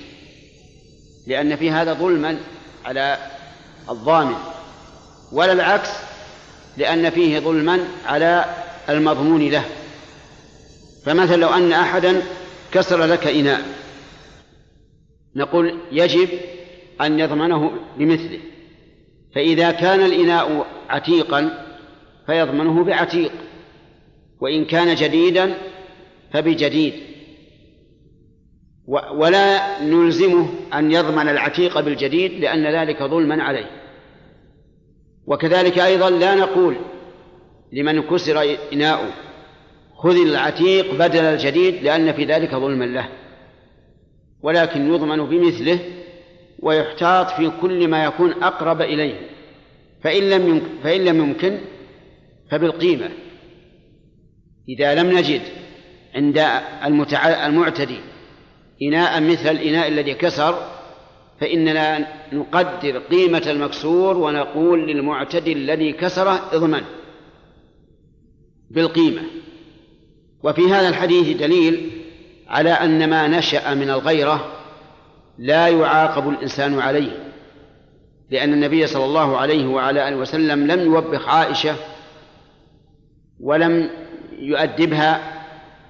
لأن 1.26 1.56
في 1.56 1.70
هذا 1.70 1.92
ظلما 1.92 2.38
على 2.84 3.18
الضامن. 3.90 4.57
ولا 5.32 5.52
العكس 5.52 5.90
لأن 6.76 7.10
فيه 7.10 7.38
ظلما 7.38 7.78
على 8.06 8.44
المضمون 8.88 9.48
له. 9.48 9.64
فمثلا 11.06 11.36
لو 11.36 11.48
أن 11.48 11.72
أحدا 11.72 12.22
كسر 12.72 13.04
لك 13.04 13.26
إناء 13.26 13.62
نقول 15.36 15.78
يجب 15.92 16.28
أن 17.00 17.20
يضمنه 17.20 17.72
بمثله. 17.98 18.40
فإذا 19.34 19.70
كان 19.70 20.00
الإناء 20.00 20.66
عتيقا 20.88 21.66
فيضمنه 22.26 22.84
بعتيق 22.84 23.32
وإن 24.40 24.64
كان 24.64 24.94
جديدا 24.94 25.54
فبجديد. 26.32 26.94
ولا 29.14 29.80
نلزمه 29.82 30.48
أن 30.74 30.92
يضمن 30.92 31.28
العتيق 31.28 31.80
بالجديد 31.80 32.32
لأن 32.32 32.66
ذلك 32.66 33.02
ظلما 33.02 33.42
عليه. 33.42 33.77
وكذلك 35.28 35.78
أيضا 35.78 36.10
لا 36.10 36.34
نقول 36.34 36.76
لمن 37.72 38.02
كسر 38.02 38.56
إناؤه 38.72 39.10
خذ 39.96 40.16
العتيق 40.16 40.94
بدل 40.94 41.20
الجديد 41.20 41.82
لأن 41.82 42.12
في 42.12 42.24
ذلك 42.24 42.54
ظلما 42.54 42.84
له. 42.84 43.08
ولكن 44.42 44.94
يضمن 44.94 45.26
بمثله 45.26 45.78
ويحتاط 46.62 47.30
في 47.30 47.52
كل 47.60 47.88
ما 47.88 48.04
يكون 48.04 48.42
أقرب 48.42 48.80
إليه. 48.80 49.14
فإن 50.04 50.30
لم 50.30 50.48
يمكن, 50.48 50.68
فإن 50.82 51.04
لم 51.04 51.18
يمكن 51.18 51.58
فبالقيمة. 52.50 53.10
إذا 54.68 54.94
لم 54.94 55.18
نجد 55.18 55.42
عند 56.14 56.38
المعتدي 57.46 58.00
إناء 58.82 59.20
مثل 59.20 59.50
الإناء 59.50 59.88
الذي 59.88 60.14
كسر 60.14 60.77
فإننا 61.40 62.06
نقدر 62.32 62.98
قيمة 62.98 63.42
المكسور 63.46 64.16
ونقول 64.16 64.86
للمعتدي 64.86 65.52
الذي 65.52 65.92
كسره 65.92 66.48
اضمن 66.52 66.82
بالقيمة. 68.70 69.22
وفي 70.42 70.66
هذا 70.66 70.88
الحديث 70.88 71.36
دليل 71.36 71.90
على 72.48 72.70
أن 72.70 73.10
ما 73.10 73.28
نشأ 73.28 73.74
من 73.74 73.90
الغيرة 73.90 74.52
لا 75.38 75.68
يعاقب 75.68 76.28
الإنسان 76.28 76.78
عليه 76.78 77.28
لأن 78.30 78.52
النبي 78.52 78.86
صلى 78.86 79.04
الله 79.04 79.36
عليه 79.36 79.66
وعلى 79.66 80.08
آله 80.08 80.16
وسلم 80.16 80.66
لم 80.66 80.80
يوبخ 80.80 81.28
عائشة 81.28 81.76
ولم 83.40 83.90
يؤدبها 84.38 85.20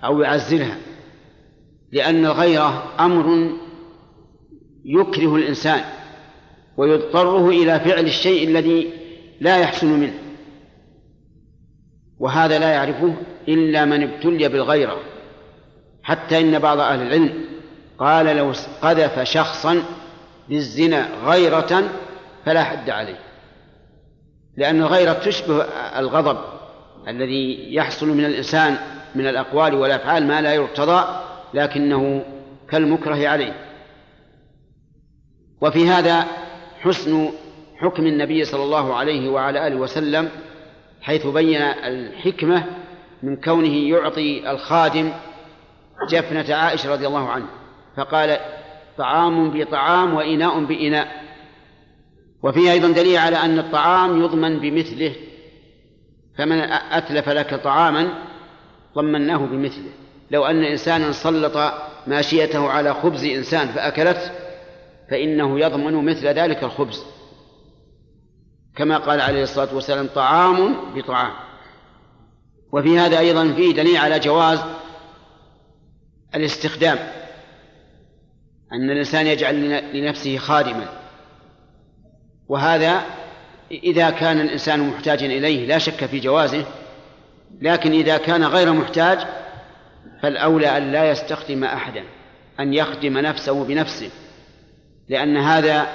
أو 0.05 0.21
يعزلها 0.21 0.77
لأن 1.93 2.27
الغيرة 2.27 2.93
أمر 3.01 3.53
يكره 4.89 5.37
الإنسان 5.37 5.81
ويضطره 6.77 7.49
إلى 7.49 7.81
فعل 7.81 8.05
الشيء 8.05 8.49
الذي 8.49 8.91
لا 9.41 9.57
يحسن 9.57 9.87
منه 9.87 10.15
وهذا 12.19 12.59
لا 12.59 12.71
يعرفه 12.71 13.15
إلا 13.49 13.85
من 13.85 14.03
ابتلي 14.03 14.49
بالغيرة 14.49 15.01
حتى 16.03 16.41
إن 16.41 16.59
بعض 16.59 16.81
أهل 16.81 17.03
العلم 17.03 17.45
قال 17.99 18.37
لو 18.37 18.53
قذف 18.83 19.21
شخصا 19.21 19.83
بالزنا 20.49 21.09
غيرة 21.25 21.83
فلا 22.45 22.65
حد 22.65 22.91
عليه 22.91 23.19
لأن 24.57 24.81
الغيرة 24.81 25.13
تشبه 25.13 25.63
الغضب 25.99 26.39
الذي 27.09 27.75
يحصل 27.75 28.09
من 28.09 28.25
الإنسان 28.25 28.77
من 29.15 29.27
الأقوال 29.27 29.75
والأفعال 29.75 30.27
ما 30.27 30.41
لا 30.41 30.55
يرتضى 30.55 31.05
لكنه 31.55 32.25
كالمكره 32.71 33.29
عليه. 33.29 33.68
وفي 35.61 35.89
هذا 35.89 36.27
حسن 36.81 37.31
حكم 37.77 38.07
النبي 38.07 38.45
صلى 38.45 38.63
الله 38.63 38.95
عليه 38.95 39.29
وعلى 39.29 39.67
آله 39.67 39.77
وسلم 39.77 40.29
حيث 41.01 41.27
بين 41.27 41.63
الحكمة 41.63 42.65
من 43.23 43.37
كونه 43.37 43.75
يعطي 43.75 44.51
الخادم 44.51 45.13
جفنة 46.11 46.55
عائشة 46.55 46.93
رضي 46.93 47.07
الله 47.07 47.29
عنها 47.29 47.49
فقال 47.97 48.39
طعام 48.99 49.51
بطعام 49.51 50.15
وإناء 50.15 50.65
بإناء 50.65 51.09
وفيه 52.43 52.73
أيضا 52.73 52.89
دليل 52.89 53.17
على 53.17 53.37
أن 53.37 53.59
الطعام 53.59 54.23
يضمن 54.23 54.59
بمثله 54.59 55.15
فمن 56.39 56.61
أتلف 56.91 57.29
لك 57.29 57.55
طعاما 57.55 58.09
ضمناه 58.95 59.37
بمثله. 59.37 59.91
لو 60.31 60.45
أن 60.47 60.65
إنسانا 60.65 61.13
سلط 61.13 61.73
ماشيته 62.07 62.69
على 62.69 62.95
خبز 62.95 63.25
إنسان 63.25 63.69
فأكلته 63.69 64.31
فإنه 65.11 65.61
يضمن 65.61 66.05
مثل 66.05 66.27
ذلك 66.27 66.65
الخبز. 66.65 67.05
كما 68.77 68.99
قال 68.99 69.21
عليه 69.21 69.43
الصلاة 69.43 69.75
والسلام 69.75 70.07
طعام 70.07 70.75
بطعام. 70.95 71.33
وفي 72.73 72.99
هذا 72.99 73.19
أيضا 73.19 73.53
فيه 73.53 73.75
دليل 73.75 73.97
على 73.97 74.19
جواز 74.19 74.59
الاستخدام. 76.35 76.99
أن 78.73 78.91
الإنسان 78.91 79.27
يجعل 79.27 79.83
لنفسه 79.97 80.39
خادما. 80.39 80.89
وهذا 82.49 83.03
إذا 83.71 84.11
كان 84.11 84.41
الإنسان 84.41 84.89
محتاجا 84.89 85.27
إليه 85.27 85.67
لا 85.67 85.79
شك 85.79 86.07
في 86.07 86.21
جوازه 86.21 86.65
لكن 87.61 87.93
إذا 87.93 88.17
كان 88.17 88.45
غير 88.45 88.73
محتاج 88.73 89.19
فالأولى 90.23 90.77
أن 90.77 90.93
لا 90.93 91.11
يستخدم 91.11 91.65
أحدا 91.65 92.05
أن 92.61 92.75
يخدم 92.75 93.19
نفسه 93.19 93.65
بنفسه. 93.65 94.11
لأن 95.09 95.37
هذا 95.37 95.87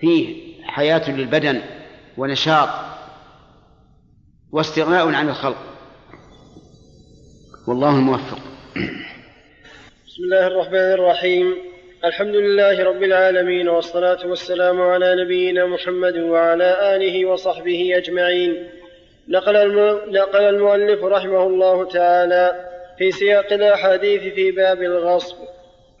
فيه 0.00 0.54
حياة 0.64 1.10
للبدن 1.10 1.60
ونشاط 2.18 2.68
واستغناء 4.52 5.14
عن 5.14 5.28
الخلق. 5.28 5.56
والله 7.68 7.90
الموفق 7.90 8.38
بسم 10.06 10.24
الله 10.24 10.46
الرحمن 10.46 10.92
الرحيم. 10.92 11.56
الحمد 12.04 12.34
لله 12.36 12.84
رب 12.84 13.02
العالمين 13.02 13.68
والصلاة 13.68 14.26
والسلام 14.26 14.80
على 14.80 15.24
نبينا 15.24 15.66
محمد 15.66 16.16
وعلى 16.16 16.96
آله 16.96 17.26
وصحبه 17.26 17.92
أجمعين. 17.96 18.68
نقل, 19.28 19.74
نقل 20.10 20.42
المؤلف 20.42 21.04
رحمه 21.04 21.46
الله 21.46 21.88
تعالى 21.88 22.70
في 22.98 23.10
سياق 23.12 23.52
الأحاديث 23.52 24.34
في 24.34 24.50
باب 24.50 24.82
الغصب. 24.82 25.36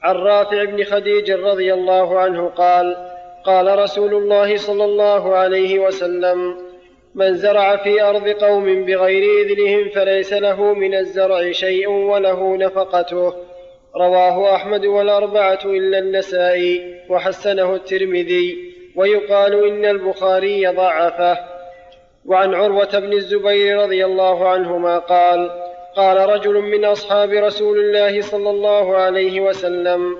عن 0.04 0.14
رافع 0.14 0.64
بن 0.64 0.84
خديج 0.84 1.30
رضي 1.32 1.74
الله 1.74 2.18
عنه 2.18 2.48
قال 2.48 2.96
قال 3.44 3.78
رسول 3.78 4.14
الله 4.14 4.56
صلى 4.56 4.84
الله 4.84 5.36
عليه 5.36 5.78
وسلم 5.78 6.56
من 7.14 7.34
زرع 7.34 7.76
في 7.76 8.02
أرض 8.02 8.28
قوم 8.28 8.84
بغير 8.84 9.46
إذنهم 9.46 9.88
فليس 9.88 10.32
له 10.32 10.74
من 10.74 10.94
الزرع 10.94 11.52
شيء 11.52 11.88
وله 11.88 12.56
نفقته. 12.56 13.34
رواه 13.96 14.54
أحمد 14.54 14.86
والأربعة 14.86 15.60
إلا 15.64 15.98
النسائي 15.98 17.00
وحسنه 17.08 17.74
الترمذي 17.74 18.74
ويقال 18.96 19.68
إن 19.68 19.84
البخاري 19.84 20.66
ضعفه. 20.66 21.38
وعن 22.26 22.54
عروة 22.54 22.98
بن 22.98 23.12
الزبير 23.12 23.78
رضي 23.82 24.04
الله 24.04 24.48
عنهما 24.48 24.98
قال 24.98 25.63
قال 25.96 26.16
رجل 26.16 26.54
من 26.54 26.84
أصحاب 26.84 27.30
رسول 27.30 27.78
الله 27.78 28.20
صلى 28.20 28.50
الله 28.50 28.96
عليه 28.96 29.40
وسلم 29.40 30.16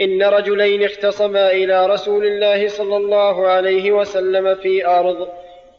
إن 0.00 0.22
رجلين 0.22 0.84
اختصما 0.84 1.50
إلى 1.50 1.86
رسول 1.86 2.26
الله 2.26 2.68
صلى 2.68 2.96
الله 2.96 3.46
عليه 3.46 3.92
وسلم 3.92 4.54
في 4.54 4.86
أرض 4.86 5.28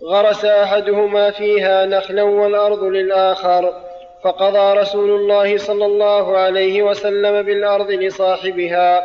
غرس 0.04 0.46
أحدهما 0.46 1.32
فيها 1.32 1.86
نخلا 1.86 2.24
والأرض 2.24 2.84
للآخر 2.84 3.74
فقضى 4.24 4.80
رسول 4.80 5.10
الله 5.10 5.58
صلى 5.58 5.86
الله 5.86 6.38
عليه 6.38 6.84
وسلم 6.84 7.42
بالأرض 7.42 7.92
لصاحبها 7.92 9.04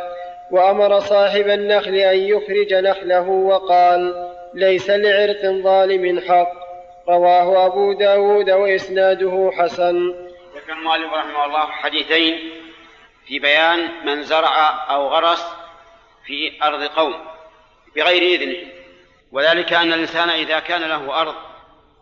وأمر 0.51 0.99
صاحب 0.99 1.47
النخل 1.49 1.95
أن 1.95 2.17
يخرج 2.17 2.73
نخله 2.73 3.29
وقال 3.29 4.27
ليس 4.53 4.89
لعرق 4.89 5.45
ظالم 5.45 6.19
حق. 6.19 6.51
رواه 7.09 7.65
أبو 7.65 7.93
داود 7.93 8.49
وإسناده 8.49 9.51
حسن. 9.53 10.26
ذكر 10.67 10.77
المؤلف 10.77 11.13
رحمه 11.13 11.45
الله 11.45 11.71
حديثين 11.71 12.51
في 13.27 13.39
بيان 13.39 14.05
من 14.05 14.23
زرع 14.23 14.85
أو 14.89 15.07
غرس 15.07 15.45
في 16.25 16.63
أرض 16.63 16.83
قوم 16.83 17.27
بغير 17.95 18.21
إذنه. 18.21 18.71
وذلك 19.31 19.73
أن 19.73 19.93
الإنسان 19.93 20.29
إذا 20.29 20.59
كان 20.59 20.81
له 20.81 21.21
أرض 21.21 21.35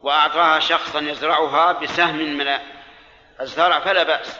وأعطاها 0.01 0.59
شخصا 0.59 0.99
يزرعها 0.99 1.71
بسهم 1.71 2.37
من 2.37 2.57
الزرع 3.41 3.79
فلا 3.79 4.03
بأس. 4.03 4.39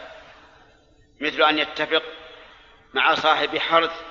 مثل 1.21 1.43
أن 1.43 1.59
يتفق 1.59 2.03
مع 2.93 3.15
صاحب 3.15 3.57
حرث 3.57 4.01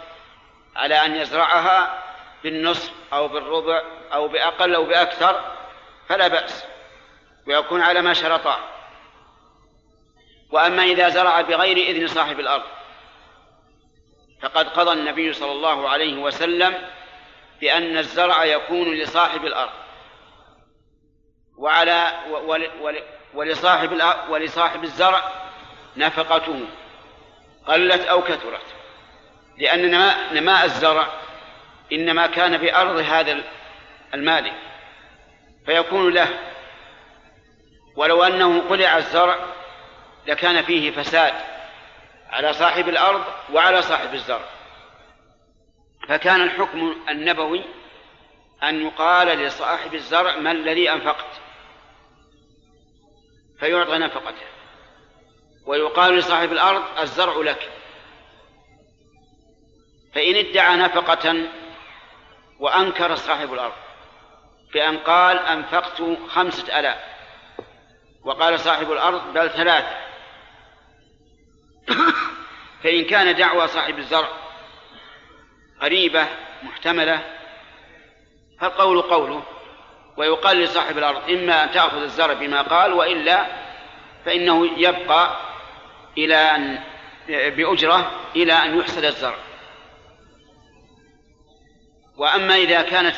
على 0.77 0.95
أن 1.05 1.17
يزرعها 1.17 2.03
بالنصف 2.45 2.93
أو 3.13 3.29
بالربع 3.29 3.83
أو 4.13 4.29
بأقل 4.29 4.75
أو 4.75 4.85
بأكثر 4.85 5.57
فلا 6.09 6.29
بأس. 6.29 6.65
ويكون 7.47 7.81
على 7.81 8.03
ما 8.03 8.15
شرطا. 8.15 8.74
وأما 10.55 10.83
إذا 10.83 11.09
زرع 11.09 11.41
بغير 11.41 11.77
إذن 11.77 12.07
صاحب 12.07 12.41
الأرض 12.41 12.63
فقد 14.43 14.69
قضى 14.69 14.93
النبي 14.93 15.33
صلى 15.33 15.53
الله 15.53 15.89
عليه 15.89 16.17
وسلم 16.23 16.75
بأن 17.61 17.99
الزرع 17.99 18.45
يكون 18.45 18.95
لصاحب 18.95 19.45
الأرض. 19.47 19.73
وعلى 21.59 22.13
ولصاحب 23.35 24.03
ولصاحب 24.29 24.85
الزرع 24.85 25.33
نفقته 25.97 26.67
قلت 27.67 28.07
أو 28.07 28.23
كثرت 28.23 28.67
لأن 29.59 29.91
نماء, 30.33 30.65
الزرع 30.65 31.07
إنما 31.93 32.27
كان 32.27 32.57
بأرض 32.57 32.97
هذا 32.97 33.45
المالك 34.15 34.55
فيكون 35.67 36.15
له. 36.15 36.29
ولو 37.97 38.23
أنه 38.23 38.61
قلع 38.69 38.97
الزرع 38.97 39.39
لكان 40.27 40.63
فيه 40.63 40.91
فساد 40.91 41.35
على 42.31 42.53
صاحب 42.53 42.89
الأرض 42.89 43.25
وعلى 43.53 43.83
صاحب 43.83 44.15
الزرع. 44.15 44.45
فكان 46.09 46.43
الحكم 46.43 46.97
النبوي 47.09 47.65
أن 48.63 48.87
يقال 48.87 49.29
لصاحب 49.29 49.95
الزرع 49.95 50.37
ما 50.37 50.53
الذي 50.53 50.93
أنفقت 50.93 51.41
فيعطى 53.61 53.99
نفقته 53.99 54.47
ويقال 55.67 56.17
لصاحب 56.17 56.53
الأرض 56.53 56.83
الزرع 56.99 57.37
لك. 57.37 57.71
فإن 60.15 60.35
ادعى 60.35 60.77
نفقة 60.77 61.49
وأنكر 62.61 63.15
صاحب 63.15 63.53
الأرض 63.55 63.75
بأن 64.75 64.99
قال 64.99 65.39
أنفقت 65.39 66.03
خمسة 66.29 66.79
ألاف 66.81 66.99
وقال 68.25 68.61
صاحب 68.61 68.93
الأرض 68.93 69.33
بل 69.33 69.51
ثلاثة 69.51 69.97
فإن 72.83 73.05
كان 73.05 73.35
دعوى 73.35 73.69
صاحب 73.69 73.99
الزرع 73.99 74.29
قريبة 75.81 76.27
محتملة 76.63 77.23
فالقول 78.61 79.03
قوله 79.03 79.43
ويقال 80.17 80.57
لصاحب 80.57 80.99
الأرض 80.99 81.31
إما 81.31 81.65
أن 81.65 81.71
تأخذ 81.71 82.03
الزرع 82.03 82.33
بما 82.33 82.63
قال 82.63 82.93
وإلا 82.93 83.47
فإنه 84.25 84.81
يبقى 84.81 85.37
إلى 86.19 86.37
أن 86.37 86.85
بأجرة 87.29 88.11
إلى 88.37 88.53
أن 88.53 88.79
يحصد 88.79 89.05
الزرع. 89.05 89.37
وأما 92.17 92.57
إذا 92.57 92.83
كانت 92.83 93.17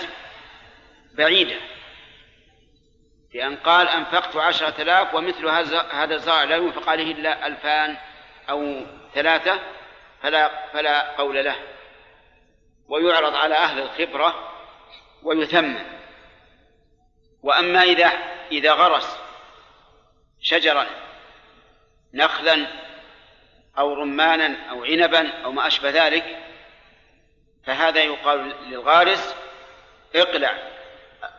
بعيدة 1.14 1.56
بأن 3.32 3.56
قال 3.56 3.88
أنفقت 3.88 4.36
عشرة 4.36 4.82
آلاف 4.82 5.14
ومثل 5.14 5.48
هذا 5.92 6.14
الزرع 6.14 6.44
لا 6.44 6.56
ينفق 6.56 6.88
عليه 6.88 7.12
إلا 7.12 7.46
ألفان 7.46 7.96
أو 8.50 8.86
ثلاثة 9.14 9.60
فلا 10.22 10.66
فلا 10.72 11.16
قول 11.16 11.44
له. 11.44 11.56
ويعرض 12.88 13.34
على 13.34 13.54
أهل 13.54 13.82
الخبرة 13.82 14.52
ويثمن. 15.22 15.84
وأما 17.42 17.82
إذا 17.82 18.06
إذا 18.52 18.72
غرس 18.72 19.18
شجرا 20.40 20.86
نخلا 22.14 22.66
أو 23.78 23.94
رمانا 23.94 24.70
أو 24.70 24.84
عنبا 24.84 25.44
أو 25.44 25.52
ما 25.52 25.66
أشبه 25.66 25.90
ذلك 25.90 26.38
فهذا 27.66 28.00
يقال 28.00 28.54
للغارس 28.68 29.34
اقلع 30.14 30.58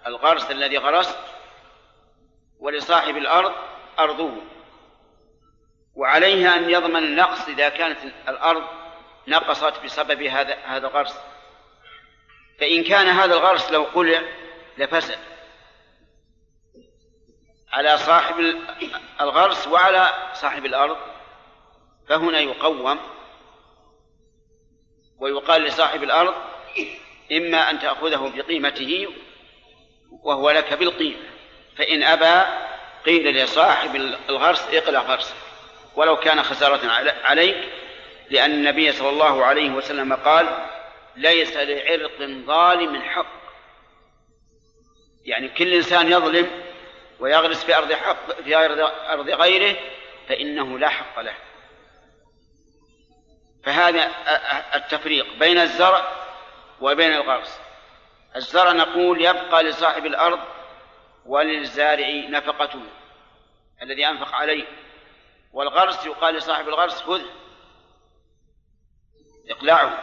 الغرس 0.07 0.51
الذي 0.51 0.77
غرست 0.77 1.19
ولصاحب 2.59 3.17
الأرض 3.17 3.53
أرضه. 3.99 4.31
وعليه 5.97 6.55
أن 6.55 6.69
يضمن 6.69 7.03
النقص 7.03 7.47
إذا 7.47 7.69
كانت 7.69 7.97
الأرض 8.27 8.63
نقصت 9.27 9.83
بسبب 9.83 10.21
هذا 10.21 10.57
هذا 10.65 10.87
الغرس. 10.87 11.13
فإن 12.59 12.83
كان 12.83 13.07
هذا 13.07 13.33
الغرس 13.35 13.71
لو 13.71 13.83
قلع 13.83 14.21
لفسد. 14.77 15.19
على 17.71 17.97
صاحب 17.97 18.55
الغرس 19.21 19.67
وعلى 19.67 20.31
صاحب 20.33 20.65
الأرض. 20.65 20.97
فهنا 22.09 22.39
يقوم 22.39 22.99
ويقال 25.19 25.61
لصاحب 25.61 26.03
الأرض 26.03 26.33
إما 27.31 27.69
أن 27.69 27.79
تأخذه 27.79 28.31
بقيمته 28.35 29.07
وهو 30.23 30.51
لك 30.51 30.73
بالقيمة. 30.73 31.29
فإن 31.77 32.03
أبى 32.03 32.49
قيل 33.05 33.43
لصاحب 33.43 33.95
الغرس 34.29 34.61
اقلع 34.61 35.01
غرسه 35.01 35.46
ولو 35.97 36.17
كان 36.17 36.43
خسارة 36.43 36.91
عليك 37.23 37.69
لأن 38.29 38.51
النبي 38.51 38.91
صلى 38.91 39.09
الله 39.09 39.45
عليه 39.45 39.69
وسلم 39.69 40.13
قال 40.13 40.65
ليس 41.15 41.57
لعرق 41.57 42.21
ظالم 42.45 43.01
حق. 43.01 43.37
يعني 45.25 45.49
كل 45.49 45.73
إنسان 45.73 46.11
يظلم 46.11 46.51
ويغرس 47.19 47.63
في 47.63 47.77
أرض 47.77 47.93
حق 47.93 48.41
في 48.41 48.55
أرض 49.09 49.29
غيره 49.29 49.75
فإنه 50.29 50.79
لا 50.79 50.89
حق 50.89 51.19
له. 51.19 51.33
فهذا 53.63 54.11
التفريق 54.75 55.33
بين 55.39 55.57
الزرع 55.57 56.07
وبين 56.81 57.13
الغرس. 57.13 57.59
الزرع 58.35 58.71
نقول 58.71 59.21
يبقى 59.21 59.63
لصاحب 59.63 60.05
الأرض 60.05 60.39
وللزارع 61.25 62.07
نفقته 62.29 62.81
الذي 63.81 64.07
أنفق 64.07 64.35
عليه. 64.35 64.65
والغرس 65.53 66.05
يقال 66.05 66.35
لصاحب 66.35 66.67
الغرس 66.67 67.01
خذ 67.01 67.21
اقلعه 69.49 69.93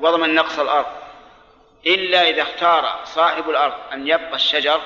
واضمن 0.00 0.34
نقص 0.34 0.58
الأرض. 0.58 0.86
إلا 1.86 2.28
إذا 2.28 2.42
اختار 2.42 3.00
صاحب 3.04 3.50
الأرض 3.50 3.74
أن 3.92 4.06
يبقى 4.06 4.34
الشجر 4.34 4.80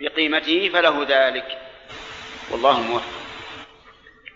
بقيمته 0.00 0.68
فله 0.68 1.06
ذلك. 1.08 1.58
والله 2.52 2.80
موفق. 2.80 3.18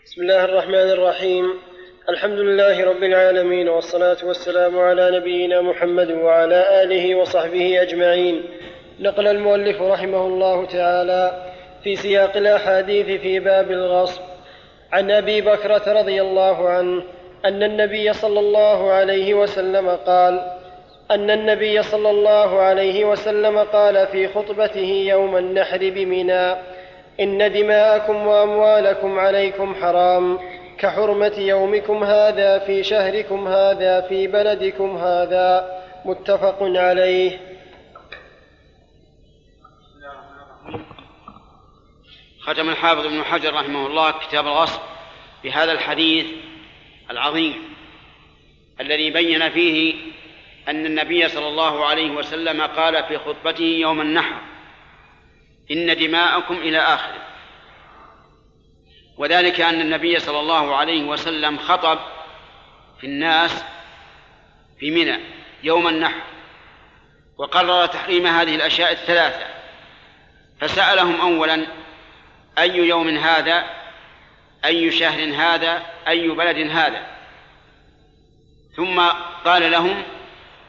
بسم 0.04 0.22
الله 0.22 0.44
الرحمن 0.44 0.90
الرحيم. 0.90 1.60
الحمد 2.08 2.38
لله 2.38 2.84
رب 2.84 3.02
العالمين 3.02 3.68
والصلاة 3.68 4.16
والسلام 4.22 4.78
على 4.78 5.10
نبينا 5.10 5.60
محمد 5.60 6.10
وعلى 6.10 6.82
آله 6.82 7.14
وصحبه 7.14 7.82
أجمعين. 7.82 8.58
نقل 9.00 9.28
المؤلف 9.28 9.82
رحمه 9.82 10.26
الله 10.26 10.66
تعالى 10.66 11.52
في 11.84 11.96
سياق 11.96 12.36
الأحاديث 12.36 13.20
في 13.20 13.38
باب 13.38 13.70
الغصب. 13.70 14.31
عن 14.92 15.10
أبي 15.10 15.40
بكرة 15.40 15.82
رضي 16.00 16.22
الله 16.22 16.68
عنه 16.68 17.02
أن 17.44 17.62
النبي 17.62 18.12
صلى 18.12 18.40
الله 18.40 18.92
عليه 18.92 19.34
وسلم 19.34 19.88
قال 19.90 20.40
أن 21.10 21.30
النبي 21.30 21.82
صلى 21.82 22.10
الله 22.10 22.60
عليه 22.60 23.04
وسلم 23.04 23.58
قال 23.58 24.06
في 24.06 24.28
خطبته 24.28 25.04
يوم 25.08 25.36
النحر 25.36 25.78
بمنى 25.78 26.54
إن 27.20 27.52
دماءكم 27.52 28.26
وأموالكم 28.26 29.18
عليكم 29.18 29.74
حرام 29.74 30.38
كحرمة 30.78 31.32
يومكم 31.38 32.04
هذا 32.04 32.58
في 32.58 32.82
شهركم 32.82 33.48
هذا 33.48 34.00
في 34.00 34.26
بلدكم 34.26 34.96
هذا 34.96 35.78
متفق 36.04 36.56
عليه 36.60 37.38
ختم 42.42 42.68
الحافظ 42.68 43.06
ابن 43.06 43.24
حجر 43.24 43.54
رحمه 43.54 43.86
الله 43.86 44.10
كتاب 44.10 44.46
الغصب 44.46 44.80
بهذا 45.44 45.72
الحديث 45.72 46.26
العظيم 47.10 47.74
الذي 48.80 49.10
بين 49.10 49.50
فيه 49.50 49.94
أن 50.68 50.86
النبي 50.86 51.28
صلى 51.28 51.48
الله 51.48 51.86
عليه 51.86 52.10
وسلم 52.10 52.62
قال 52.62 53.04
في 53.04 53.18
خطبته 53.18 53.64
يوم 53.64 54.00
النحر 54.00 54.40
إن 55.70 55.96
دماءكم 55.96 56.54
إلى 56.54 56.78
آخره. 56.78 57.22
وذلك 59.18 59.60
أن 59.60 59.80
النبي 59.80 60.18
صلى 60.18 60.40
الله 60.40 60.76
عليه 60.76 61.02
وسلم 61.02 61.58
خطب 61.58 61.98
في 63.00 63.06
الناس 63.06 63.64
في 64.80 64.90
منى 64.90 65.18
يوم 65.62 65.88
النحر 65.88 66.20
وقرر 67.38 67.86
تحريم 67.86 68.26
هذه 68.26 68.54
الأشياء 68.54 68.92
الثلاثة 68.92 69.46
فسألهم 70.60 71.20
أولا 71.20 71.66
أي 72.58 72.76
يوم 72.76 73.08
هذا؟ 73.08 73.64
أي 74.64 74.90
شهر 74.90 75.34
هذا؟ 75.34 75.82
أي 76.08 76.28
بلد 76.28 76.70
هذا؟ 76.70 77.06
ثم 78.76 79.00
قال 79.44 79.70
لهم 79.70 80.02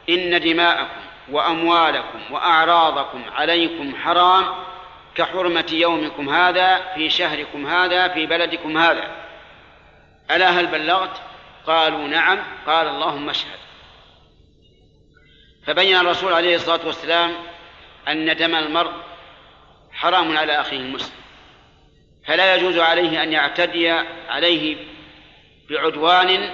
إن 0.08 0.40
دماءكم 0.40 1.00
وأموالكم 1.30 2.20
وأعراضكم 2.30 3.24
عليكم 3.30 3.96
حرام 3.96 4.44
كحرمة 5.14 5.66
يومكم 5.72 6.28
هذا 6.28 6.94
في 6.94 7.10
شهركم 7.10 7.66
هذا 7.66 8.08
في 8.08 8.26
بلدكم 8.26 8.78
هذا. 8.78 9.10
ألا 10.30 10.50
هل 10.50 10.66
بلغت؟ 10.66 11.20
قالوا 11.66 12.08
نعم. 12.08 12.38
قال 12.66 12.86
اللهم 12.88 13.30
اشهد. 13.30 13.58
فبين 15.66 15.96
الرسول 15.96 16.32
عليه 16.32 16.56
الصلاة 16.56 16.86
والسلام 16.86 17.34
أن 18.08 18.36
دم 18.36 18.54
المرء 18.54 18.92
حرام 19.92 20.38
على 20.38 20.60
أخيه 20.60 20.76
المسلم. 20.76 21.23
فلا 22.26 22.54
يجوز 22.54 22.78
عليه 22.78 23.22
أن 23.22 23.32
يعتدي 23.32 23.90
عليه 24.28 24.76
بعدوان 25.70 26.50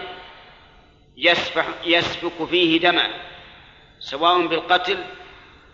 يسفح 1.16 1.66
يسفك 1.84 2.48
فيه 2.50 2.80
دما 2.80 3.10
سواء 4.00 4.46
بالقتل 4.46 5.04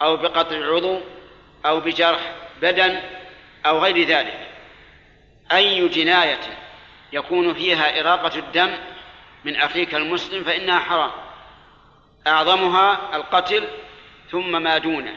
أو 0.03 0.17
بقطع 0.17 0.57
العضو 0.57 1.01
أو 1.67 1.81
بجرح 1.81 2.33
بدن 2.63 3.01
أو 3.67 3.79
غير 3.79 4.07
ذلك. 4.07 4.47
أي 5.53 5.89
جناية 5.89 6.41
يكون 7.13 7.55
فيها 7.55 8.01
إراقة 8.01 8.39
الدم 8.39 8.79
من 9.45 9.57
أخيك 9.57 9.95
المسلم 9.95 10.45
فإنها 10.45 10.79
حرام. 10.79 11.11
أعظمها 12.27 13.17
القتل 13.17 13.69
ثم 14.31 14.63
ما 14.63 14.79
دونه. 14.79 15.17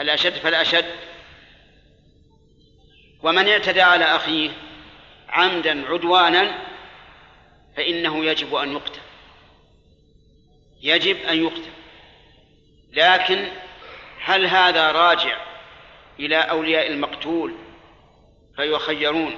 الأشد 0.00 0.32
فالأشد. 0.32 0.86
ومن 3.24 3.48
اعتدى 3.48 3.82
على 3.82 4.04
أخيه 4.04 4.50
عمدا 5.28 5.88
عدوانا 5.88 6.58
فإنه 7.76 8.24
يجب 8.24 8.54
أن 8.54 8.72
يقتل. 8.72 9.00
يجب 10.82 11.16
أن 11.16 11.44
يقتل. 11.44 11.70
لكن 12.92 13.48
هل 14.20 14.46
هذا 14.46 14.92
راجع 14.92 15.36
إلى 16.20 16.36
أولياء 16.36 16.86
المقتول 16.86 17.54
فيخيرون 18.56 19.36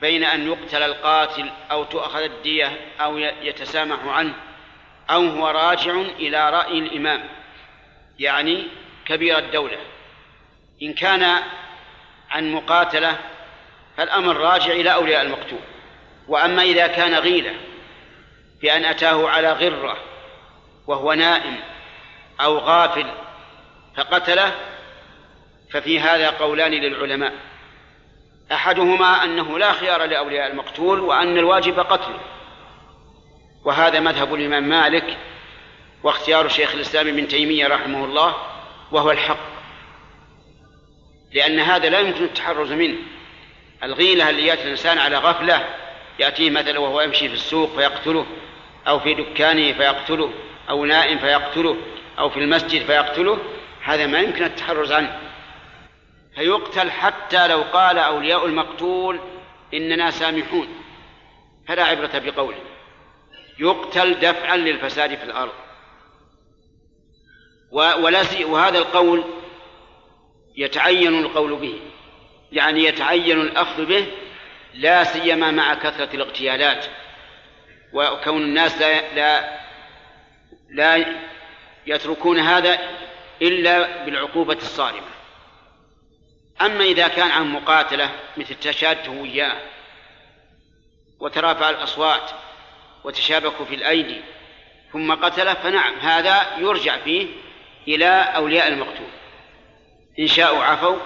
بين 0.00 0.24
أن 0.24 0.46
يقتل 0.46 0.82
القاتل 0.82 1.50
أو 1.70 1.84
تؤخذ 1.84 2.22
الدية 2.22 2.80
أو 3.00 3.18
يتسامح 3.18 4.04
عنه 4.04 4.34
أو 5.10 5.26
هو 5.26 5.48
راجع 5.48 5.92
إلى 6.00 6.50
رأي 6.50 6.78
الإمام 6.78 7.28
يعني 8.18 8.66
كبير 9.04 9.38
الدولة. 9.38 9.78
إن 10.82 10.94
كان 10.94 11.42
عن 12.32 12.52
مقاتلة 12.52 13.18
فالأمر 13.96 14.36
راجع 14.36 14.72
إلى 14.72 14.94
أولياء 14.94 15.22
المقتول 15.22 15.60
وأما 16.28 16.62
إذا 16.62 16.86
كان 16.86 17.14
غيلة 17.14 17.54
بأن 18.62 18.84
أتاه 18.84 19.28
على 19.28 19.52
غرة 19.52 19.96
وهو 20.86 21.12
نائم 21.12 21.56
أو 22.40 22.58
غافل 22.58 23.06
فقتله 23.96 24.52
ففي 25.72 26.00
هذا 26.00 26.30
قولان 26.30 26.72
للعلماء. 26.72 27.32
أحدهما 28.52 29.24
أنه 29.24 29.58
لا 29.58 29.72
خيار 29.72 30.04
لأولياء 30.04 30.50
المقتول 30.50 31.00
وأن 31.00 31.38
الواجب 31.38 31.80
قتله. 31.80 32.20
وهذا 33.64 34.00
مذهب 34.00 34.34
الإمام 34.34 34.68
مالك 34.68 35.18
واختيار 36.02 36.48
شيخ 36.48 36.74
الإسلام 36.74 37.08
ابن 37.08 37.28
تيمية 37.28 37.66
رحمه 37.66 38.04
الله 38.04 38.34
وهو 38.92 39.10
الحق. 39.10 39.61
لأن 41.34 41.60
هذا 41.60 41.88
لا 41.88 42.00
يمكن 42.00 42.24
التحرز 42.24 42.72
منه. 42.72 42.98
الغيلة 43.82 44.30
اللي 44.30 44.46
يأتي 44.46 44.62
الإنسان 44.62 44.98
على 44.98 45.18
غفلة 45.18 45.68
يأتيه 46.18 46.50
مثلا 46.50 46.78
وهو 46.78 47.00
يمشي 47.00 47.28
في 47.28 47.34
السوق 47.34 47.76
فيقتله 47.76 48.26
أو 48.88 49.00
في 49.00 49.14
دكانه 49.14 49.72
فيقتله 49.72 50.32
أو 50.70 50.84
نائم 50.84 51.18
فيقتله 51.18 51.76
أو 52.18 52.30
في 52.30 52.38
المسجد 52.40 52.86
فيقتله 52.86 53.38
هذا 53.82 54.06
ما 54.06 54.20
يمكن 54.20 54.44
التحرز 54.44 54.92
عنه. 54.92 55.20
فيقتل 56.34 56.90
حتى 56.90 57.48
لو 57.48 57.62
قال 57.62 57.98
أولياء 57.98 58.46
المقتول 58.46 59.20
إننا 59.74 60.10
سامحون. 60.10 60.68
فلا 61.68 61.84
عبرة 61.84 62.18
بقوله. 62.18 62.58
يقتل 63.58 64.14
دفعا 64.14 64.56
للفساد 64.56 65.14
في 65.14 65.24
الأرض. 65.24 65.52
وهذا 68.44 68.78
القول 68.78 69.24
يتعين 70.56 71.18
القول 71.18 71.56
به. 71.56 71.80
يعني 72.52 72.84
يتعين 72.84 73.40
الأخذ 73.40 73.86
به 73.86 74.06
لا 74.74 75.04
سيما 75.04 75.50
مع 75.50 75.74
كثرة 75.74 76.08
الاغتيالات. 76.14 76.86
وكون 77.92 78.42
الناس 78.42 78.78
لا 78.78 79.14
لا, 79.14 79.58
لا 80.70 81.06
يتركون 81.86 82.38
هذا 82.38 82.78
إلا 83.42 84.04
بالعقوبة 84.04 84.54
الصارمة. 84.54 85.12
أما 86.60 86.84
إذا 86.84 87.08
كان 87.08 87.30
عن 87.30 87.52
مقاتلة 87.52 88.10
مثل 88.36 88.54
تشاده 88.54 89.10
وياه 89.10 89.56
وترافع 91.20 91.70
الأصوات 91.70 92.30
وتشابكوا 93.04 93.64
في 93.66 93.74
الأيدي 93.74 94.20
ثم 94.92 95.14
قتله 95.14 95.54
فنعم 95.54 95.94
هذا 95.94 96.58
يرجع 96.58 96.98
فيه 96.98 97.26
إلى 97.88 98.06
أولياء 98.36 98.68
المقتول. 98.68 99.21
إن 100.18 100.26
شاءوا 100.26 100.64
عفوا 100.64 100.96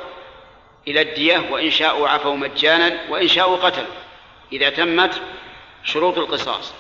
إلى 0.89 1.01
الدية 1.01 1.39
وإن 1.51 1.71
شاءوا 1.71 2.09
عفوا 2.09 2.37
مجانا 2.37 3.11
وإن 3.11 3.29
شاءوا 3.29 3.57
قتلوا. 3.57 3.95
إذا 4.53 4.71
تمت 4.71 5.23
شروط 5.85 6.19
القصاص. 6.19 6.75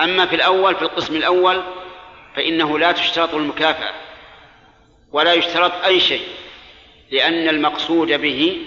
أما 0.00 0.26
في 0.26 0.36
الأول 0.36 0.74
في 0.74 0.82
القسم 0.82 1.16
الأول 1.16 1.62
فإنه 2.36 2.78
لا 2.78 2.92
تشترط 2.92 3.34
المكافأة 3.34 3.94
ولا 5.12 5.32
يشترط 5.32 5.84
أي 5.84 6.00
شيء 6.00 6.26
لأن 7.10 7.48
المقصود 7.48 8.12
به 8.12 8.66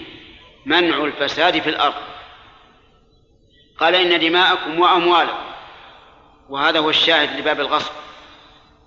منع 0.66 1.04
الفساد 1.04 1.58
في 1.58 1.70
الأرض. 1.70 2.02
قال 3.78 3.94
إن 3.94 4.20
دماءكم 4.20 4.80
وأموالكم 4.80 5.48
وهذا 6.48 6.78
هو 6.78 6.90
الشاهد 6.90 7.40
لباب 7.40 7.60
الغصب. 7.60 7.92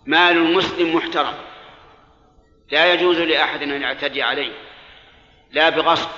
مال 0.05 0.37
المسلم 0.37 0.95
محترم. 0.95 1.33
لا 2.71 2.93
يجوز 2.93 3.17
لأحد 3.17 3.61
أن 3.63 3.81
يعتدي 3.81 4.23
عليه 4.23 4.51
لا 5.51 5.69
بغصب 5.69 6.09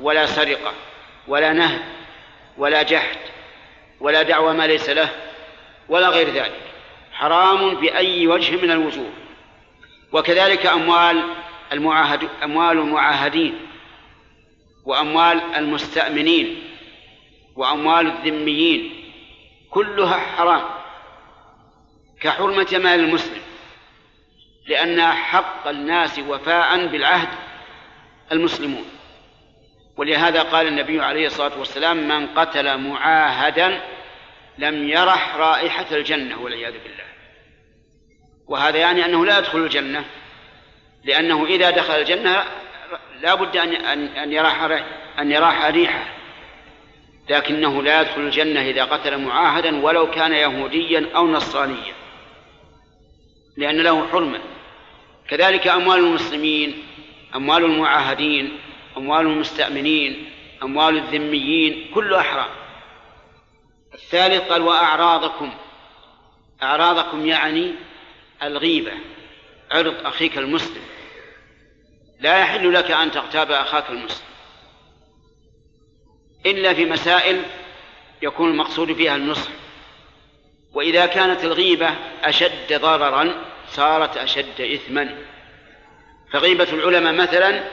ولا 0.00 0.26
سرقة 0.26 0.72
ولا 1.28 1.52
نهب 1.52 1.80
ولا 2.58 2.82
جحد 2.82 3.18
ولا 4.00 4.22
دعوى 4.22 4.54
ما 4.54 4.66
ليس 4.66 4.90
له 4.90 5.08
ولا 5.88 6.08
غير 6.08 6.30
ذلك 6.30 6.60
حرام 7.12 7.74
بأي 7.74 8.26
وجه 8.26 8.56
من 8.56 8.70
الوجوه. 8.70 9.10
وكذلك 10.12 10.66
أموال 10.66 11.24
المعاهد 11.72 12.28
أموال 12.44 12.78
المعاهدين 12.78 13.58
وأموال 14.84 15.40
المستأمنين 15.56 16.62
وأموال 17.56 18.06
الذميين 18.06 19.12
كلها 19.70 20.18
حرام 20.18 20.62
كحرمة 22.20 22.68
مال 22.72 23.00
المسلم. 23.00 23.39
لأن 24.70 25.02
حق 25.02 25.68
الناس 25.68 26.18
وفاء 26.18 26.86
بالعهد 26.86 27.28
المسلمون. 28.32 28.84
ولهذا 29.96 30.42
قال 30.42 30.66
النبي 30.66 31.00
عليه 31.00 31.26
الصلاة 31.26 31.58
والسلام 31.58 32.08
من 32.08 32.26
قتل 32.26 32.78
معاهدا 32.78 33.80
لم 34.58 34.88
يرح 34.88 35.36
رائحة 35.36 35.86
الجنة 35.92 36.40
والعياذ 36.40 36.72
بالله. 36.72 37.04
وهذا 38.48 38.78
يعني 38.78 39.04
أنه 39.04 39.26
لا 39.26 39.38
يدخل 39.38 39.58
الجنة 39.58 40.04
لأنه 41.04 41.46
إذا 41.46 41.70
دخل 41.70 41.94
الجنة 41.94 42.44
لا 43.20 43.34
بد 43.34 43.56
أن 43.56 43.74
أن 44.16 44.32
يراح 44.32 44.62
أن 45.18 45.32
يراح 45.32 45.64
ريحه. 45.64 46.04
لكنه 47.30 47.82
لا 47.82 48.00
يدخل 48.00 48.20
الجنة 48.20 48.60
إذا 48.60 48.84
قتل 48.84 49.18
معاهدا 49.18 49.84
ولو 49.84 50.10
كان 50.10 50.32
يهوديا 50.32 51.06
أو 51.16 51.26
نصرانيا 51.26 51.94
لأن 53.56 53.76
له 53.76 54.06
حرمة 54.06 54.40
كذلك 55.30 55.66
أموال 55.68 55.98
المسلمين 55.98 56.82
أموال 57.34 57.64
المعاهدين 57.64 58.58
أموال 58.96 59.26
المستأمنين 59.26 60.30
أموال 60.62 60.96
الذميين 60.96 61.90
كلها 61.94 62.22
حرام 62.22 62.50
الثالث 63.94 64.42
قال 64.42 64.62
وأعراضكم. 64.62 65.52
أعراضكم 66.62 67.26
يعني 67.26 67.74
الغيبة. 68.42 68.92
عرض 69.70 70.06
أخيك 70.06 70.38
المسلم. 70.38 70.82
لا 72.20 72.38
يحل 72.38 72.74
لك 72.74 72.90
أن 72.90 73.10
تغتاب 73.10 73.50
أخاك 73.50 73.90
المسلم. 73.90 74.26
إلا 76.46 76.74
في 76.74 76.84
مسائل 76.84 77.42
يكون 78.22 78.50
المقصود 78.50 78.92
فيها 78.92 79.16
النصح. 79.16 79.50
وإذا 80.74 81.06
كانت 81.06 81.44
الغيبة 81.44 81.90
أشد 82.22 82.80
ضررا 82.80 83.49
صارت 83.70 84.16
أشد 84.16 84.60
إثما. 84.60 85.16
فغيبة 86.32 86.68
العلماء 86.72 87.12
مثلا 87.12 87.64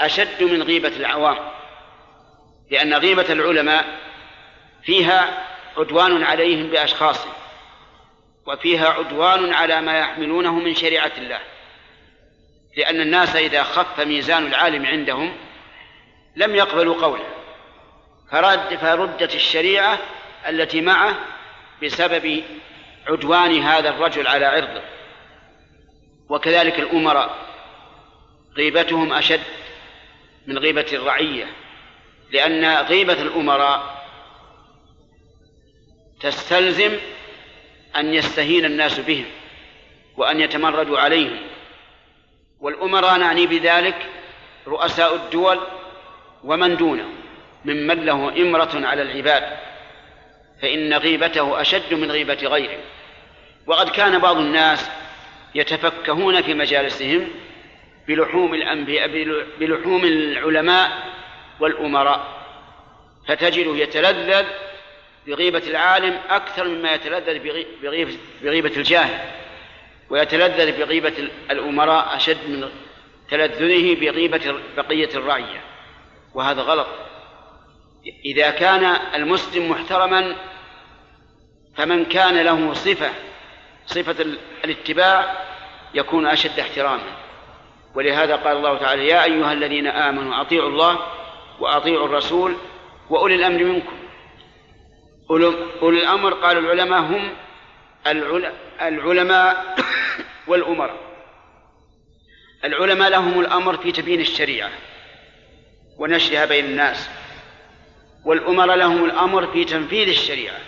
أشد 0.00 0.42
من 0.42 0.62
غيبة 0.62 0.88
العوام 0.96 1.38
لأن 2.70 2.94
غيبة 2.94 3.32
العلماء 3.32 3.84
فيها 4.82 5.46
عدوان 5.76 6.22
عليهم 6.22 6.66
بأشخاص 6.66 7.26
وفيها 8.46 8.88
عدوان 8.88 9.52
على 9.52 9.80
ما 9.80 9.98
يحملونه 9.98 10.54
من 10.54 10.74
شريعة 10.74 11.12
الله. 11.18 11.40
لأن 12.76 13.00
الناس 13.00 13.36
إذا 13.36 13.62
خف 13.62 14.00
ميزان 14.00 14.46
العالم 14.46 14.86
عندهم 14.86 15.36
لم 16.36 16.54
يقبلوا 16.54 17.02
قوله 17.02 17.26
فرد 18.30 18.74
فردت 18.74 19.34
الشريعة 19.34 19.98
التي 20.48 20.80
معه 20.80 21.14
بسبب 21.82 22.42
عدوان 23.06 23.62
هذا 23.62 23.88
الرجل 23.88 24.26
على 24.26 24.46
عرضه. 24.46 24.82
وكذلك 26.28 26.78
الأمراء. 26.78 27.46
غيبتهم 28.56 29.12
أشد 29.12 29.40
من 30.46 30.58
غيبة 30.58 30.86
الرعية 30.92 31.46
لأن 32.30 32.64
غيبة 32.86 33.22
الأمراء 33.22 34.06
تستلزم 36.20 36.98
أن 37.96 38.14
يستهين 38.14 38.64
الناس 38.64 39.00
بهم 39.00 39.26
وأن 40.16 40.40
يتمردوا 40.40 40.98
عليهم. 40.98 41.40
والأمراء 42.60 43.18
نعني 43.18 43.46
بذلك 43.46 44.06
رؤساء 44.66 45.14
الدول 45.14 45.60
ومن 46.44 46.76
دونه 46.76 47.08
ممن 47.64 48.04
له 48.04 48.42
إمرة 48.42 48.86
على 48.86 49.02
العباد. 49.02 49.56
فإن 50.62 50.94
غيبته 50.94 51.60
أشد 51.60 51.94
من 51.94 52.10
غيبة 52.10 52.34
غيره 52.34 52.78
وقد 53.66 53.88
كان 53.88 54.18
بعض 54.18 54.36
الناس 54.36 54.90
يتفكهون 55.56 56.42
في 56.42 56.54
مجالسهم 56.54 57.28
بلحوم 58.08 58.54
الأنبياء 58.54 59.08
بلحوم 59.60 60.04
العلماء 60.04 61.12
والأمراء. 61.60 62.36
فتجده 63.28 63.76
يتلذذ 63.76 64.46
بغيبة 65.26 65.62
العالم 65.66 66.18
أكثر 66.28 66.68
مما 66.68 66.94
يتلذذ 66.94 67.38
بغيبة, 67.82 68.16
بغيبة 68.42 68.76
الجاهل 68.76 69.30
ويتلذذ 70.10 70.78
بغيبة 70.78 71.28
الأمراء 71.50 72.16
أشد 72.16 72.50
من 72.50 72.68
تلذذه 73.30 73.94
بغيبة 74.00 74.54
بقية 74.76 75.10
الرعية. 75.14 75.60
وهذا 76.34 76.62
غلط. 76.62 76.86
إذا 78.24 78.50
كان 78.50 78.84
المسلم 79.14 79.70
محترما 79.70 80.36
فمن 81.76 82.04
كان 82.04 82.42
له 82.42 82.72
صفة 82.72 83.10
صفة 83.86 84.26
الاتباع 84.64 85.45
يكون 85.96 86.26
أشد 86.26 86.60
احتراما. 86.60 87.16
ولهذا 87.94 88.36
قال 88.36 88.56
الله 88.56 88.78
تعالى 88.78 89.08
يا 89.08 89.24
أيها 89.24 89.52
الذين 89.52 89.86
آمنوا 89.86 90.40
أطيعوا 90.40 90.68
الله 90.68 90.98
وأطيعوا 91.60 92.06
الرسول 92.06 92.56
وأولي 93.10 93.34
الأمر 93.34 93.64
منكم. 93.64 93.96
أولي 95.82 95.98
الأمر 96.02 96.34
قال 96.34 96.58
العلماء 96.58 97.00
هم 97.00 97.30
العلماء 98.80 99.76
والأمراء. 100.48 100.96
العلماء 102.64 103.10
لهم 103.10 103.40
الأمر 103.40 103.76
في 103.76 103.92
تبيين 103.92 104.20
الشريعة 104.20 104.70
ونشرها 105.98 106.44
بين 106.44 106.64
الناس. 106.64 107.10
والأمراء 108.24 108.76
لهم 108.76 109.04
الأمر 109.04 109.46
في 109.46 109.64
تنفيذ 109.64 110.08
الشريعة 110.08 110.58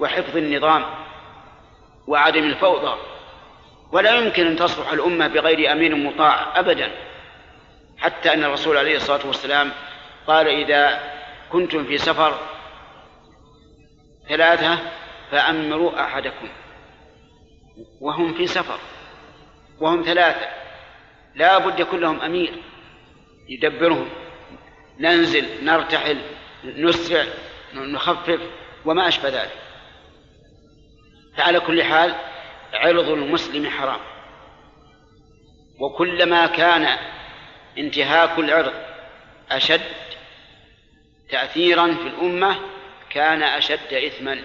وحفظ 0.00 0.36
النظام 0.36 0.84
وعدم 2.06 2.44
الفوضى. 2.44 3.13
ولا 3.94 4.14
يمكن 4.14 4.46
أن 4.46 4.56
تصلح 4.56 4.92
الأمة 4.92 5.26
بغير 5.26 5.72
أمير 5.72 5.94
مطاع 5.94 6.58
أبدا. 6.58 6.90
حتى 7.98 8.32
أن 8.34 8.44
الرسول 8.44 8.76
عليه 8.76 8.96
الصلاة 8.96 9.26
والسلام 9.26 9.72
قال 10.26 10.48
إذا 10.48 11.12
كنتم 11.52 11.84
في 11.84 11.98
سفر 11.98 12.40
ثلاثة 14.28 14.78
فأمروا 15.30 16.00
أحدكم. 16.00 16.48
وهم 18.00 18.34
في 18.34 18.46
سفر. 18.46 18.78
وهم 19.80 20.02
ثلاثة. 20.02 20.48
لا 21.34 21.58
بد 21.58 21.80
يكون 21.80 22.00
لهم 22.00 22.20
أمير 22.20 22.52
يدبرهم. 23.48 24.08
ننزل 25.00 25.64
نرتحل 25.64 26.18
نسرع 26.64 27.24
نخفف 27.74 28.40
وما 28.84 29.08
أشبه 29.08 29.28
ذلك. 29.28 29.58
فعلى 31.36 31.60
كل 31.60 31.82
حال 31.82 32.14
عرض 32.74 33.08
المسلم 33.08 33.70
حرام. 33.70 34.00
وكلما 35.80 36.46
كان 36.46 36.98
انتهاك 37.78 38.38
العرض 38.38 38.72
أشد 39.50 39.80
تأثيرا 41.30 41.94
في 41.94 42.06
الأمة 42.06 42.56
كان 43.10 43.42
أشد 43.42 43.94
إثما. 43.94 44.42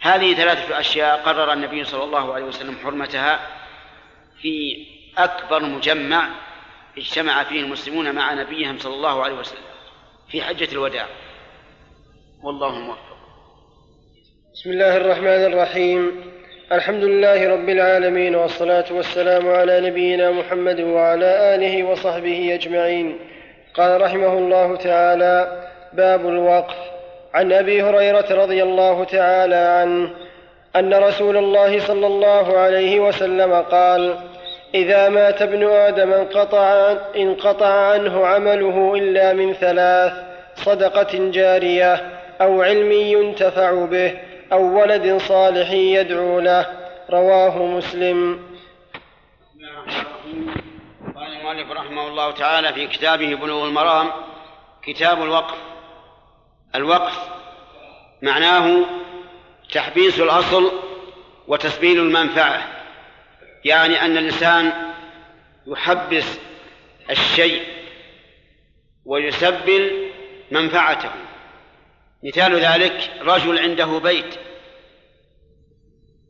هذه 0.00 0.34
ثلاثة 0.34 0.80
أشياء 0.80 1.22
قرر 1.22 1.52
النبي 1.52 1.84
صلى 1.84 2.04
الله 2.04 2.34
عليه 2.34 2.44
وسلم 2.44 2.78
حرمتها 2.84 3.40
في 4.42 4.86
أكبر 5.18 5.62
مجمع 5.62 6.28
اجتمع 6.98 7.44
فيه 7.44 7.60
المسلمون 7.60 8.14
مع 8.14 8.34
نبيهم 8.34 8.78
صلى 8.78 8.94
الله 8.94 9.24
عليه 9.24 9.34
وسلم 9.34 9.62
في 10.28 10.42
حجة 10.42 10.72
الوداع. 10.72 11.06
والله 12.42 12.78
موفق. 12.78 13.16
بسم 14.54 14.70
الله 14.70 14.96
الرحمن 14.96 15.52
الرحيم. 15.52 16.25
الحمد 16.72 17.04
لله 17.04 17.48
رب 17.48 17.68
العالمين 17.68 18.34
والصلاة 18.34 18.84
والسلام 18.90 19.50
على 19.50 19.80
نبينا 19.80 20.30
محمد 20.30 20.80
وعلى 20.80 21.54
آله 21.54 21.84
وصحبه 21.84 22.54
أجمعين. 22.54 23.18
قال 23.74 24.00
رحمه 24.00 24.32
الله 24.32 24.76
تعالى 24.76 25.62
باب 25.92 26.28
الوقف. 26.28 26.74
عن 27.34 27.52
أبي 27.52 27.82
هريرة 27.82 28.26
رضي 28.30 28.62
الله 28.62 29.04
تعالى 29.04 29.54
عنه 29.54 30.10
أن 30.76 30.94
رسول 30.94 31.36
الله 31.36 31.80
صلى 31.80 32.06
الله 32.06 32.58
عليه 32.58 33.00
وسلم 33.00 33.54
قال 33.54 34.14
إذا 34.74 35.08
مات 35.08 35.42
ابن 35.42 35.66
آدم 35.66 36.12
انقطع, 36.12 36.94
انقطع 37.16 37.90
عنه 37.92 38.26
عمله 38.26 38.94
إلا 38.94 39.32
من 39.32 39.52
ثلاث 39.52 40.12
صدقة 40.54 41.30
جارية 41.30 42.00
أو 42.40 42.62
علم 42.62 42.92
ينتفع 42.92 43.84
به. 43.84 44.12
أو 44.52 44.80
ولد 44.80 45.16
صالح 45.16 45.70
يدعو 45.70 46.40
له 46.40 46.66
رواه 47.10 47.66
مسلم. 47.66 48.46
قال 51.16 51.32
المؤلف 51.32 51.70
رحمه 51.70 52.08
الله 52.08 52.30
تعالى 52.30 52.72
في 52.72 52.86
كتابه 52.86 53.34
بلوغ 53.34 53.68
المرام 53.68 54.10
كتاب 54.82 55.22
الوقف. 55.22 55.58
الوقف 56.74 57.28
معناه 58.22 58.84
تحبيس 59.72 60.20
الأصل 60.20 60.72
وتسبيل 61.48 62.00
المنفعة. 62.00 62.62
يعني 63.64 64.00
أن 64.00 64.16
الإنسان 64.16 64.72
يحبس 65.66 66.38
الشيء 67.10 67.62
ويسبل 69.04 70.10
منفعته. 70.50 71.10
مثال 72.26 72.60
ذلك 72.60 73.10
رجل 73.20 73.58
عنده 73.58 73.98
بيت 73.98 74.34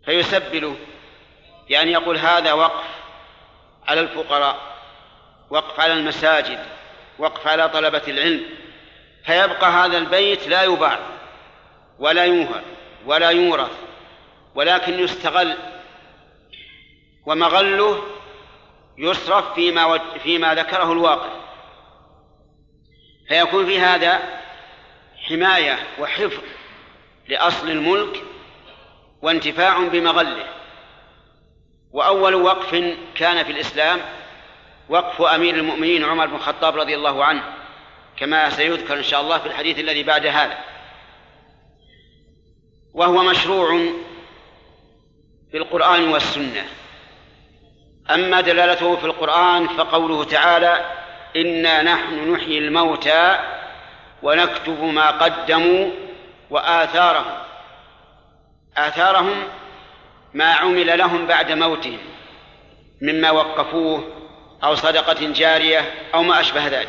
فيسبله 0.04 0.76
يعني 1.68 1.92
يقول 1.92 2.18
هذا 2.18 2.52
وقف 2.52 2.84
على 3.86 4.00
الفقراء 4.00 4.76
وقف 5.50 5.80
على 5.80 5.92
المساجد 5.92 6.58
وقف 7.18 7.46
على 7.46 7.68
طلبة 7.68 8.02
العلم 8.08 8.42
فيبقى 9.24 9.70
هذا 9.70 9.98
البيت 9.98 10.48
لا 10.48 10.62
يباع 10.62 10.98
ولا 11.98 12.24
يوهب 12.24 12.62
ولا 13.06 13.30
يورث 13.30 13.72
ولكن 14.54 14.98
يستغل 14.98 15.56
ومغله 17.26 18.02
يصرف 18.98 19.54
فيما 19.54 19.98
فيما 20.18 20.54
ذكره 20.54 20.92
الواقع. 20.92 21.30
فيكون 23.28 23.66
في 23.66 23.80
هذا 23.80 24.35
حماية 25.28 25.78
وحفظ 25.98 26.42
لأصل 27.28 27.70
الملك 27.70 28.22
وانتفاع 29.22 29.78
بمغله. 29.78 30.46
وأول 31.92 32.34
وقف 32.34 32.94
كان 33.14 33.44
في 33.44 33.52
الإسلام 33.52 34.00
وقف 34.88 35.22
أمير 35.22 35.54
المؤمنين 35.54 36.04
عمر 36.04 36.26
بن 36.26 36.34
الخطاب 36.34 36.76
رضي 36.76 36.94
الله 36.94 37.24
عنه 37.24 37.42
كما 38.16 38.50
سيذكر 38.50 38.98
إن 38.98 39.02
شاء 39.02 39.20
الله 39.20 39.38
في 39.38 39.46
الحديث 39.46 39.78
الذي 39.78 40.02
بعد 40.02 40.26
هذا. 40.26 40.58
وهو 42.94 43.22
مشروع 43.22 43.68
في 45.50 45.56
القرآن 45.56 46.08
والسنة. 46.08 46.66
أما 48.10 48.40
دلالته 48.40 48.96
في 48.96 49.04
القرآن 49.04 49.68
فقوله 49.68 50.24
تعالى 50.24 50.90
إنا 51.36 51.82
نحن 51.82 52.32
نحيي 52.32 52.58
الموتى 52.58 53.55
ونكتب 54.22 54.82
ما 54.82 55.10
قدموا 55.10 55.90
وآثارهم. 56.50 57.38
آثارهم 58.76 59.42
ما 60.34 60.52
عمل 60.52 60.98
لهم 60.98 61.26
بعد 61.26 61.52
موتهم 61.52 61.98
مما 63.02 63.30
وقفوه 63.30 64.12
أو 64.64 64.74
صدقة 64.74 65.32
جارية 65.32 65.94
أو 66.14 66.22
ما 66.22 66.40
أشبه 66.40 66.66
ذلك. 66.66 66.88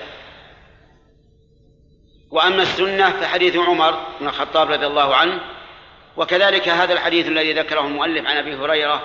وأما 2.32 2.62
السنة 2.62 3.10
فحديث 3.10 3.56
عمر 3.56 4.00
بن 4.20 4.28
الخطاب 4.28 4.72
رضي 4.72 4.88
الله 4.88 5.16
عنه 5.16 5.40
وكذلك 6.18 6.70
هذا 6.70 6.94
الحديث 6.94 7.28
الذي 7.28 7.54
ذكره 7.54 7.82
المؤلف 7.82 8.28
عن 8.28 8.38
أبي 8.38 8.56
هريرة 8.56 9.02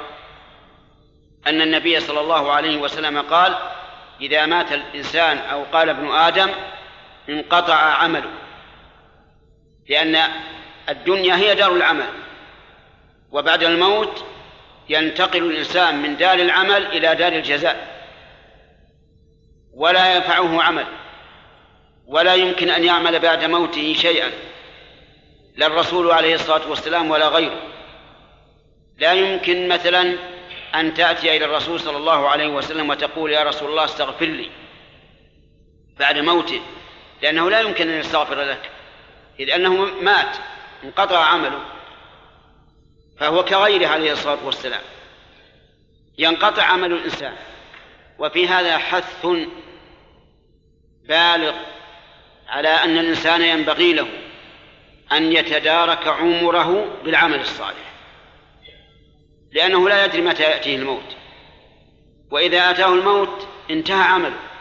أن 1.47 1.61
النبي 1.61 2.01
صلى 2.01 2.21
الله 2.21 2.53
عليه 2.53 2.77
وسلم 2.77 3.23
قال 3.23 3.55
إذا 4.21 4.47
مات 4.47 4.73
الإنسان 4.73 5.39
أو 5.39 5.65
قال 5.73 5.89
ابن 5.89 6.11
آدم 6.11 6.51
انقطع 7.29 7.75
عمله. 7.75 8.31
لأن 9.89 10.19
الدنيا 10.89 11.37
هي 11.37 11.55
دار 11.55 11.73
العمل. 11.73 12.09
وبعد 13.31 13.63
الموت 13.63 14.25
ينتقل 14.89 15.43
الإنسان 15.43 16.03
من 16.03 16.17
دار 16.17 16.35
العمل 16.35 16.87
إلى 16.87 17.15
دار 17.15 17.33
الجزاء. 17.33 18.03
ولا 19.75 20.15
ينفعه 20.15 20.63
عمل. 20.63 20.87
ولا 22.07 22.35
يمكن 22.35 22.71
أن 22.71 22.85
يعمل 22.85 23.19
بعد 23.19 23.45
موته 23.45 23.95
شيئا. 23.95 24.31
لا 25.57 25.67
الرسول 25.67 26.11
عليه 26.11 26.35
الصلاة 26.35 26.69
والسلام 26.71 27.11
ولا 27.11 27.29
غيره. 27.29 27.63
لا 28.99 29.13
يمكن 29.13 29.69
مثلا 29.69 30.15
أن 30.75 30.95
تأتي 30.95 31.37
إلى 31.37 31.45
الرسول 31.45 31.81
صلى 31.81 31.97
الله 31.97 32.29
عليه 32.29 32.47
وسلم 32.47 32.91
وتقول 32.91 33.33
يا 33.33 33.43
رسول 33.43 33.71
الله 33.71 33.85
استغفر 33.85 34.27
لي. 34.27 34.51
بعد 35.99 36.19
موته 36.19 36.61
لأنه 37.23 37.51
لا 37.51 37.61
يمكن 37.61 37.89
أن 37.89 38.01
يستغفر 38.01 38.43
لك. 38.43 38.71
إذ 39.41 39.51
أنه 39.51 39.73
مات 39.85 40.37
انقطع 40.85 41.25
عمله. 41.25 41.65
فهو 43.19 43.45
كغيره 43.45 43.87
عليه 43.87 44.13
الصلاة 44.13 44.39
والسلام. 44.45 44.81
ينقطع 46.19 46.63
عمل 46.63 46.93
الإنسان. 46.93 47.37
وفي 48.19 48.49
هذا 48.49 48.79
حث 48.79 49.27
بالغ 51.09 51.55
على 52.49 52.69
أن 52.69 52.99
الإنسان 52.99 53.43
ينبغي 53.43 53.93
له 53.93 54.09
أن 55.13 55.33
يتدارك 55.33 56.09
عمره 56.09 56.97
بالعمل 57.05 57.41
الصالح. 57.41 57.93
لأنه 59.53 59.89
لا 59.89 60.05
يدري 60.05 60.23
متى 60.23 60.43
يأتيه 60.43 60.77
الموت. 60.77 61.17
وإذا 62.31 62.71
أتاه 62.71 62.95
الموت 62.95 63.49
انتهى 63.71 64.03
عمله. 64.03 64.52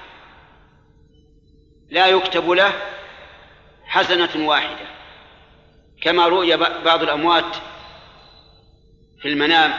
لا 1.91 2.07
يكتب 2.07 2.49
له 2.49 2.73
حسنة 3.85 4.47
واحدة 4.47 4.87
كما 6.01 6.27
رؤي 6.27 6.57
بعض 6.57 7.03
الأموات 7.03 7.55
في 9.21 9.27
المنام 9.27 9.73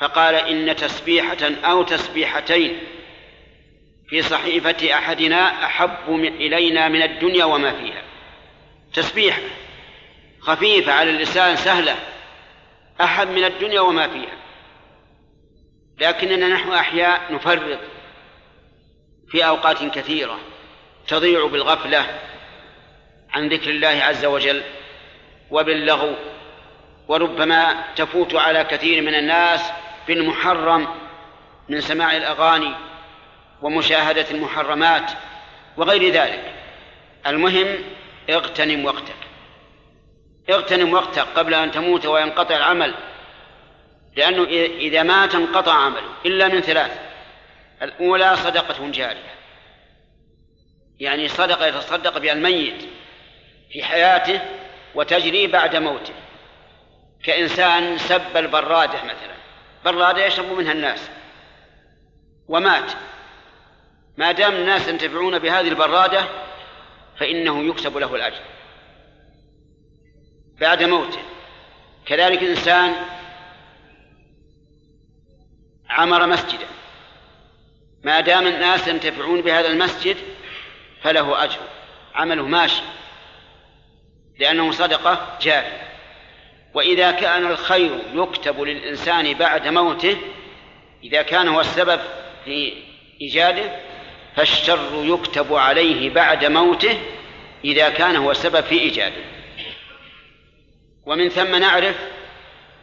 فقال 0.00 0.34
إن 0.34 0.76
تسبيحة 0.76 1.36
أو 1.64 1.82
تسبيحتين 1.82 2.80
في 4.08 4.22
صحيفة 4.22 4.94
أحدنا 4.94 5.64
أحب 5.64 6.10
إلينا 6.14 6.88
من 6.88 7.02
الدنيا 7.02 7.44
وما 7.44 7.72
فيها. 7.72 8.02
تسبيحة 8.94 9.42
خفيفة 10.40 10.92
على 10.92 11.10
اللسان 11.10 11.56
سهلة 11.56 11.96
أحب 13.00 13.28
من 13.28 13.44
الدنيا 13.44 13.80
وما 13.80 14.08
فيها. 14.08 14.36
لكننا 15.98 16.48
نحن 16.48 16.72
أحياء 16.72 17.32
نفرط 17.32 17.80
في 19.28 19.46
أوقات 19.46 19.84
كثيرة. 19.84 20.38
تضيع 21.08 21.46
بالغفلة 21.46 22.06
عن 23.30 23.48
ذكر 23.48 23.70
الله 23.70 23.88
عز 23.88 24.24
وجل 24.24 24.62
وباللغو 25.50 26.14
وربما 27.08 27.84
تفوت 27.96 28.34
على 28.34 28.64
كثير 28.64 29.02
من 29.02 29.14
الناس 29.14 29.72
بالمحرم 30.08 30.88
من 31.68 31.80
سماع 31.80 32.16
الأغاني 32.16 32.74
ومشاهدة 33.62 34.26
المحرمات 34.30 35.10
وغير 35.76 36.12
ذلك. 36.12 36.52
المهم 37.26 37.76
اغتنم 38.30 38.84
وقتك. 38.84 39.16
اغتنم 40.50 40.92
وقتك 40.92 41.26
قبل 41.36 41.54
أن 41.54 41.70
تموت 41.70 42.06
وينقطع 42.06 42.56
العمل 42.56 42.94
لأنه 44.16 44.44
إذا 44.78 45.02
مات 45.02 45.34
انقطع 45.34 45.72
عمله 45.72 46.08
إلا 46.26 46.48
من 46.48 46.60
ثلاث 46.60 46.98
الأولى 47.82 48.36
صدقة 48.36 48.90
جارية. 48.90 49.36
يعني 51.00 51.28
صدقة 51.28 51.66
يتصدق 51.66 52.18
بها 52.18 52.32
الميت 52.32 52.88
في 53.70 53.84
حياته 53.84 54.40
وتجري 54.94 55.46
بعد 55.46 55.76
موته. 55.76 56.14
كإنسان 57.24 57.98
سب 57.98 58.36
البرادة 58.36 59.02
مثلا. 59.04 59.36
برادة 59.84 60.26
يشرب 60.26 60.52
منها 60.52 60.72
الناس 60.72 61.08
ومات. 62.48 62.92
ما 64.16 64.32
دام 64.32 64.54
الناس 64.54 64.88
ينتفعون 64.88 65.38
بهذه 65.38 65.68
البرادة 65.68 66.28
فإنه 67.18 67.64
يكتب 67.64 67.98
له 67.98 68.14
الأجر 68.14 68.42
بعد 70.60 70.82
موته. 70.82 71.22
كذلك 72.06 72.42
إنسان 72.42 72.94
عمر 75.88 76.26
مسجدا 76.26 76.66
ما 78.04 78.20
دام 78.20 78.46
الناس 78.46 78.88
ينتفعون 78.88 79.40
بهذا 79.40 79.68
المسجد 79.68 80.16
فله 81.06 81.44
أجر. 81.44 81.58
عمله 82.14 82.46
ماشي. 82.46 82.82
لأنه 84.38 84.70
صدقة 84.70 85.38
جارية. 85.42 85.88
وإذا 86.74 87.10
كان 87.10 87.46
الخير 87.46 87.98
يكتب 88.14 88.60
للإنسان 88.60 89.34
بعد 89.34 89.68
موته 89.68 90.16
إذا 91.04 91.22
كان 91.22 91.48
هو 91.48 91.60
السبب 91.60 92.00
في 92.44 92.72
إيجاده 93.20 93.80
فالشر 94.36 94.78
يكتب 94.94 95.54
عليه 95.54 96.10
بعد 96.10 96.44
موته 96.44 96.98
إذا 97.64 97.88
كان 97.88 98.16
هو 98.16 98.30
السبب 98.30 98.60
في 98.60 98.78
إيجاده. 98.80 99.22
ومن 101.06 101.28
ثم 101.28 101.56
نعرف 101.56 101.96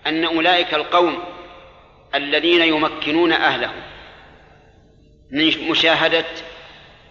أن 0.07 0.25
أولئك 0.25 0.73
القوم 0.73 1.23
الذين 2.15 2.61
يمكنون 2.61 3.33
أهلهم 3.33 3.83
من 5.31 5.69
مشاهدة 5.69 6.25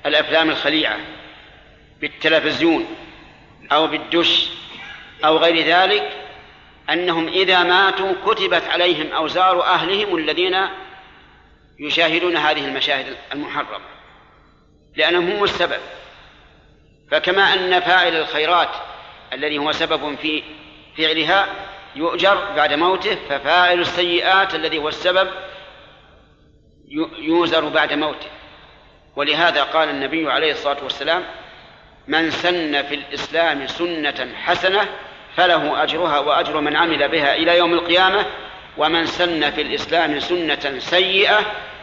الأفلام 0.06 0.50
الخليعة 0.50 0.98
بالتلفزيون 2.00 2.86
أو 3.72 3.86
بالدش 3.86 4.48
أو 5.24 5.36
غير 5.36 5.66
ذلك 5.66 6.12
أنهم 6.90 7.28
إذا 7.28 7.62
ماتوا 7.62 8.14
كتبت 8.26 8.62
عليهم 8.64 9.12
أوزار 9.12 9.62
أهلهم 9.62 10.16
الذين 10.16 10.56
يشاهدون 11.78 12.36
هذه 12.36 12.64
المشاهد 12.64 13.16
المحرمة 13.32 13.84
لأنهم 14.96 15.30
هم 15.30 15.44
السبب. 15.44 15.80
فكما 17.10 17.54
أن 17.54 17.80
فاعل 17.80 18.16
الخيرات 18.16 18.68
الذي 19.32 19.58
هو 19.58 19.72
سبب 19.72 20.16
في 20.16 20.42
فعلها 20.98 21.48
يؤجر 21.96 22.52
بعد 22.56 22.72
موته 22.72 23.14
ففاعل 23.28 23.80
السيئات 23.80 24.54
الذي 24.54 24.78
هو 24.78 24.88
السبب 24.88 25.30
يوزر 27.18 27.68
بعد 27.68 27.92
موته. 27.92 28.41
ولهذا 29.16 29.62
قال 29.62 29.89
النبي 29.89 30.30
عليه 30.30 30.52
الصلاة 30.52 30.84
والسلام 30.84 31.24
من 32.09 32.30
سن 32.30 32.82
في 32.82 32.94
الإسلام 32.94 33.66
سنة 33.66 34.34
حسنة 34.34 34.89
فله 35.36 35.82
أجرها 35.82 36.18
وأجر 36.18 36.60
من 36.60 36.76
عمل 36.76 37.09
بها 37.09 37.34
إلى 37.34 37.59
يوم 37.59 37.74
القيامة 37.74 38.26
ومن 38.76 39.06
سن 39.06 39.51
في 39.51 39.62
الإسلام 39.62 40.20
سنة 40.20 40.78
سيئة 40.78 41.40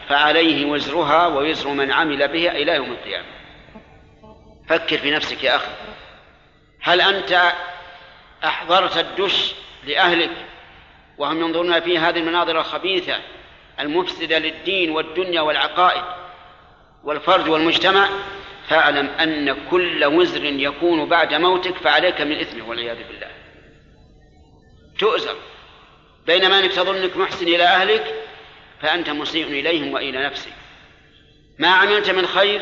فعليه 0.09 0.65
وزرها 0.65 1.27
ووزر 1.27 1.69
من 1.69 1.91
عمل 1.91 2.27
بها 2.27 2.51
إلى 2.51 2.75
يوم 2.75 2.91
القيامة. 2.91 3.25
فكر 4.69 4.97
في 4.97 5.11
نفسك 5.11 5.43
يا 5.43 5.55
أخي 5.55 5.71
هل 6.81 7.01
أنت 7.01 7.53
أحضرت 8.45 8.97
الدش 8.97 9.53
لأهلك 9.83 10.31
وهم 11.17 11.39
ينظرون 11.41 11.79
في 11.79 11.97
هذه 11.97 12.19
المناظر 12.19 12.59
الخبيثة 12.59 13.15
المفسدة 13.79 14.39
للدين 14.39 14.91
والدنيا 14.91 15.41
والعقائد 15.41 16.03
والفرد 17.03 17.47
والمجتمع 17.47 18.09
فاعلم 18.67 19.07
أن 19.07 19.69
كل 19.69 20.05
وزر 20.05 20.43
يكون 20.43 21.09
بعد 21.09 21.33
موتك 21.33 21.77
فعليك 21.77 22.21
من 22.21 22.39
إثمه 22.39 22.69
والعياذ 22.69 22.97
بالله. 23.07 23.31
تؤزر. 24.99 25.35
بينما 26.27 26.59
أنك 26.59 26.71
تظن 26.71 26.95
أنك 26.95 27.17
محسن 27.17 27.47
إلى 27.47 27.63
أهلك 27.63 28.15
فأنت 28.81 29.09
مسيء 29.09 29.47
إليهم 29.47 29.93
وإلى 29.93 30.25
نفسك. 30.25 30.53
ما 31.59 31.67
عملت 31.67 32.09
من 32.09 32.27
خير 32.27 32.61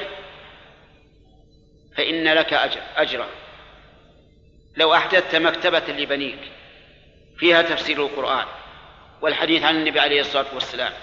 فإن 1.98 2.34
لك 2.34 2.54
أجر 2.54 2.82
أجرا. 2.96 3.28
لو 4.78 4.94
أحدثت 4.94 5.36
مكتبة 5.36 5.84
لبنيك 5.88 6.40
فيها 7.38 7.62
تفسير 7.62 8.06
القرآن 8.06 8.46
والحديث 9.22 9.64
عن 9.64 9.76
النبي 9.76 10.00
عليه 10.00 10.22
الصلاة 10.22 10.46
والسلام 10.54 10.94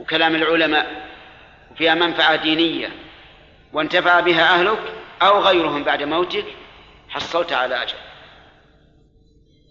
وكلام 0.00 0.34
العلماء 0.34 1.11
وفيها 1.72 1.94
منفعة 1.94 2.36
دينية 2.36 2.92
وانتفع 3.72 4.20
بها 4.20 4.54
أهلك 4.54 4.92
أو 5.22 5.40
غيرهم 5.40 5.84
بعد 5.84 6.02
موتك 6.02 6.44
حصلت 7.08 7.52
على 7.52 7.82
أجر 7.82 7.96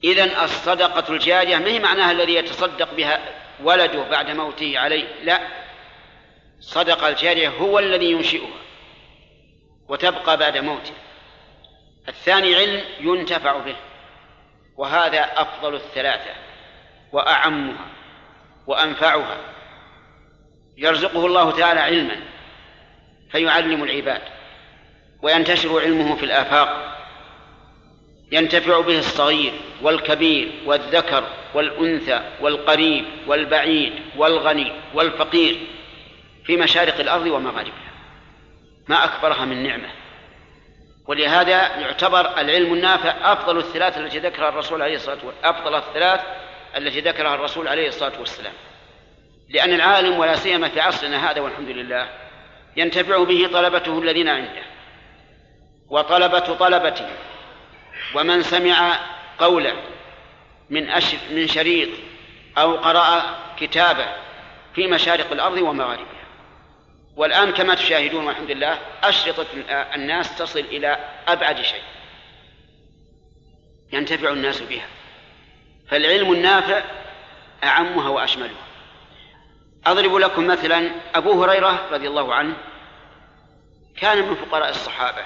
إذا 0.03 0.43
الصدقة 0.43 1.13
الجارية 1.13 1.57
ما 1.57 1.67
هي 1.67 1.79
معناها 1.79 2.11
الذي 2.11 2.35
يتصدق 2.35 2.93
بها 2.93 3.19
ولده 3.63 4.03
بعد 4.03 4.31
موته 4.31 4.79
عليه؟ 4.79 5.07
لا. 5.23 5.39
الصدقة 6.59 7.09
الجارية 7.09 7.49
هو 7.49 7.79
الذي 7.79 8.11
ينشئها 8.11 8.59
وتبقى 9.87 10.37
بعد 10.37 10.57
موته. 10.57 10.93
الثاني 12.07 12.55
علم 12.55 12.83
ينتفع 12.99 13.57
به 13.57 13.75
وهذا 14.77 15.41
أفضل 15.41 15.75
الثلاثة 15.75 16.31
وأعمها 17.11 17.85
وأنفعها. 18.67 19.37
يرزقه 20.77 21.25
الله 21.25 21.51
تعالى 21.51 21.79
علما 21.79 22.15
فيعلم 23.31 23.83
العباد 23.83 24.21
وينتشر 25.21 25.81
علمه 25.81 26.15
في 26.15 26.23
الآفاق 26.23 26.97
ينتفع 28.31 28.81
به 28.81 28.99
الصغير 28.99 29.53
والكبير 29.81 30.51
والذكر 30.65 31.23
والأنثى 31.53 32.21
والقريب 32.41 33.05
والبعيد 33.27 33.93
والغني 34.17 34.71
والفقير 34.93 35.59
في 36.45 36.57
مشارق 36.57 36.99
الأرض 36.99 37.25
ومغاربها. 37.25 37.91
ما 38.87 39.05
أكبرها 39.05 39.45
من 39.45 39.63
نعمة. 39.63 39.89
ولهذا 41.07 41.77
يعتبر 41.79 42.39
العلم 42.39 42.73
النافع 42.73 43.33
أفضل 43.33 43.57
الثلاث 43.57 43.97
التي 43.97 44.19
ذكرها 44.19 44.49
الرسول 44.49 44.81
عليه 44.81 44.95
الصلاة 44.95 45.17
والسلام 45.25 45.55
أفضل 45.55 45.75
الثلاث 45.75 46.21
التي 46.77 46.99
ذكرها 46.99 47.35
الرسول 47.35 47.67
عليه 47.67 47.87
الصلاة 47.87 48.19
والسلام. 48.19 48.53
لأن 49.53 49.73
العالم 49.73 50.19
ولا 50.19 50.35
سيما 50.35 50.69
في 50.69 50.81
عصرنا 50.81 51.31
هذا 51.31 51.41
والحمد 51.41 51.69
لله 51.69 52.09
ينتفع 52.75 53.23
به 53.23 53.49
طلبته 53.53 53.99
الذين 53.99 54.27
عنده 54.27 54.63
وطلبة 55.89 56.39
طلبته 56.39 57.07
ومن 58.15 58.43
سمع 58.43 58.99
قولا 59.39 59.73
من 60.69 60.89
أشر 60.89 61.17
من 61.31 61.47
شريط 61.47 61.89
أو 62.57 62.75
قرأ 62.75 63.39
كتابه 63.57 64.07
في 64.75 64.87
مشارق 64.87 65.31
الأرض 65.31 65.57
ومغاربها. 65.57 66.21
والآن 67.15 67.51
كما 67.51 67.75
تشاهدون 67.75 68.25
والحمد 68.25 68.51
لله 68.51 68.77
أشرطة 69.03 69.45
الناس 69.95 70.37
تصل 70.37 70.59
إلى 70.59 70.97
أبعد 71.27 71.61
شيء. 71.61 71.83
ينتفع 73.93 74.29
الناس 74.29 74.61
بها. 74.61 74.87
فالعلم 75.89 76.31
النافع 76.31 76.81
أعمها 77.63 78.09
وأشملها. 78.09 78.70
أضرب 79.85 80.15
لكم 80.15 80.47
مثلا 80.47 80.91
أبو 81.15 81.43
هريرة 81.43 81.87
رضي 81.91 82.07
الله 82.07 82.33
عنه 82.33 82.57
كان 83.97 84.29
من 84.29 84.35
فقراء 84.35 84.69
الصحابة 84.69 85.25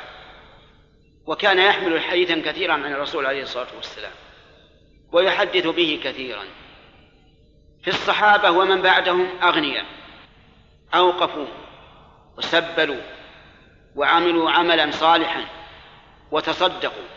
وكان 1.25 1.59
يحمل 1.59 2.01
حديثا 2.01 2.51
كثيرا 2.51 2.73
عن 2.73 2.93
الرسول 2.93 3.25
عليه 3.25 3.43
الصلاة 3.43 3.67
والسلام 3.75 4.11
ويحدث 5.11 5.67
به 5.67 5.99
كثيرا. 6.03 6.43
في 7.83 7.87
الصحابة 7.87 8.51
ومن 8.51 8.81
بعدهم 8.81 9.27
أغنياء 9.43 9.85
أوقفوا 10.95 11.47
وسبلوا 12.37 13.01
وعملوا 13.95 14.51
عملا 14.51 14.91
صالحا 14.91 15.45
وتصدقوا 16.31 17.07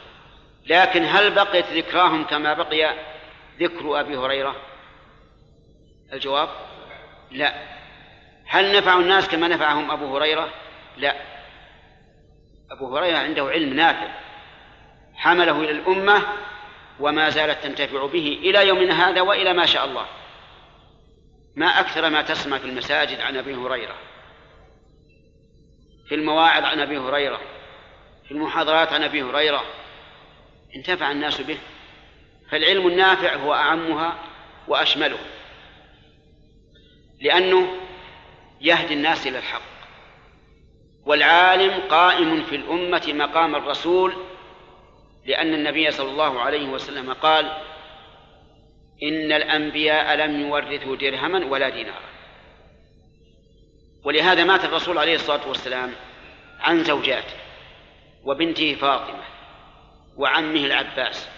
لكن 0.67 1.05
هل 1.05 1.31
بقيت 1.31 1.67
ذكراهم 1.67 2.25
كما 2.25 2.55
بقي 2.55 2.95
ذكر 3.61 4.01
أبي 4.01 4.17
هريرة؟ 4.17 4.57
الجواب 6.13 6.49
لا. 7.31 7.55
هل 8.47 8.77
نفعوا 8.77 9.01
الناس 9.01 9.29
كما 9.29 9.49
نفعهم 9.49 9.91
أبو 9.91 10.17
هريرة؟ 10.17 10.49
لا. 10.97 11.15
أبو 12.71 12.97
هريرة 12.97 13.19
عنده 13.19 13.45
علم 13.45 13.75
نافع. 13.75 14.09
حمله 15.15 15.61
إلى 15.61 15.71
الأمة 15.71 16.23
وما 17.01 17.31
زالت 17.31 17.65
تنتفع 17.65 18.07
به 18.07 18.39
إلى 18.43 18.69
يومنا 18.69 19.09
هذا 19.09 19.21
وإلى 19.21 19.53
ما 19.53 19.67
شاء 19.67 19.85
الله. 19.85 20.07
ما 21.57 21.67
أكثر 21.67 22.11
ما 22.11 22.23
تسمع 22.23 22.59
في 22.59 22.65
المساجد 22.65 23.21
عن 23.21 23.37
أبي 23.37 23.55
هريرة. 23.55 23.95
في 26.09 26.15
المواعظ 26.15 26.65
عن 26.65 26.81
أبي 26.81 26.99
هريرة. 26.99 27.41
في 28.25 28.31
المحاضرات 28.31 28.93
عن 28.93 29.03
أبي 29.03 29.23
هريرة. 29.23 29.65
انتفع 30.77 31.11
الناس 31.11 31.41
به. 31.41 31.59
فالعلم 32.51 32.87
النافع 32.87 33.35
هو 33.35 33.55
أعمها 33.55 34.19
وأشملها 34.69 35.38
لأنه 37.21 37.69
يهدي 38.61 38.95
الناس 38.95 39.27
إلى 39.27 39.39
الحق. 39.39 39.63
والعالم 41.07 41.89
قائم 41.89 42.43
في 42.43 42.57
الأمة 42.57 43.03
مقام 43.07 43.55
الرسول 43.55 44.15
لأن 45.27 45.55
النبي 45.55 45.91
صلى 45.91 46.11
الله 46.11 46.41
عليه 46.41 46.69
وسلم 46.69 47.13
قال 47.13 47.47
إن 49.03 49.33
الأنبياء 49.33 50.17
لم 50.17 50.41
يورثوا 50.41 50.97
درهما 50.97 51.47
ولا 51.47 51.69
دينارا. 51.69 52.09
ولهذا 54.05 54.45
مات 54.45 54.65
الرسول 54.65 54.99
عليه 54.99 55.15
الصلاة 55.15 55.49
والسلام 55.49 55.93
عن 56.61 56.85
زوجاته 56.85 57.37
وبنته 58.25 58.75
فاطمة 58.75 59.25
وعمه 60.17 60.67
العباس. 60.67 61.29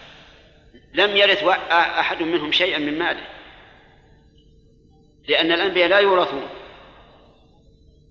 لم 0.94 1.16
يرث 1.16 1.44
أحد 1.70 2.22
منهم 2.22 2.52
شيئا 2.52 2.78
من 2.78 2.98
ماله. 2.98 3.39
لأن 5.30 5.52
الأنبياء 5.52 5.88
لا 5.88 5.98
يورثون 5.98 6.48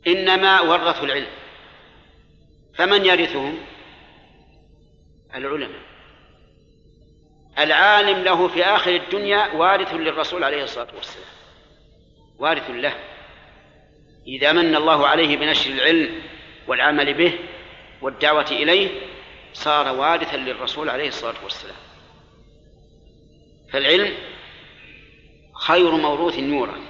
إنما 0.07 0.61
ورثوا 0.61 1.05
العلم. 1.05 1.27
فمن 2.75 3.05
يرثهم؟ 3.05 3.57
العلماء. 5.35 5.81
العالم 7.59 8.23
له 8.23 8.47
في 8.47 8.63
آخر 8.63 8.95
الدنيا 8.95 9.53
وارث 9.53 9.93
للرسول 9.93 10.43
عليه 10.43 10.63
الصلاة 10.63 10.87
والسلام 10.95 11.27
وارث 12.37 12.69
له. 12.69 12.95
إذا 14.27 14.51
من 14.51 14.75
الله 14.75 15.07
عليه 15.07 15.37
بنشر 15.37 15.71
العلم 15.71 16.21
والعمل 16.67 17.13
به 17.13 17.39
والدعوة 18.01 18.51
إليه 18.51 18.89
صار 19.53 19.95
وارثا 19.95 20.37
للرسول 20.37 20.89
عليه 20.89 21.07
الصلاة 21.07 21.43
والسلام. 21.43 21.77
فالعلم 23.71 24.13
خير 25.53 25.91
موروث 25.91 26.39
يورث. 26.39 26.88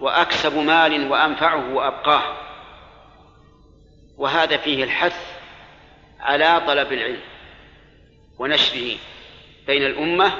وأكسب 0.00 0.56
مال 0.56 1.10
وأنفعه 1.10 1.74
وأبقاه. 1.74 2.36
وهذا 4.16 4.56
فيه 4.56 4.84
الحث 4.84 5.38
على 6.20 6.62
طلب 6.66 6.92
العلم 6.92 7.20
ونشره 8.38 8.96
بين 9.66 9.86
الأمة 9.86 10.32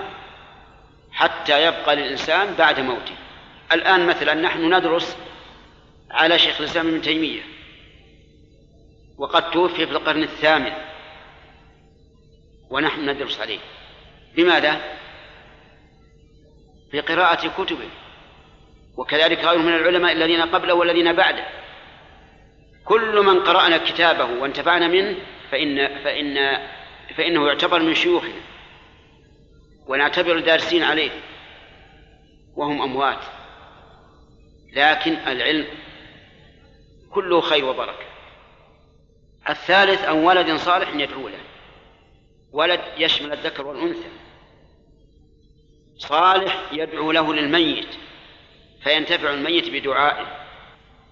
حتى 1.12 1.64
يبقى 1.66 1.96
للإنسان 1.96 2.54
بعد 2.54 2.80
موته. 2.80 3.16
الآن 3.72 4.06
مثلا 4.06 4.34
نحن 4.34 4.74
ندرس 4.74 5.16
على 6.10 6.38
شيخ 6.38 6.60
الإسلام 6.60 6.88
ابن 6.88 7.02
تيمية 7.02 7.42
وقد 9.18 9.50
توفي 9.50 9.86
في 9.86 9.92
القرن 9.92 10.22
الثامن 10.22 10.72
ونحن 12.70 13.10
ندرس 13.10 13.40
عليه. 13.40 13.58
لماذا؟ 14.36 14.80
بقراءة 16.92 17.48
كتبه. 17.48 17.88
وكذلك 18.98 19.44
غيره 19.44 19.58
من 19.58 19.74
العلماء 19.74 20.12
الذين 20.12 20.42
قبله 20.42 20.74
والذين 20.74 21.12
بعده. 21.12 21.44
كل 22.84 23.20
من 23.24 23.40
قرأنا 23.40 23.78
كتابه 23.78 24.24
وانتفعنا 24.24 24.88
منه 24.88 25.16
فإن 25.50 26.02
فإن 26.04 26.58
فإنه 27.16 27.46
يعتبر 27.46 27.82
من 27.82 27.94
شيوخنا. 27.94 28.40
ونعتبر 29.86 30.36
الدارسين 30.36 30.82
عليه. 30.82 31.10
وهم 32.56 32.82
أموات. 32.82 33.20
لكن 34.72 35.12
العلم 35.12 35.66
كله 37.10 37.40
خير 37.40 37.64
وبركة. 37.64 38.06
الثالث 39.48 40.04
أن 40.04 40.24
ولد 40.24 40.56
صالح 40.56 40.88
يدعو 40.94 41.28
له. 41.28 41.40
ولد 42.52 42.80
يشمل 42.96 43.32
الذكر 43.32 43.66
والأنثى. 43.66 44.08
صالح 45.98 46.62
يدعو 46.72 47.12
له 47.12 47.34
للميت. 47.34 48.07
فينتفع 48.88 49.30
الميت 49.30 49.70
بدعائه 49.70 50.26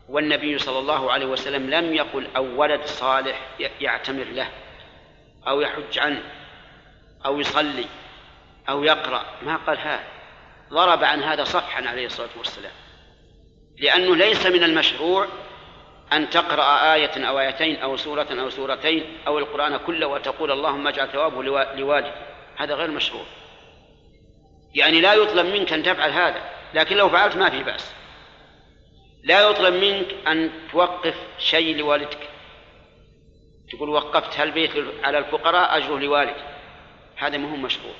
والنبي 0.09 0.59
صلى 0.59 0.78
الله 0.78 1.12
عليه 1.12 1.27
وسلم 1.27 1.70
لم 1.70 1.94
يقل 1.94 2.28
أو 2.36 2.61
ولد 2.61 2.85
صالح 2.85 3.40
يعتمر 3.81 4.24
له 4.24 4.48
أو 5.48 5.61
يحج 5.61 5.98
عنه 5.98 6.23
أو 7.27 7.40
يصلي 7.40 7.85
أو 8.69 8.85
يقرأ 8.85 9.24
ما 9.43 9.57
قال 9.57 9.78
هذا. 9.78 10.05
ضرب 10.70 11.05
عن 11.05 11.23
هذا 11.23 11.44
صفحا 11.44 11.89
عليه 11.89 12.07
الصلاة 12.07 12.28
والسلام. 12.39 12.73
لأنه 13.78 14.16
ليس 14.16 14.47
من 14.47 14.65
المشروع 14.65 15.27
أن 16.12 16.31
تقرأ 16.31 16.94
آية 16.94 17.28
أو 17.28 17.40
آيتين 17.40 17.77
أو 17.77 17.97
سورة 17.97 18.28
أو 18.31 18.51
سورتين 18.51 19.19
أو 19.27 19.39
القرآن 19.39 19.77
كله 19.77 20.07
وتقول 20.07 20.53
اللهم 20.53 20.86
اجعل 20.86 21.09
ثوابه 21.09 21.43
لوالدي. 21.77 22.12
هذا 22.57 22.74
غير 22.74 22.90
مشروع. 22.90 23.24
يعني 24.74 25.01
لا 25.01 25.15
يطلب 25.15 25.47
منك 25.47 25.73
أن 25.73 25.82
تفعل 25.82 26.11
هذا. 26.11 26.56
لكن 26.74 26.97
لو 26.97 27.09
فعلت 27.09 27.36
ما 27.36 27.51
في 27.51 27.62
بأس. 27.62 27.93
لا 29.24 29.51
يطلب 29.51 29.74
منك 29.74 30.14
أن 30.26 30.51
توقف 30.72 31.14
شيء 31.38 31.76
لوالدك. 31.76 32.28
تقول 33.72 33.88
وقفت 33.88 34.40
هالبيت 34.40 34.70
على 35.05 35.18
الفقراء 35.18 35.76
أجره 35.76 35.98
لوالد 35.98 36.36
هذا 37.16 37.38
ما 37.38 37.52
هو 37.52 37.56
مشروع. 37.56 37.94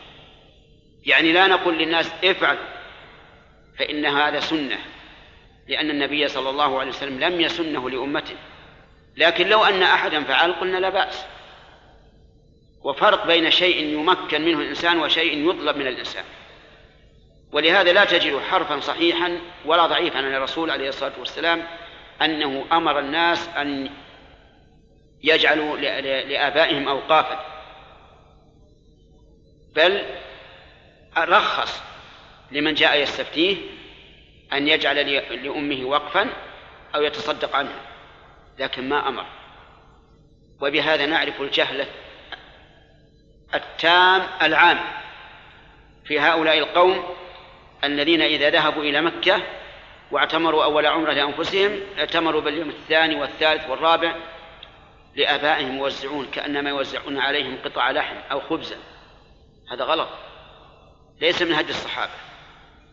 يعني 1.07 1.33
لا 1.33 1.47
نقول 1.47 1.79
للناس 1.79 2.11
افعل 2.25 2.59
فإن 3.79 4.07
هذا 4.07 4.41
سنة 4.41 4.79
لأن 5.69 5.91
النبي 5.91 6.29
صلى 6.29 6.51
الله 6.51 6.81
عليه 6.81 6.91
وسلم 6.91 7.21
لم 7.21 7.41
يسنه 7.41 7.91
لأمته 7.91 8.37
لكن 9.17 9.49
لو 9.49 9.65
أن 9.65 9.83
أحدا 9.83 10.25
فعل 10.25 10.53
قلنا 10.53 10.79
لا 10.79 10.89
بأس. 10.89 11.25
وفرق 12.83 13.27
بين 13.27 13.51
شيء 13.51 13.85
يمكن 13.85 14.45
منه 14.45 14.61
الإنسان 14.61 14.99
وشيء 14.99 15.51
يطلب 15.51 15.77
من 15.77 15.87
الإنسان. 15.87 16.25
ولهذا 17.53 17.93
لا 17.93 18.05
تجد 18.05 18.39
حرفا 18.39 18.81
صحيحا 18.81 19.39
ولا 19.65 19.87
ضعيفا 19.87 20.19
عن 20.19 20.35
الرسول 20.35 20.71
عليه 20.71 20.89
الصلاة 20.89 21.13
والسلام 21.19 21.67
أنه 22.23 22.65
أمر 22.73 22.99
الناس 22.99 23.49
أن 23.49 23.91
يجعلوا 25.23 25.77
لآبائهم 26.23 26.89
أوقافا. 26.89 27.45
بل 29.75 30.05
رخص 31.19 31.83
لمن 32.53 32.75
جاء 32.75 33.03
يستفتيه 33.03 33.57
أن 34.53 34.69
يجعل 34.69 35.13
لأمه 35.45 35.85
وقفا 35.85 36.31
أو 36.95 37.03
يتصدق 37.03 37.57
عنها 37.57 37.81
لكن 38.59 38.89
ما 38.89 39.09
أمر. 39.09 39.27
وبهذا 40.61 41.07
نعرف 41.07 41.41
الجهل 41.41 41.87
التام 43.55 44.23
العام 44.43 44.79
في 46.05 46.21
هؤلاء 46.21 46.59
القوم 46.59 47.05
الذين 47.87 48.23
إذا 48.23 48.51
ذهبوا 48.51 48.83
إلى 48.83 49.01
مكة 49.01 49.43
واعتمروا 50.11 50.65
أول 50.65 50.87
عمرة 50.87 51.13
لأنفسهم 51.13 51.81
اعتمروا 51.99 52.41
باليوم 52.41 52.69
الثاني 52.69 53.15
والثالث 53.15 53.69
والرابع 53.69 54.17
لآبائهم 55.15 55.77
يوزعون 55.77 56.27
كأنما 56.27 56.71
يوزعون 56.71 57.19
عليهم 57.19 57.59
قطع 57.65 57.91
لحم 57.91 58.17
أو 58.31 58.41
خبزا 58.41 58.77
هذا 59.73 59.85
غلط. 59.85 60.09
ليس 61.21 61.43
من 61.43 61.53
هدي 61.53 61.71
الصحابة 61.71 62.13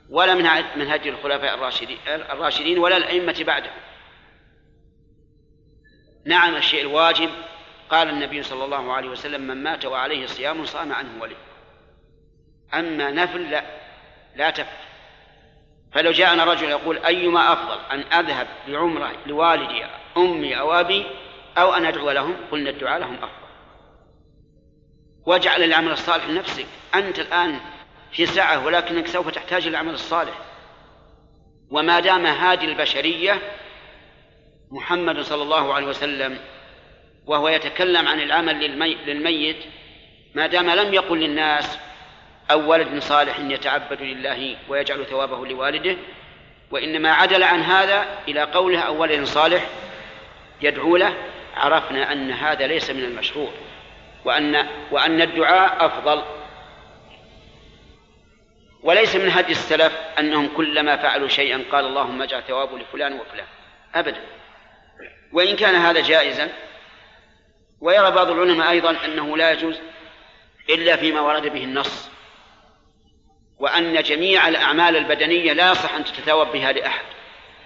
ولا 0.09 0.35
من 0.35 0.43
من 0.75 0.91
هدي 0.91 1.09
الخلفاء 1.09 1.53
الراشدين 1.53 1.97
الراشدين 2.07 2.79
ولا 2.79 2.97
الأئمة 2.97 3.43
بعدهم. 3.47 3.73
نعم 6.25 6.55
الشيء 6.55 6.81
الواجب. 6.81 7.29
قال 7.89 8.09
النبي 8.09 8.43
صلى 8.43 8.65
الله 8.65 8.93
عليه 8.93 9.09
وسلم 9.09 9.41
من 9.41 9.63
مات 9.63 9.85
وعليه 9.85 10.25
صيام 10.25 10.65
صام 10.65 10.93
عنه 10.93 11.21
ولي 11.21 11.35
أما 12.73 13.11
نفل 13.11 13.51
لا. 13.51 13.82
لا 14.35 14.49
تفعل. 14.49 14.83
فلو 15.93 16.11
جاءنا 16.11 16.43
رجل 16.43 16.69
يقول 16.69 16.97
أيما 16.97 17.53
أفضل 17.53 17.79
أن 17.91 17.99
أذهب 17.99 18.47
بعمرة 18.67 19.11
لوالدي 19.25 19.85
أمي 20.17 20.59
أو 20.59 20.73
أبي 20.73 21.05
أو 21.57 21.73
أن 21.73 21.85
أدعو 21.85 22.11
لهم؟ 22.11 22.35
قلنا 22.51 22.69
الدعاء 22.69 22.99
لهم 22.99 23.15
أفضل. 23.15 23.43
واجعل 25.25 25.63
العمل 25.63 25.91
الصالح 25.91 26.25
لنفسك. 26.27 26.65
أنت 26.95 27.19
الآن 27.19 27.59
في 28.11 28.25
سعة 28.25 28.65
ولكنك 28.65 29.07
سوف 29.07 29.29
تحتاج 29.29 29.67
العمل 29.67 29.93
الصالح. 29.93 30.33
وما 31.71 31.99
دام 31.99 32.25
هادي 32.25 32.65
البشرية 32.65 33.41
محمد 34.71 35.21
صلى 35.21 35.43
الله 35.43 35.73
عليه 35.73 35.87
وسلم 35.87 36.39
وهو 37.25 37.47
يتكلم 37.47 38.07
عن 38.07 38.19
العمل 38.19 38.59
للمي 38.59 38.95
للميت 38.95 39.57
ما 40.35 40.47
دام 40.47 40.69
لم 40.69 40.93
يقل 40.93 41.19
للناس 41.19 41.79
أو 42.51 42.71
ولد 42.71 42.99
صالح 42.99 43.39
يتعبد 43.39 44.01
لله 44.01 44.57
ويجعل 44.69 45.05
ثوابه 45.05 45.47
لوالده 45.47 45.97
وإنما 46.71 47.11
عدل 47.11 47.43
عن 47.43 47.61
هذا 47.61 48.05
إلى 48.27 48.43
قوله 48.43 48.79
أو 48.79 49.01
ولد 49.01 49.23
صالح 49.23 49.67
يدعو 50.61 50.97
له 50.97 51.13
عرفنا 51.55 52.11
أن 52.11 52.31
هذا 52.31 52.67
ليس 52.67 52.89
من 52.89 53.03
المشروع 53.03 53.49
وأن 54.25 54.67
وأن 54.91 55.21
الدعاء 55.21 55.85
أفضل. 55.85 56.23
وليس 58.83 59.15
من 59.15 59.29
هدي 59.29 59.51
السلف 59.51 59.93
أنهم 60.19 60.49
كلما 60.57 60.97
فعلوا 60.97 61.27
شيئا 61.27 61.63
قال 61.71 61.85
اللهم 61.85 62.21
اجعل 62.21 62.43
ثوابه 62.43 62.77
لفلان 62.79 63.13
وفلان 63.13 63.45
أبدا. 63.95 64.21
وإن 65.33 65.55
كان 65.55 65.75
هذا 65.75 66.01
جائزا 66.01 66.49
ويرى 67.81 68.11
بعض 68.11 68.29
العلماء 68.29 68.69
أيضا 68.69 68.95
أنه 69.05 69.37
لا 69.37 69.51
يجوز 69.51 69.79
إلا 70.69 70.95
فيما 70.95 71.21
ورد 71.21 71.47
به 71.47 71.63
النص. 71.63 72.12
وأن 73.63 74.03
جميع 74.03 74.47
الأعمال 74.47 74.97
البدنية 74.97 75.53
لا 75.53 75.71
يصح 75.71 75.95
أن 75.95 76.05
تتثاوب 76.05 76.47
بها 76.47 76.71
لأحد. 76.71 77.05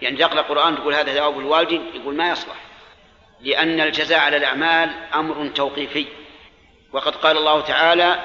يعني 0.02 0.18
تقرأ 0.18 0.40
القرآن 0.40 0.76
تقول 0.76 0.94
هذا 0.94 1.14
ثواب 1.14 1.40
الوالد 1.40 1.72
يقول 1.72 2.16
ما 2.16 2.32
يصلح. 2.32 2.56
لأن 3.42 3.82
الجزاء 3.82 4.20
على 4.20 4.38
الأعمال 4.38 4.90
أمر 5.16 5.48
توقيفي. 5.48 6.06
وقد 6.94 7.16
قال 7.16 7.38
الله 7.38 7.62
تعالى 7.62 8.20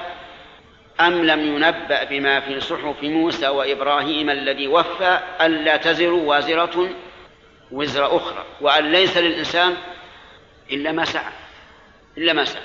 أم 1.00 1.24
لم 1.24 1.40
ينبأ 1.40 2.04
بما 2.04 2.40
في 2.40 2.60
صحف 2.60 3.02
موسى 3.02 3.48
وإبراهيم 3.48 4.30
الذي 4.30 4.68
وفى 4.68 5.20
ألا 5.40 5.76
تزر 5.76 6.12
وازرة 6.12 6.88
وزر 7.70 8.16
أخرى 8.16 8.44
وأن 8.60 8.92
ليس 8.92 9.16
للإنسان 9.16 9.76
إلا 10.70 10.92
ما 10.92 11.04
سعى 11.04 11.32
إلا 12.18 12.32
ما 12.32 12.44
سعى. 12.44 12.62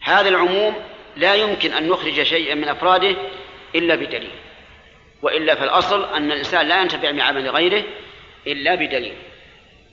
هذا 0.00 0.28
العموم 0.28 0.74
لا 1.16 1.34
يمكن 1.34 1.72
أن 1.72 1.88
نخرج 1.88 2.22
شيئا 2.22 2.54
من 2.54 2.68
أفراده 2.68 3.16
إلا 3.74 3.94
بدليل. 3.94 4.30
وإلا 5.22 5.54
فالأصل 5.54 6.14
أن 6.14 6.32
الإنسان 6.32 6.66
لا 6.68 6.82
ينتفع 6.82 7.10
بعمل 7.10 7.50
غيره 7.50 7.84
إلا 8.46 8.74
بدليل. 8.74 9.14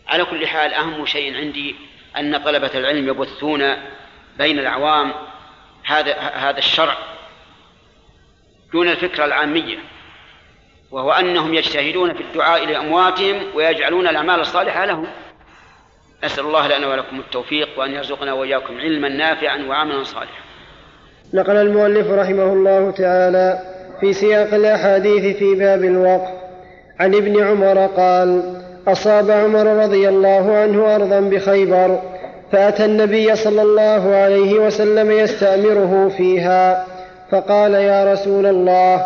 على 0.08 0.26
كل 0.26 0.48
حال 0.48 0.74
أهم 0.74 1.06
شيء 1.06 1.38
عندي 1.38 1.76
أن 2.18 2.38
طلبة 2.38 2.72
العلم 2.76 3.08
يبثون 3.08 3.76
بين 4.38 4.60
العوام 4.60 5.14
هذا 5.84 6.18
هذا 6.18 6.58
الشرع 6.58 6.98
دون 8.74 8.90
الفكرة 8.90 9.26
العامية 9.26 9.78
وهو 10.92 11.12
أنهم 11.12 11.54
يجتهدون 11.54 12.14
في 12.14 12.24
الدعاء 12.24 12.66
لأمواتهم 12.66 13.56
ويجعلون 13.56 14.08
الأعمال 14.08 14.40
الصالحة 14.40 14.86
لهم. 14.86 15.08
أسأل 16.24 16.46
الله 16.46 16.78
لنا 16.78 16.88
ولكم 16.88 17.20
التوفيق 17.20 17.70
وأن 17.80 17.94
يرزقنا 17.94 18.34
وإياكم 18.34 18.80
علما 18.80 19.10
نافعا 19.10 19.58
وعملا 19.58 20.04
صالحا. 20.04 20.45
نقل 21.34 21.56
المؤلف 21.56 22.12
رحمه 22.12 22.54
الله 22.54 22.92
تعالى 22.92 23.60
في 24.00 24.14
سياق 24.14 24.54
الأحاديث 24.54 25.38
في 25.38 25.56
باب 25.56 25.84
الوقف. 25.84 26.30
عن 27.00 27.16
ابن 27.16 27.44
عمر 27.44 27.86
قال 27.86 28.42
أصاب 28.88 29.32
عمر 29.32 29.84
رضي 29.84 30.10
الله 30.10 30.58
عنه 30.58 30.96
أرضا 30.96 31.20
بخيبر 31.20 32.00
فأتى 32.52 32.86
النبي 32.86 33.36
صلى 33.36 33.62
الله 33.62 34.16
عليه 34.16 34.60
وسلم 34.60 35.12
يستأمره 35.12 36.12
فيها 36.18 36.86
فقال 37.32 37.74
يا 37.74 38.14
رسول 38.14 38.46
الله 38.46 39.06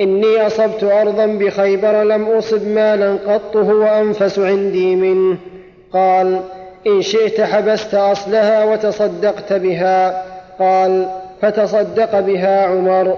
إني 0.00 0.46
أصبت 0.46 0.84
أرضا 0.84 1.26
بخيبر 1.26 2.02
لم 2.02 2.28
أصب 2.28 2.66
مالا 2.66 3.16
قط 3.26 3.56
هو 3.56 3.84
أنفس 3.84 4.38
عندي 4.38 4.96
منه. 4.96 5.36
قال 5.92 6.40
إن 6.86 7.02
شئت 7.02 7.40
حبست 7.40 7.94
أصلها 7.94 8.64
وتصدقت 8.64 9.52
بها. 9.52 10.24
قال 10.58 11.19
فتصدق 11.42 12.20
بها 12.20 12.66
عمر 12.66 13.16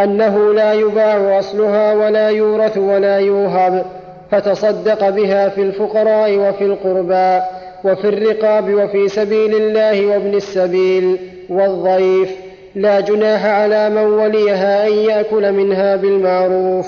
أنه 0.00 0.54
لا 0.54 0.72
يباع 0.72 1.38
أصلها 1.38 1.94
ولا 1.94 2.28
يورث 2.28 2.78
ولا 2.78 3.18
يوهب 3.18 3.84
فتصدق 4.30 5.08
بها 5.10 5.48
في 5.48 5.62
الفقراء 5.62 6.38
وفي 6.38 6.64
القربى 6.64 7.44
وفي 7.84 8.08
الرقاب 8.08 8.74
وفي 8.74 9.08
سبيل 9.08 9.54
الله 9.54 10.06
وابن 10.06 10.34
السبيل 10.34 11.18
والضيف. 11.50 12.30
لا 12.74 13.00
جناح 13.00 13.46
على 13.46 13.90
من 13.90 14.04
وليها 14.04 14.86
أن 14.86 14.92
يأكل 14.92 15.52
منها 15.52 15.96
بالمعروف 15.96 16.86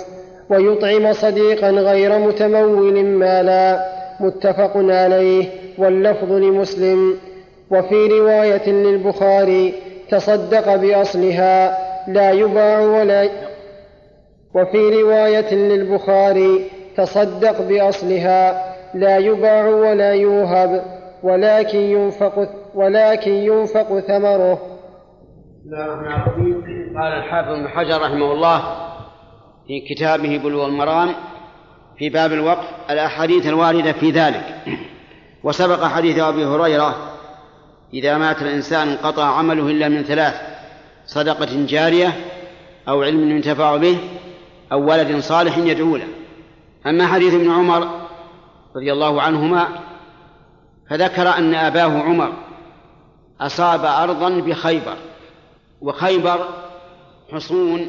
ويطعم 0.50 1.12
صديقا 1.12 1.70
غير 1.70 2.18
متمول 2.18 3.04
مالا. 3.04 3.84
متفق 4.20 4.72
عليه 4.76 5.46
واللفظ 5.78 6.32
لمسلم. 6.32 7.14
وفي 7.70 8.06
رواية 8.06 8.70
للبخاري 8.70 9.74
تصدق 10.10 10.74
بأصلها 10.76 11.78
لا 12.08 12.30
يباع 12.30 12.80
ولا 12.80 13.28
وفي 14.54 15.02
رواية 15.02 15.54
للبخاري 15.54 16.70
تصدق 16.96 17.62
بأصلها 17.62 18.74
لا 18.94 19.18
يباع 19.18 19.68
ولا 19.68 20.12
يوهب 20.12 20.82
ولكن 21.22 21.78
ينفق 21.78 22.48
ولكن 22.74 23.30
ينفق 23.30 24.00
ثمره. 24.00 24.58
قال 26.96 27.12
الحافظ 27.12 27.50
ابن 27.50 27.68
حجر 27.68 28.02
رحمه 28.02 28.32
الله 28.32 28.62
في 29.66 29.80
كتابه 29.80 30.38
بلوغ 30.38 30.66
المرام 30.66 31.14
في 31.98 32.08
باب 32.08 32.32
الوقف 32.32 32.68
الأحاديث 32.90 33.46
الواردة 33.46 33.92
في 33.92 34.10
ذلك. 34.10 34.44
وسبق 35.44 35.84
حديث 35.84 36.18
أبي 36.18 36.44
هريرة 36.44 37.13
إذا 37.94 38.18
مات 38.18 38.42
الإنسان 38.42 38.88
انقطع 38.88 39.24
عمله 39.24 39.70
إلا 39.70 39.88
من 39.88 40.02
ثلاث 40.02 40.34
صدقة 41.06 41.66
جارية 41.66 42.12
أو 42.88 43.02
علم 43.02 43.30
ينتفع 43.30 43.76
به 43.76 43.98
أو 44.72 44.90
ولد 44.90 45.20
صالح 45.20 45.58
يدعو 45.58 45.96
له. 45.96 46.08
أما 46.86 47.06
حديث 47.06 47.34
ابن 47.34 47.50
عمر 47.50 48.08
رضي 48.76 48.92
الله 48.92 49.22
عنهما 49.22 49.68
فذكر 50.90 51.28
أن 51.28 51.54
أباه 51.54 52.02
عمر 52.02 52.32
أصاب 53.40 53.84
أرضا 53.84 54.40
بخيبر 54.40 54.96
وخيبر 55.80 56.48
حصون 57.32 57.88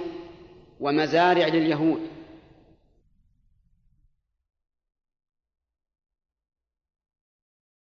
ومزارع 0.79 1.47
لليهود. 1.47 1.99